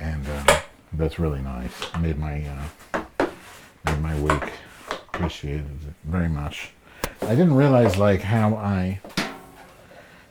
[0.00, 0.60] And uh,
[0.92, 1.72] that's really nice.
[2.00, 2.44] Made my
[2.94, 3.26] uh,
[3.84, 4.52] made my week.
[4.90, 6.70] Appreciated it very much.
[7.22, 9.00] I didn't realize like how I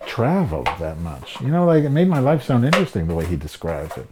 [0.06, 1.40] traveled that much.
[1.42, 4.08] You know, like it made my life sound interesting the way he describes it.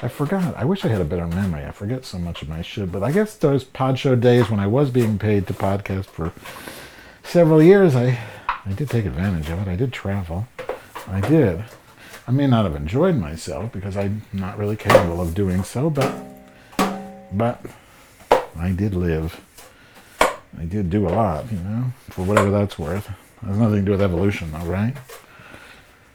[0.00, 0.56] I forgot.
[0.56, 1.64] I wish I had a better memory.
[1.64, 2.92] I forget so much of my shit.
[2.92, 6.32] But I guess those pod show days when I was being paid to podcast for
[7.24, 8.18] several years, I
[8.64, 9.68] I did take advantage of it.
[9.68, 10.46] I did travel.
[11.08, 11.64] I did.
[12.28, 16.14] I may not have enjoyed myself because I'm not really capable of doing so, but
[17.32, 17.64] but
[18.56, 19.40] I did live.
[20.20, 23.08] I did do a lot, you know, for whatever that's worth.
[23.08, 24.94] It has nothing to do with evolution, though, right?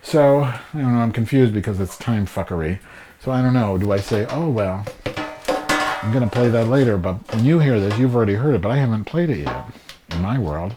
[0.02, 1.00] So I don't know.
[1.00, 2.80] I'm confused because it's time fuckery.
[3.24, 3.78] So I don't know.
[3.78, 6.98] Do I say, oh well, I'm gonna play that later?
[6.98, 9.66] But when you hear this, you've already heard it, but I haven't played it yet.
[10.12, 10.76] In my world,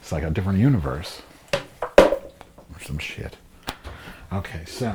[0.00, 1.22] it's like a different universe
[1.98, 3.36] or some shit.
[4.32, 4.94] Okay, so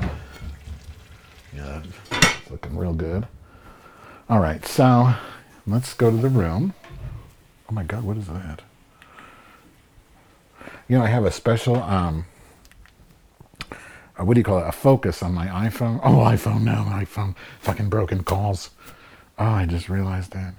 [1.54, 3.28] yeah, that's looking real good.
[4.30, 5.14] All right, so
[5.66, 6.74] let's go to the room.
[7.70, 8.62] Oh my God, what is that?
[10.88, 12.26] You know, I have a special um,
[14.20, 14.68] uh, what do you call it?
[14.68, 16.00] A focus on my iPhone.
[16.04, 17.36] Oh, iPhone no, iPhone.
[17.60, 18.72] Fucking broken calls.
[19.38, 20.54] Oh, I just realized that.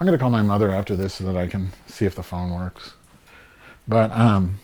[0.00, 2.52] I'm gonna call my mother after this so that I can see if the phone
[2.52, 2.94] works.
[3.86, 4.58] But um,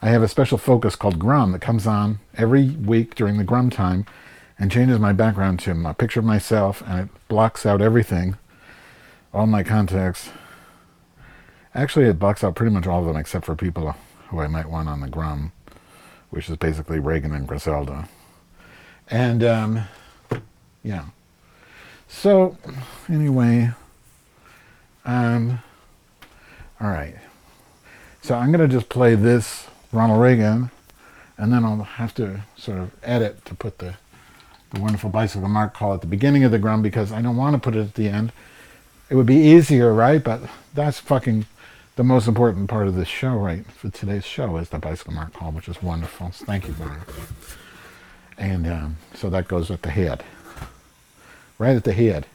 [0.00, 3.70] I have a special focus called Grum that comes on every week during the Grum
[3.70, 4.06] time
[4.58, 8.36] and changes my background to a picture of myself and it blocks out everything,
[9.32, 10.30] all my contacts.
[11.74, 13.96] Actually, it blocks out pretty much all of them except for people
[14.28, 15.52] who I might want on the Grum,
[16.32, 18.08] which is basically Reagan and Griselda.
[19.10, 19.84] And, um,
[20.82, 21.04] yeah.
[22.08, 22.56] So,
[23.06, 23.70] anyway,
[25.04, 25.58] um,
[26.80, 27.16] all right.
[28.22, 30.70] So I'm going to just play this Ronald Reagan,
[31.36, 33.96] and then I'll have to sort of edit to put the,
[34.70, 37.54] the wonderful bicycle mark call at the beginning of the grum because I don't want
[37.56, 38.32] to put it at the end.
[39.10, 40.24] It would be easier, right?
[40.24, 40.40] But
[40.72, 41.44] that's fucking
[41.96, 43.66] the most important part of this show, right?
[43.66, 46.30] For today's show is the bicycle mark call, which is wonderful.
[46.30, 47.12] Thank you, Mark.
[48.38, 50.24] And um, so that goes at the head,
[51.58, 52.26] right at the head.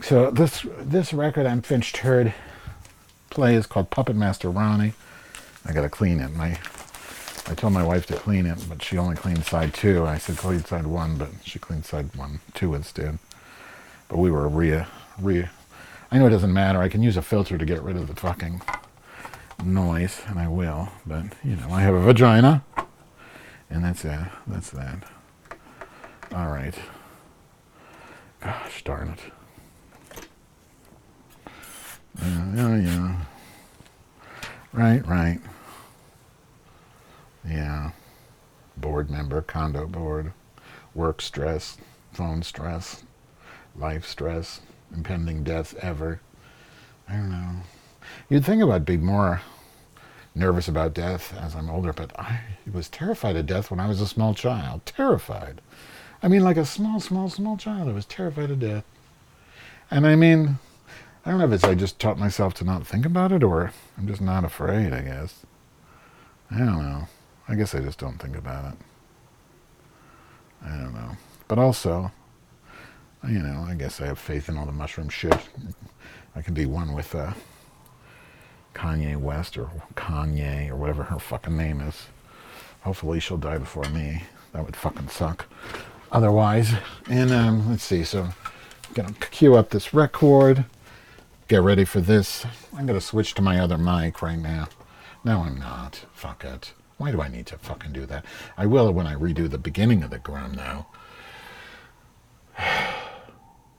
[0.00, 2.32] So this this record I'm Finch Turd
[3.28, 4.94] play is called Puppet Master Ronnie.
[5.66, 6.32] I gotta clean it.
[6.34, 6.58] My
[7.46, 10.06] I told my wife to clean it, but she only cleaned side two.
[10.06, 13.18] I said clean side one, but she cleaned side one, two instead.
[14.08, 14.84] But we were re
[15.18, 15.48] re.
[16.12, 16.80] I know it doesn't matter.
[16.80, 18.62] I can use a filter to get rid of the fucking
[19.64, 20.88] noise, and I will.
[21.06, 22.64] But you know, I have a vagina,
[23.68, 24.18] and that's it.
[24.46, 25.04] That's that.
[26.34, 26.74] All right.
[28.40, 29.20] Gosh darn it.
[32.20, 33.16] Yeah, yeah, yeah.
[34.72, 35.40] Right, right.
[37.46, 37.90] Yeah.
[38.76, 40.32] Board member, condo board,
[40.94, 41.76] work stress,
[42.12, 43.04] phone stress,
[43.76, 44.60] life stress,
[44.94, 46.20] impending death ever.
[47.08, 47.50] I don't know.
[48.28, 49.40] You'd think I'd be more
[50.34, 52.40] nervous about death as I'm older, but I
[52.70, 54.86] was terrified of death when I was a small child.
[54.86, 55.60] Terrified.
[56.22, 57.88] I mean, like a small, small, small child.
[57.88, 58.84] I was terrified of death.
[59.90, 60.58] And I mean,
[61.24, 63.72] I don't know if it's I just taught myself to not think about it or
[63.98, 65.44] I'm just not afraid, I guess.
[66.50, 67.08] I don't know.
[67.48, 68.78] I guess I just don't think about it.
[70.64, 71.16] I don't know.
[71.48, 72.12] But also,
[73.28, 75.36] you know, I guess I have faith in all the mushroom shit.
[76.34, 77.32] I can be one with uh,
[78.74, 82.06] Kanye West or Kanye or whatever her fucking name is.
[82.82, 84.22] Hopefully she'll die before me.
[84.52, 85.46] That would fucking suck.
[86.10, 86.72] Otherwise,
[87.08, 88.04] and um, let's see.
[88.04, 90.64] So, I'm gonna cue up this record
[91.50, 92.46] get ready for this.
[92.76, 94.68] I'm to switch to my other mic right now.
[95.24, 96.04] No, I'm not.
[96.14, 96.74] Fuck it.
[96.96, 98.24] Why do I need to fucking do that?
[98.56, 100.86] I will when I redo the beginning of the gram, though.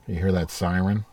[0.07, 1.05] You hear that siren?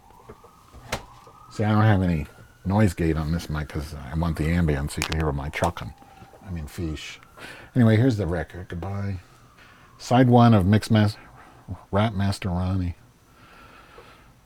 [1.50, 2.26] See, I don't have any
[2.64, 4.96] noise gate on this mic because I want the ambience.
[4.96, 5.92] You can hear my chucking.
[6.46, 7.20] I mean, fish.
[7.74, 8.68] Anyway, here's the record.
[8.68, 9.20] Goodbye.
[9.98, 11.20] Side one of Mix Master,
[11.90, 12.94] Rap Master Ronnie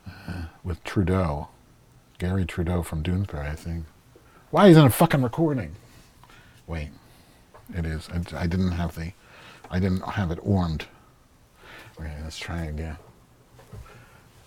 [0.07, 1.49] uh, with Trudeau.
[2.17, 3.85] Garry Trudeau from Doonesbury, I think.
[4.49, 5.75] Why isn't it fucking recording?
[6.67, 6.89] Wait,
[7.75, 8.07] it is.
[8.09, 9.11] I, I didn't have the,
[9.69, 10.85] I didn't have it warmed.
[11.99, 12.97] Okay, let's try again.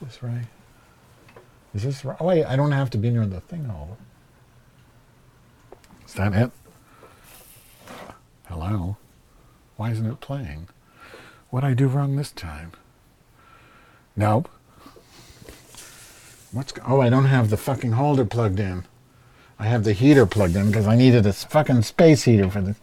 [0.00, 0.46] Is this right?
[1.74, 2.16] Is this right?
[2.20, 3.96] Oh, wait, I don't have to be near the thing hole.
[6.06, 6.50] Is that it?
[8.48, 8.96] Hello?
[9.76, 10.68] Why isn't it playing?
[11.50, 12.72] What'd I do wrong this time?
[14.14, 14.48] Nope.
[16.52, 18.84] What's go- oh, I don't have the fucking holder plugged in.
[19.58, 22.76] I have the heater plugged in because I needed a fucking space heater for the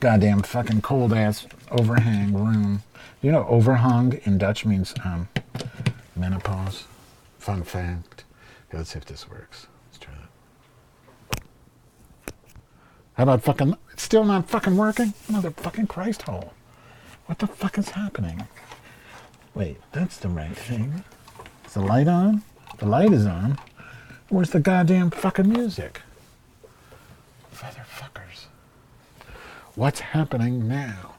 [0.00, 2.82] goddamn fucking cold ass overhang room.
[3.22, 5.28] You know, overhung in Dutch means um,
[6.16, 6.84] menopause.
[7.38, 8.24] Fun fact.
[8.68, 9.66] Okay, let's see if this works.
[9.86, 11.40] Let's try that.
[13.14, 13.76] How about fucking?
[13.92, 15.14] It's still not fucking working.
[15.30, 16.52] Motherfucking Christ hole.
[17.26, 18.46] What the fuck is happening?
[19.54, 21.02] Wait, that's the right thing.
[21.66, 22.42] Is the light on?
[22.78, 23.58] The light is on.
[24.28, 26.02] Where's the goddamn fucking music?
[27.54, 28.46] Motherfuckers.
[29.74, 31.14] What's happening now?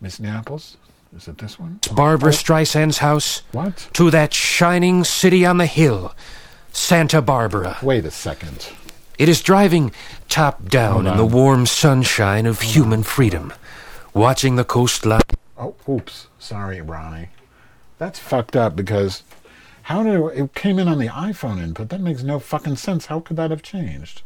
[0.00, 0.76] Miss Naples?
[1.16, 1.80] Is it this one?
[1.92, 2.32] Barbra oh.
[2.32, 3.88] Streisand's house What?
[3.94, 6.14] to that shining city on the hill,
[6.72, 7.78] Santa Barbara.
[7.82, 8.68] Wait a second.
[9.18, 9.92] It is driving
[10.28, 13.52] top down in the warm sunshine of human freedom,
[14.14, 15.20] watching the coastline.
[15.58, 16.28] Oh, oops.
[16.38, 17.28] Sorry, Ronnie.
[17.98, 19.24] That's fucked up because
[19.82, 21.90] how did it, it came in on the iPhone input?
[21.90, 23.06] That makes no fucking sense.
[23.06, 24.22] How could that have changed?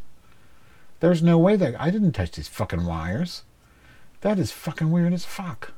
[1.00, 3.42] There's no way that I didn't touch these fucking wires.
[4.20, 5.72] That is fucking weird as fuck.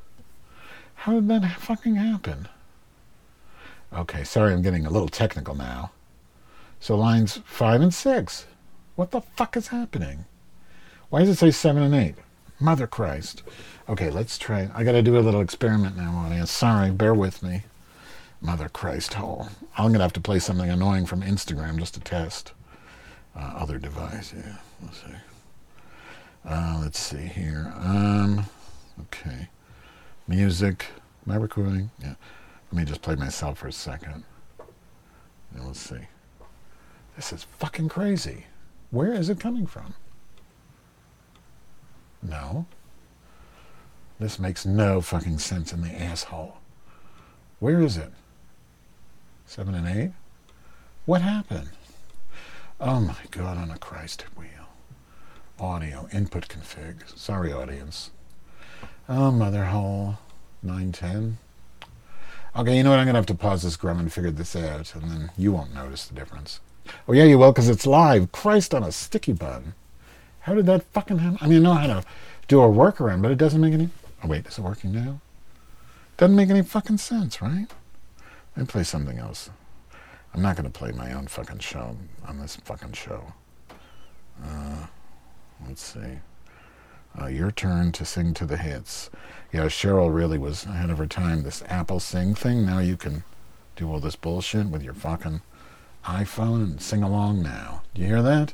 [0.97, 2.48] How did that fucking happen?
[3.93, 5.93] Okay, sorry, I'm getting a little technical now.
[6.81, 8.47] So lines five and six.
[8.97, 10.24] What the fuck is happening?
[11.09, 12.16] Why does it say seven and eight?
[12.59, 13.43] Mother Christ.
[13.89, 14.68] Okay, let's try.
[14.74, 16.51] I got to do a little experiment now, audience.
[16.51, 17.62] Sorry, bear with me.
[18.40, 19.48] Mother Christ hole.
[19.78, 22.52] I'm gonna have to play something annoying from Instagram just to test.
[23.35, 24.56] Uh, other device, yeah.
[24.82, 25.16] Let's see.
[26.44, 27.73] Uh, let's see here.
[27.77, 28.47] Um,
[29.02, 29.48] okay.
[30.28, 30.86] Music.
[31.24, 31.90] Am I recording?
[32.02, 32.14] Yeah.
[32.72, 34.24] Let me just play myself for a second.
[35.54, 36.00] And let's see.
[37.14, 38.46] This is fucking crazy.
[38.90, 39.94] Where is it coming from?
[42.22, 42.66] No.
[44.18, 46.56] This makes no fucking sense in the asshole.
[47.60, 48.12] Where is it?
[49.44, 50.12] Seven and eight?
[51.04, 51.68] What happened?
[52.80, 54.48] Oh my god, on a Christ wheel.
[55.60, 57.16] Audio, input config.
[57.16, 58.10] Sorry, audience.
[59.08, 60.18] Oh, mother hole.
[60.62, 61.38] 910.
[62.56, 62.98] Okay, you know what?
[62.98, 65.52] I'm going to have to pause this grum and figure this out, and then you
[65.52, 66.60] won't notice the difference.
[67.06, 68.32] Oh, yeah, you will, because it's live.
[68.32, 69.74] Christ on a sticky bun.
[70.40, 71.38] How did that fucking happen?
[71.40, 72.06] I mean, I know how to
[72.48, 73.90] do a workaround, but it doesn't make any.
[74.24, 75.20] Oh, wait, is it working now?
[76.16, 77.66] Doesn't make any fucking sense, right?
[78.56, 79.50] Let me play something else.
[80.32, 81.96] I'm not going to play my own fucking show
[82.26, 83.32] on this fucking show.
[84.42, 84.86] Uh,
[85.66, 86.18] let's see.
[87.20, 89.10] Uh, your turn to sing to the hits.
[89.52, 91.43] Yeah, Cheryl really was ahead of her time.
[91.43, 93.24] This Apple Sing thing, now you can
[93.74, 95.40] do all this bullshit with your fucking
[96.05, 97.82] iPhone and sing along now.
[97.94, 98.52] Do you hear that?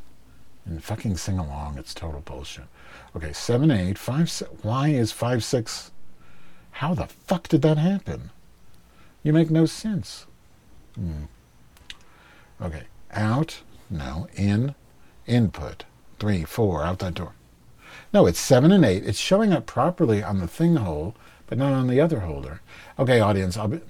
[0.64, 1.76] And fucking sing along.
[1.78, 2.64] It's total bullshit.
[3.16, 4.51] Okay, 7, 8, 5, 6.
[4.62, 5.90] Why is 5, 6?
[6.72, 8.30] How the fuck did that happen?
[9.22, 10.26] You make no sense.
[10.94, 11.24] Hmm.
[12.60, 13.62] Okay, out.
[13.90, 14.74] No, in.
[15.26, 15.84] Input.
[16.20, 17.34] 3, 4, out that door.
[18.12, 19.05] No, it's 7 and 8.
[19.05, 21.14] It's showing up properly on the thing hole,
[21.47, 22.60] but not on the other holder.
[22.98, 23.80] Okay, audience, I'll be.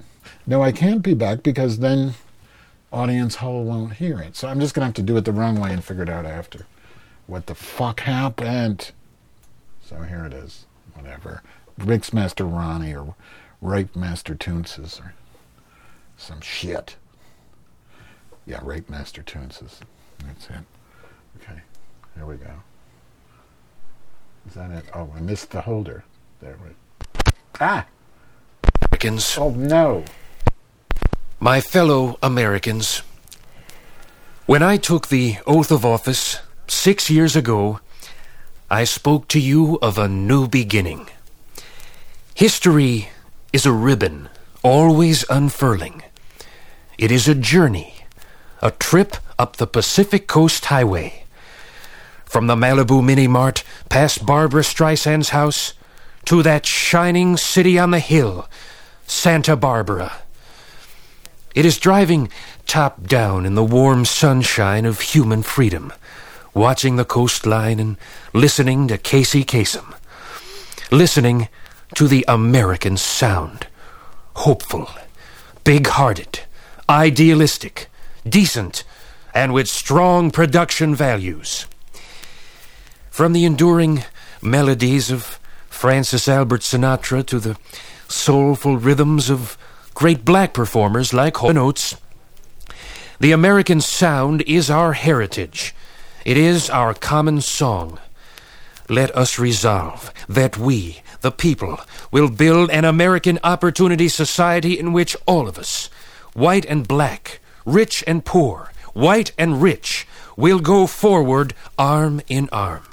[0.46, 2.14] No, I can't be back because then
[2.92, 4.36] audience hole won't hear it.
[4.36, 6.08] So I'm just going to have to do it the wrong way and figure it
[6.08, 6.66] out after.
[7.26, 8.92] What the fuck happened?
[9.80, 10.66] So here it is.
[10.94, 11.42] Whatever.
[11.78, 13.16] Mixmaster Ronnie or
[13.60, 15.14] Rape Master Toonses or
[16.16, 16.96] some shit.
[18.46, 19.80] Yeah, Rape Master Toonses.
[20.24, 20.64] That's it.
[21.40, 21.60] Okay,
[22.14, 22.52] here we go.
[24.48, 24.84] Is that it?
[24.94, 26.04] Oh, I missed the holder.
[26.40, 26.70] There we
[27.60, 27.86] Ah!
[28.90, 30.04] Americans, Oh no!
[31.40, 33.02] my fellow Americans,
[34.46, 37.80] when I took the oath of office six years ago,
[38.70, 41.08] I spoke to you of a new beginning.
[42.34, 43.08] History
[43.52, 44.28] is a ribbon,
[44.62, 46.02] always unfurling.
[46.98, 48.04] It is a journey,
[48.60, 51.21] a trip up the Pacific Coast Highway.
[52.32, 55.74] From the Malibu Mini Mart past Barbra Streisand's house
[56.24, 58.48] to that shining city on the hill,
[59.06, 60.10] Santa Barbara.
[61.54, 62.30] It is driving
[62.66, 65.92] top down in the warm sunshine of human freedom,
[66.54, 67.98] watching the coastline and
[68.32, 69.92] listening to Casey Kasem,
[70.90, 71.48] listening
[71.96, 73.66] to the American sound,
[74.36, 74.88] hopeful,
[75.64, 76.40] big hearted,
[76.88, 77.90] idealistic,
[78.26, 78.84] decent,
[79.34, 81.66] and with strong production values.
[83.12, 84.04] From the enduring
[84.40, 87.58] melodies of Francis Albert Sinatra to the
[88.08, 89.58] soulful rhythms of
[89.92, 91.94] great black performers like Hall Oates,
[93.20, 95.74] the American sound is our heritage.
[96.24, 98.00] It is our common song.
[98.88, 101.80] Let us resolve that we, the people,
[102.10, 105.90] will build an American opportunity society in which all of us,
[106.32, 112.84] white and black, rich and poor, white and rich, will go forward arm in arm.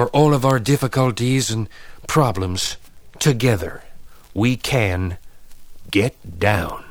[0.00, 1.68] For all of our difficulties and
[2.06, 2.78] problems,
[3.18, 3.82] together,
[4.32, 5.18] we can
[5.90, 6.82] get down.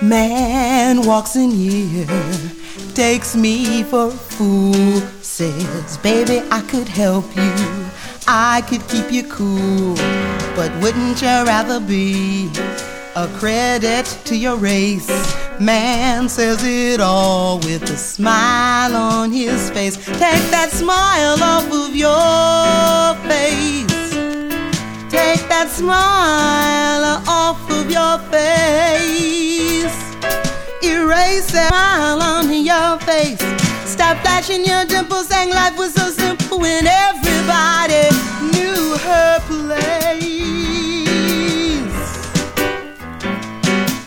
[0.00, 2.06] Man walks in here,
[2.94, 5.19] takes me for a fool.
[5.40, 7.54] Says, baby, I could help you,
[8.28, 9.94] I could keep you cool.
[10.54, 12.50] But wouldn't you rather be
[13.16, 15.08] a credit to your race?
[15.58, 19.96] Man says it all with a smile on his face.
[19.96, 24.10] Take that smile off of your face.
[25.08, 29.96] Take that smile off of your face.
[30.82, 33.69] Erase that smile on your face.
[34.10, 38.10] Stop flashing your dimples, saying life was so simple when everybody
[38.50, 40.18] knew her place.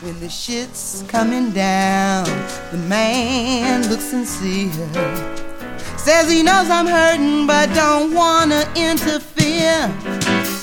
[0.02, 2.26] When the shit's coming down,
[2.72, 4.90] the man looks sincere.
[5.96, 9.88] Says he knows I'm hurting, but don't wanna interfere.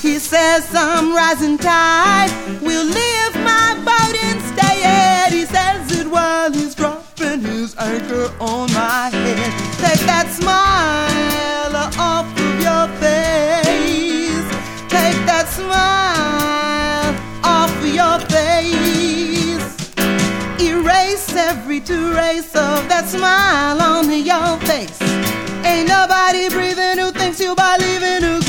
[0.03, 2.29] He says some rising tide
[2.61, 5.31] will lift my boat and stay.
[5.35, 6.75] He says it while he's
[7.21, 9.51] dropping his anchor on my head.
[9.77, 14.45] Take that smile off of your face.
[14.89, 19.65] Take that smile off of your face.
[20.59, 25.01] Erase every trace of that smile on your face.
[25.63, 28.40] Ain't nobody breathing who thinks you believe in a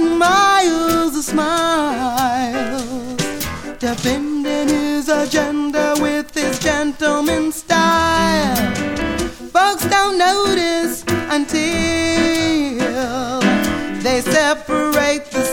[0.00, 3.16] miles of smiles,
[3.78, 8.56] defending his agenda with his gentleman style.
[9.52, 11.60] Folks don't notice until
[14.02, 15.44] they separate the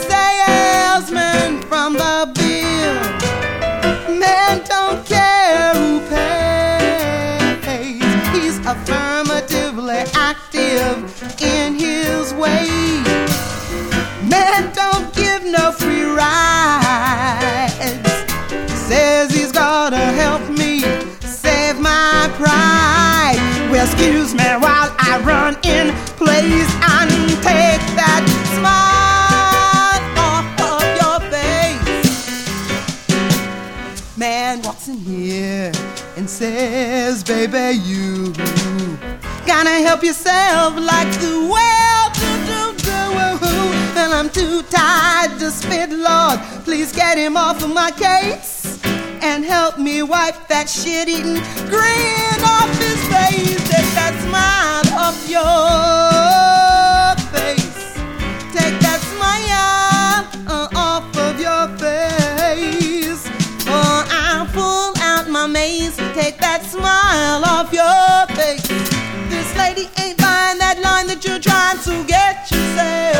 [25.12, 27.10] I run in place and
[27.42, 28.22] take that
[28.54, 32.14] smile off of your face.
[34.16, 35.72] Man walks in here
[36.16, 38.32] and says, Baby, you
[39.44, 43.02] gotta help yourself like the well do, do,
[43.98, 46.38] And I'm too tired to spit, Lord.
[46.62, 48.59] Please get him off of my case
[49.30, 51.38] and help me wipe that shit eating
[51.70, 53.62] grin off his face.
[53.70, 55.54] Take that smile off your
[57.30, 57.94] face.
[58.50, 63.22] Take that smile uh, off of your face.
[63.68, 65.96] Oh, I'll pull out my maze.
[66.12, 68.66] Take that smile off your face.
[69.30, 73.19] This lady ain't buying that line that you're trying to get yourself.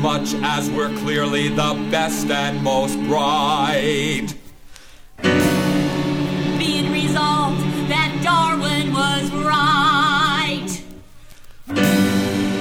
[0.00, 4.28] Inasmuch as we're clearly the best and most bright.
[5.22, 7.60] Be it resolved
[7.90, 10.68] that Darwin was right.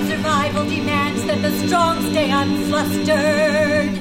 [0.10, 3.98] Survival demands that the strong stay unflustered.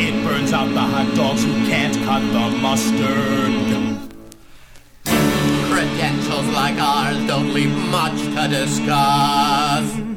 [0.00, 3.54] It burns out the hot dogs who can't cut the mustard.
[5.70, 10.14] Credentials like ours don't leave much to discuss.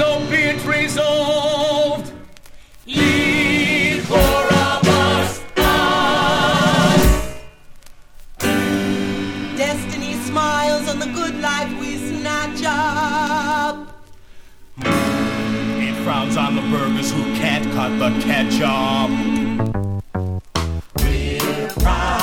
[0.00, 2.10] So be it resolved.
[2.86, 7.04] Eat for of us, us.
[9.58, 14.00] Destiny smiles on the good life we snatch up.
[14.78, 19.10] It frowns on the burgers who can't cut the ketchup.
[20.96, 22.19] We're Proud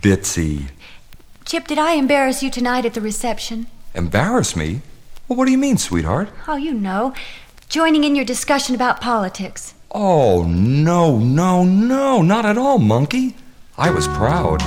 [0.00, 0.70] Bitsy.
[1.44, 3.66] Chip, did I embarrass you tonight at the reception?
[3.94, 4.82] Embarrass me?
[5.26, 6.28] Well, what do you mean, sweetheart?
[6.46, 7.14] Oh, you know,
[7.68, 9.74] joining in your discussion about politics.
[9.90, 13.34] Oh, no, no, no, not at all, monkey.
[13.76, 14.62] I was proud.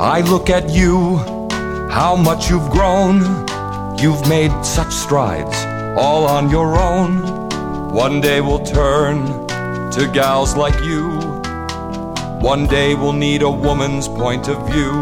[0.00, 1.18] I look at you,
[1.88, 3.20] how much you've grown.
[3.98, 5.56] You've made such strides,
[5.96, 7.41] all on your own.
[7.92, 9.26] One day we'll turn
[9.90, 11.10] to gals like you.
[12.40, 14.92] One day we'll need a woman's point of view.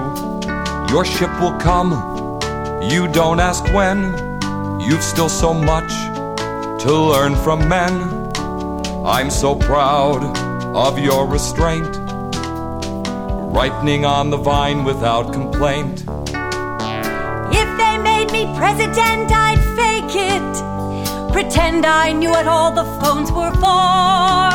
[0.90, 1.92] Your ship will come,
[2.90, 4.00] you don't ask when.
[4.80, 5.88] You've still so much
[6.82, 7.92] to learn from men.
[9.06, 10.36] I'm so proud
[10.76, 11.96] of your restraint,
[13.54, 16.00] ripening on the vine without complaint.
[17.52, 20.69] If they made me president, I'd fake it.
[21.32, 24.50] Pretend I knew what all the phones were for.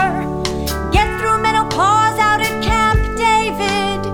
[0.91, 4.05] Get through menopause out at Camp David.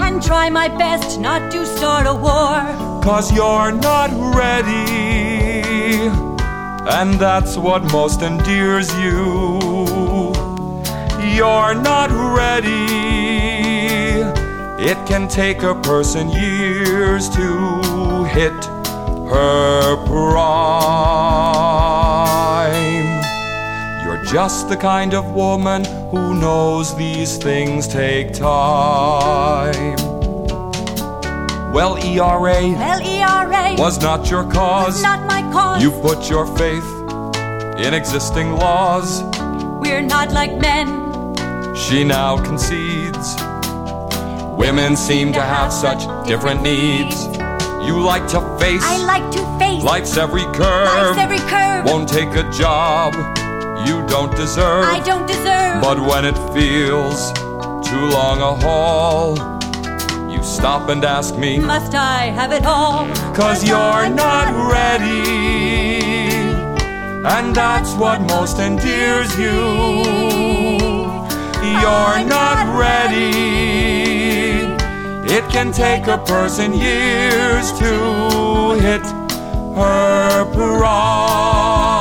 [0.00, 3.00] And try my best not to start a war.
[3.02, 6.10] Cause you're not ready.
[6.88, 9.60] And that's what most endears you.
[11.36, 12.90] You're not ready.
[14.82, 18.64] It can take a person years to hit
[19.30, 21.89] her prime.
[24.32, 29.96] Just the kind of woman who knows these things take time.
[31.72, 35.02] Well, ERA Well, ERA was not your cause.
[35.02, 35.82] not my cause.
[35.82, 36.86] You put your faith
[37.84, 39.22] in existing laws.
[39.80, 40.86] We're not like men.
[41.74, 43.34] She now concedes.
[44.56, 47.26] Women seem to have such different needs.
[47.84, 51.16] You like to face I like to face life's every curve.
[51.16, 51.84] life's every curve.
[51.86, 53.12] Won't take a job
[53.86, 54.84] you don't deserve.
[54.84, 55.82] I don't deserve.
[55.82, 57.32] But when it feels
[57.90, 59.36] too long a haul.
[60.30, 63.04] You stop and ask me, Must I have it all?
[63.34, 66.30] Cause you're not ready.
[67.34, 69.60] And that's what most endears you.
[71.82, 73.30] You're not ready.
[75.36, 79.04] It can take a person years to hit
[79.74, 81.99] her prime.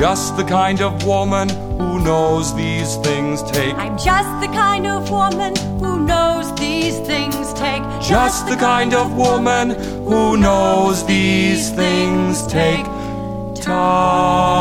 [0.00, 3.74] Just the kind of woman who knows these things take.
[3.74, 7.82] I'm just the kind of woman who knows these things take.
[8.00, 9.68] Just the kind of woman
[10.08, 12.86] who knows these things take
[13.56, 14.60] time.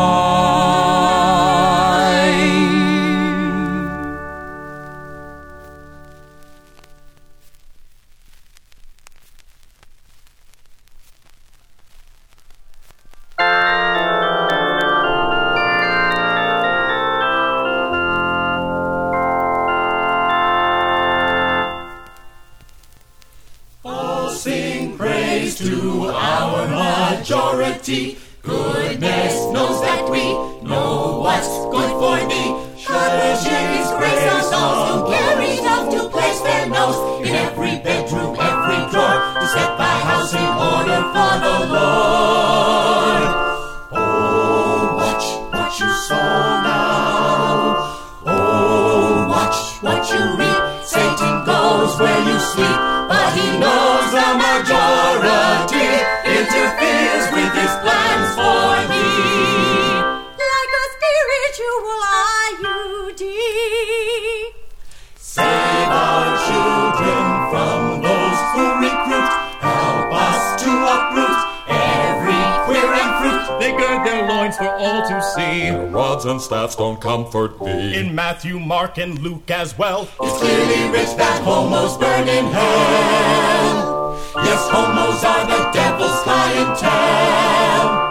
[27.89, 30.21] Goodness knows that we
[30.61, 32.53] know what's good for thee.
[32.87, 38.37] God His grace on those who care enough to place their nose in every bedroom,
[38.39, 42.48] every drawer, to set the house in order for the Lord.
[75.19, 75.69] For all to see.
[75.69, 77.95] Their rods and staffs don't comfort thee.
[77.95, 80.07] In Matthew, Mark, and Luke as well.
[80.21, 84.19] It's clearly rich that homos burn in hell.
[84.35, 88.09] Yes, homos are the devil's clientele.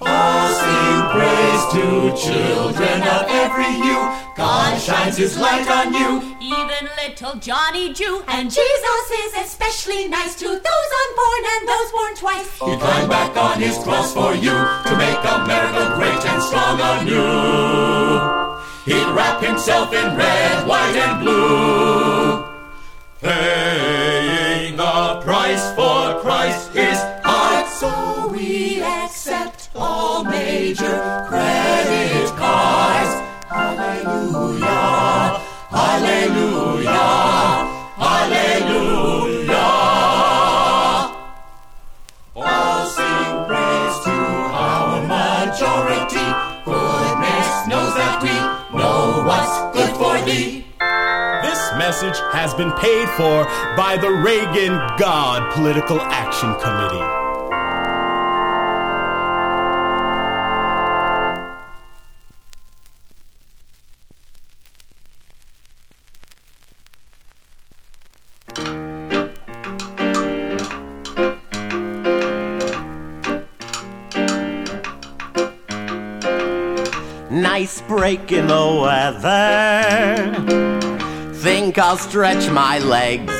[0.00, 1.84] All sing praise to
[2.28, 4.04] children of every hue.
[4.36, 6.36] God shines his light on you.
[6.40, 8.22] Even little Johnny Jew.
[8.26, 12.52] And Jesus is especially nice to those unborn and those born twice.
[12.54, 18.56] He climbed back on his cross for you to make America great and strong anew.
[18.86, 22.44] He'd wrap himself in red, white, and blue.
[23.20, 26.05] Paying the price for
[51.86, 53.44] message has been paid for
[53.76, 56.98] by the Reagan God Political Action Committee.
[77.30, 79.85] Nice break in the weather.
[81.76, 83.34] Think I'll stretch my legs.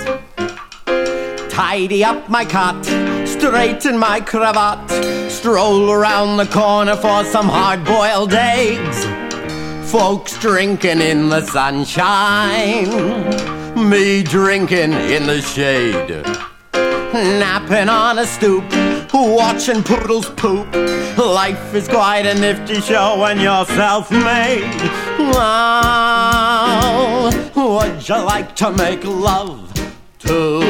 [1.50, 2.84] Tidy up my cot,
[3.26, 4.90] straighten my cravat,
[5.30, 9.06] stroll around the corner for some hard boiled eggs.
[9.90, 12.90] Folks drinking in the sunshine,
[13.88, 16.22] me drinking in the shade.
[17.14, 18.64] Napping on a stoop,
[19.14, 20.70] watching poodles poop.
[21.16, 24.90] Life is quite a nifty show when you're self made.
[25.18, 26.45] Oh, ah.
[27.56, 29.72] Would you like to make love
[30.18, 30.60] to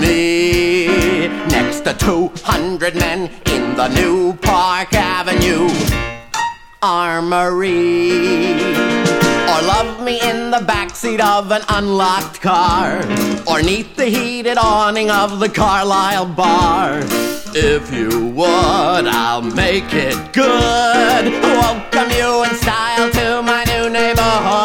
[0.00, 1.28] me?
[1.46, 5.68] Next to 200 men in the new Park Avenue
[6.82, 8.54] Armory.
[9.46, 12.96] Or love me in the backseat of an unlocked car.
[13.46, 16.98] Or neath the heated awning of the Carlyle bar.
[17.54, 21.32] If you would, I'll make it good.
[21.42, 24.63] Welcome you in style to my new neighborhood.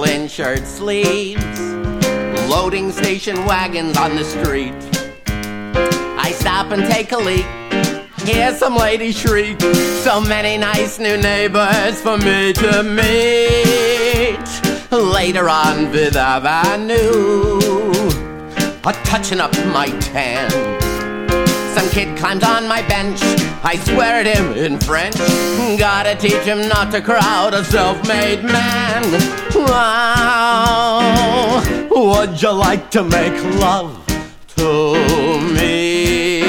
[0.00, 1.60] People in shirt sleeves.
[2.48, 4.72] Loading station wagons on the street.
[5.26, 7.44] I stop and take a leak.
[8.26, 9.60] Hear some lady shriek.
[9.60, 14.38] So many nice new neighbors for me to meet.
[14.90, 17.60] Later on Fifth Avenue,
[18.82, 20.89] a touching up my tan.
[21.74, 23.20] Some kid climbs on my bench.
[23.62, 25.16] I swear at him in French.
[25.78, 29.04] Gotta teach him not to crowd a self-made man.
[29.54, 31.00] Wow,
[31.90, 34.04] would you like to make love
[34.56, 34.94] to
[35.54, 36.40] me?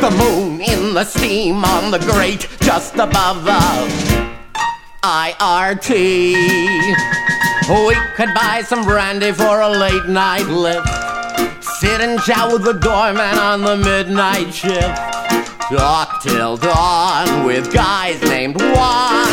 [0.00, 3.60] The moon, in the steam, on the grate, just above the
[5.02, 5.90] IRT.
[7.68, 11.05] We could buy some brandy for a late night lift.
[11.80, 14.96] Sit and chat with the doorman on the midnight shift.
[15.68, 19.28] Talk till dawn with guys named Juan.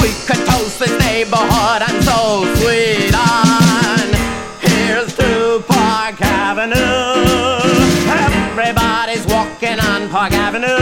[0.00, 4.06] We could toast this neighborhood and so sweet on.
[4.62, 6.76] Here's to Park Avenue.
[8.06, 10.78] Everybody's walking on Park Avenue.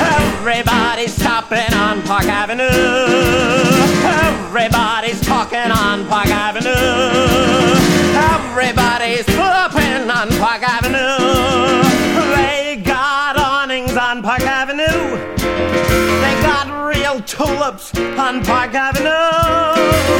[0.00, 2.70] Everybody's stopping on Park Avenue.
[4.32, 6.70] Everybody's talking on Park Avenue.
[8.16, 8.43] Everybody's
[9.24, 11.82] flipping on Park Avenue.
[12.36, 14.84] They got awnings on Park Avenue.
[16.22, 19.10] They got real tulips on Park Avenue.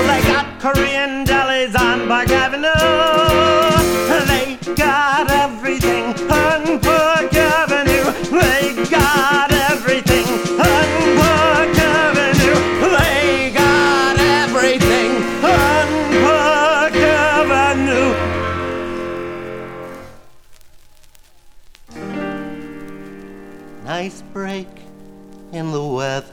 [0.09, 3.64] They got Korean delis on Park Avenue.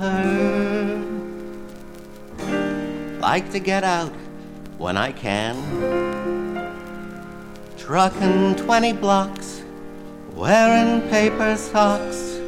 [0.02, 1.06] Weather.
[3.20, 4.14] Like to get out
[4.78, 5.56] when I can.
[7.78, 9.62] Trucking 20 blocks,
[10.34, 12.40] wearing paper socks,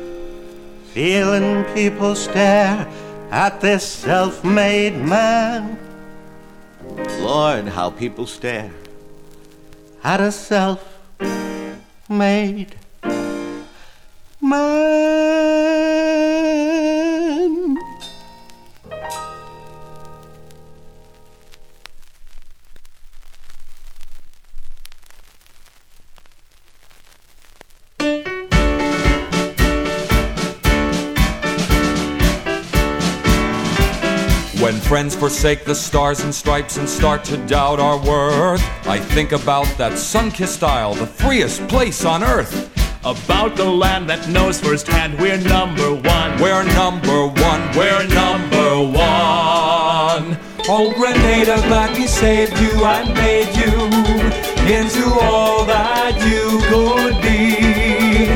[0.94, 2.88] feeling people stare
[3.32, 5.78] at this self made man.
[7.20, 8.72] Lord, how people stare
[10.04, 11.00] at a self
[12.10, 12.76] made
[14.42, 16.13] man.
[34.94, 39.66] Friends forsake the stars and stripes and start to doubt our worth, I think about
[39.80, 42.70] that sun kissed isle, the freest place on earth.
[43.04, 46.40] About the land that knows firsthand we're number one.
[46.40, 50.38] We're number one, we're number one.
[50.70, 53.74] Oh, Grenada, glad we saved you and made you
[54.78, 58.30] into all that you could be.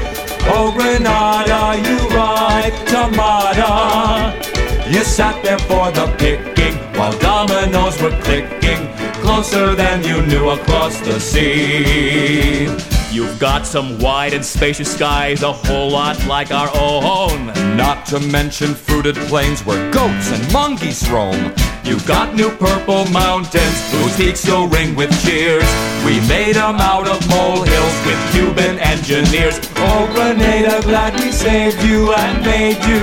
[0.49, 4.46] Oh, Grenada, you ripe tomato.
[4.89, 8.87] You sat there for the picking while dominoes were clicking
[9.21, 12.96] closer than you knew across the sea.
[13.17, 17.47] You've got some wide and spacious skies, a whole lot like our own.
[17.75, 21.51] Not to mention fruited plains where goats and monkeys roam.
[21.83, 25.65] You've got new purple mountains whose peaks still ring with cheers.
[26.05, 29.59] We made them out of molehills with Cuban engineers.
[29.77, 33.01] Oh, Grenada, glad we saved you and made you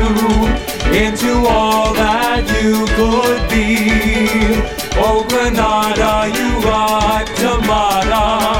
[0.95, 4.63] into all that you could be.
[4.97, 8.54] Oh, Grenada, you ripe tomato.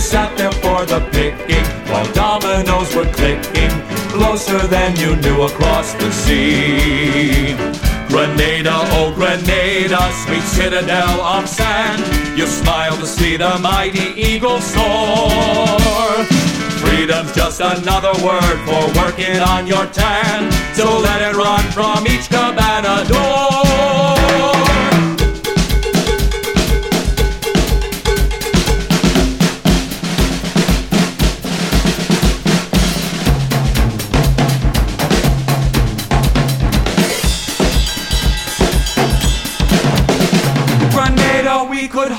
[0.00, 3.70] Sat there for the picking while dominoes were clicking
[4.08, 7.54] closer than you knew across the sea.
[8.08, 12.02] Grenada, oh Grenada, sweet citadel of sand.
[12.36, 16.24] You smile to see the mighty eagle soar.
[16.80, 20.50] Freedom's just another word for working on your tan.
[20.74, 24.19] So let it run from each cabana door.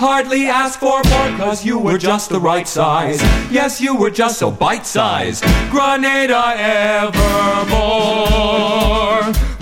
[0.01, 3.21] Hardly ask for more, cause you were just the right size.
[3.51, 5.43] Yes, you were just so bite sized.
[5.69, 7.21] Grenada evermore.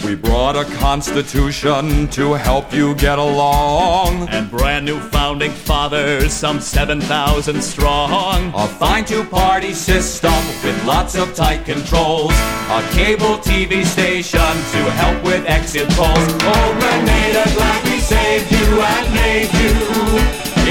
[0.06, 4.30] We brought a constitution to help you get along.
[4.30, 8.54] And brand new founding fathers, some 7,000 strong.
[8.56, 12.32] A fine two party system with lots of tight controls.
[12.72, 16.18] A cable TV station to help with exit polls.
[16.18, 17.44] Oh, Grenada,
[17.84, 19.78] we saved you and made you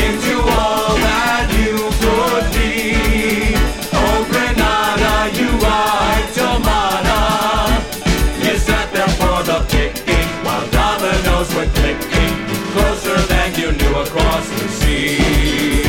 [0.06, 3.54] into all that you could be.
[3.94, 7.22] Oh, Grenada, you are tomato.
[8.42, 12.34] You sat there for the picking while dominoes were clicking
[12.74, 15.82] closer than you knew across the sea.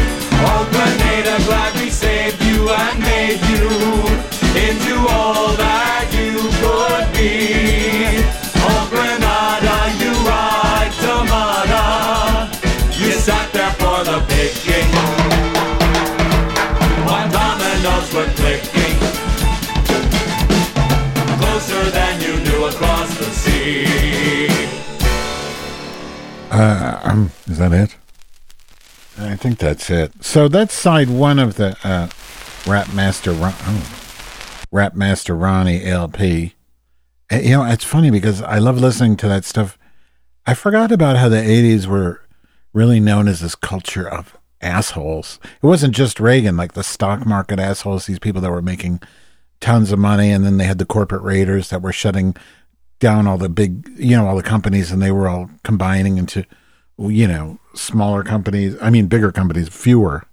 [0.46, 3.49] Oh, Grenada, glad we saved you and made you
[26.60, 27.96] Uh, um, is that it?
[29.18, 30.12] I think that's it.
[30.22, 32.10] So that's side one of the uh,
[32.70, 33.90] Rap Master Ron- oh,
[34.70, 36.56] Rap Master Ronnie LP.
[37.30, 39.78] And, you know, it's funny because I love listening to that stuff.
[40.46, 42.28] I forgot about how the '80s were
[42.74, 45.40] really known as this culture of assholes.
[45.64, 49.00] It wasn't just Reagan, like the stock market assholes, these people that were making
[49.62, 52.36] tons of money, and then they had the corporate raiders that were shutting
[53.00, 56.46] down all the big, you know, all the companies, and they were all combining into,
[56.98, 58.76] you know, smaller companies.
[58.82, 60.26] I mean, bigger companies, fewer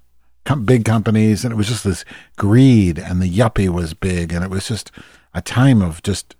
[0.44, 2.04] com- big companies, and it was just this
[2.36, 4.90] greed, and the yuppie was big, and it was just
[5.34, 6.34] a time of just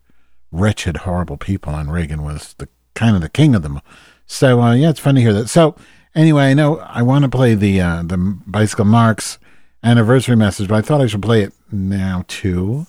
[0.51, 1.75] wretched, horrible people.
[1.75, 3.81] And Reagan was the kind of the king of them.
[4.27, 5.49] So uh, yeah, it's fun to hear that.
[5.49, 5.77] So
[6.15, 8.17] anyway, I know I want to play the uh, the
[8.47, 9.39] bicycle marks
[9.83, 12.87] anniversary message, but I thought I should play it now too.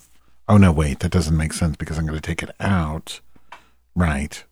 [0.47, 3.19] Oh no, wait, that doesn't make sense because I'm going to take it out.
[3.97, 4.43] Right.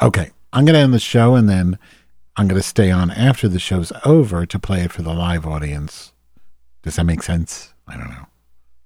[0.00, 1.78] Okay, I'm going to end the show and then
[2.34, 5.44] I'm going to stay on after the show's over to play it for the live
[5.46, 6.14] audience.
[6.82, 7.74] Does that make sense?
[7.86, 8.26] I don't know.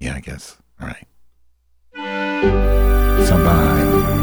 [0.00, 0.56] Yeah, I guess.
[0.80, 1.06] All right.
[3.28, 4.19] So bye.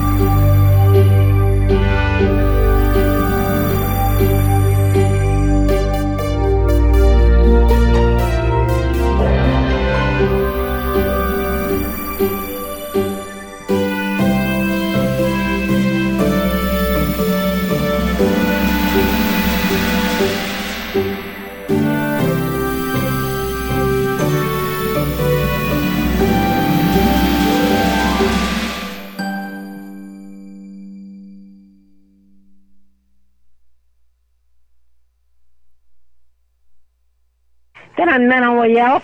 [37.97, 39.01] Then I'm mentally ill,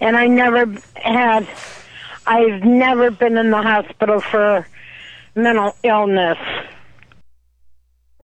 [0.00, 1.48] and I never had.
[2.26, 4.66] I've never been in the hospital for
[5.34, 6.38] mental illness.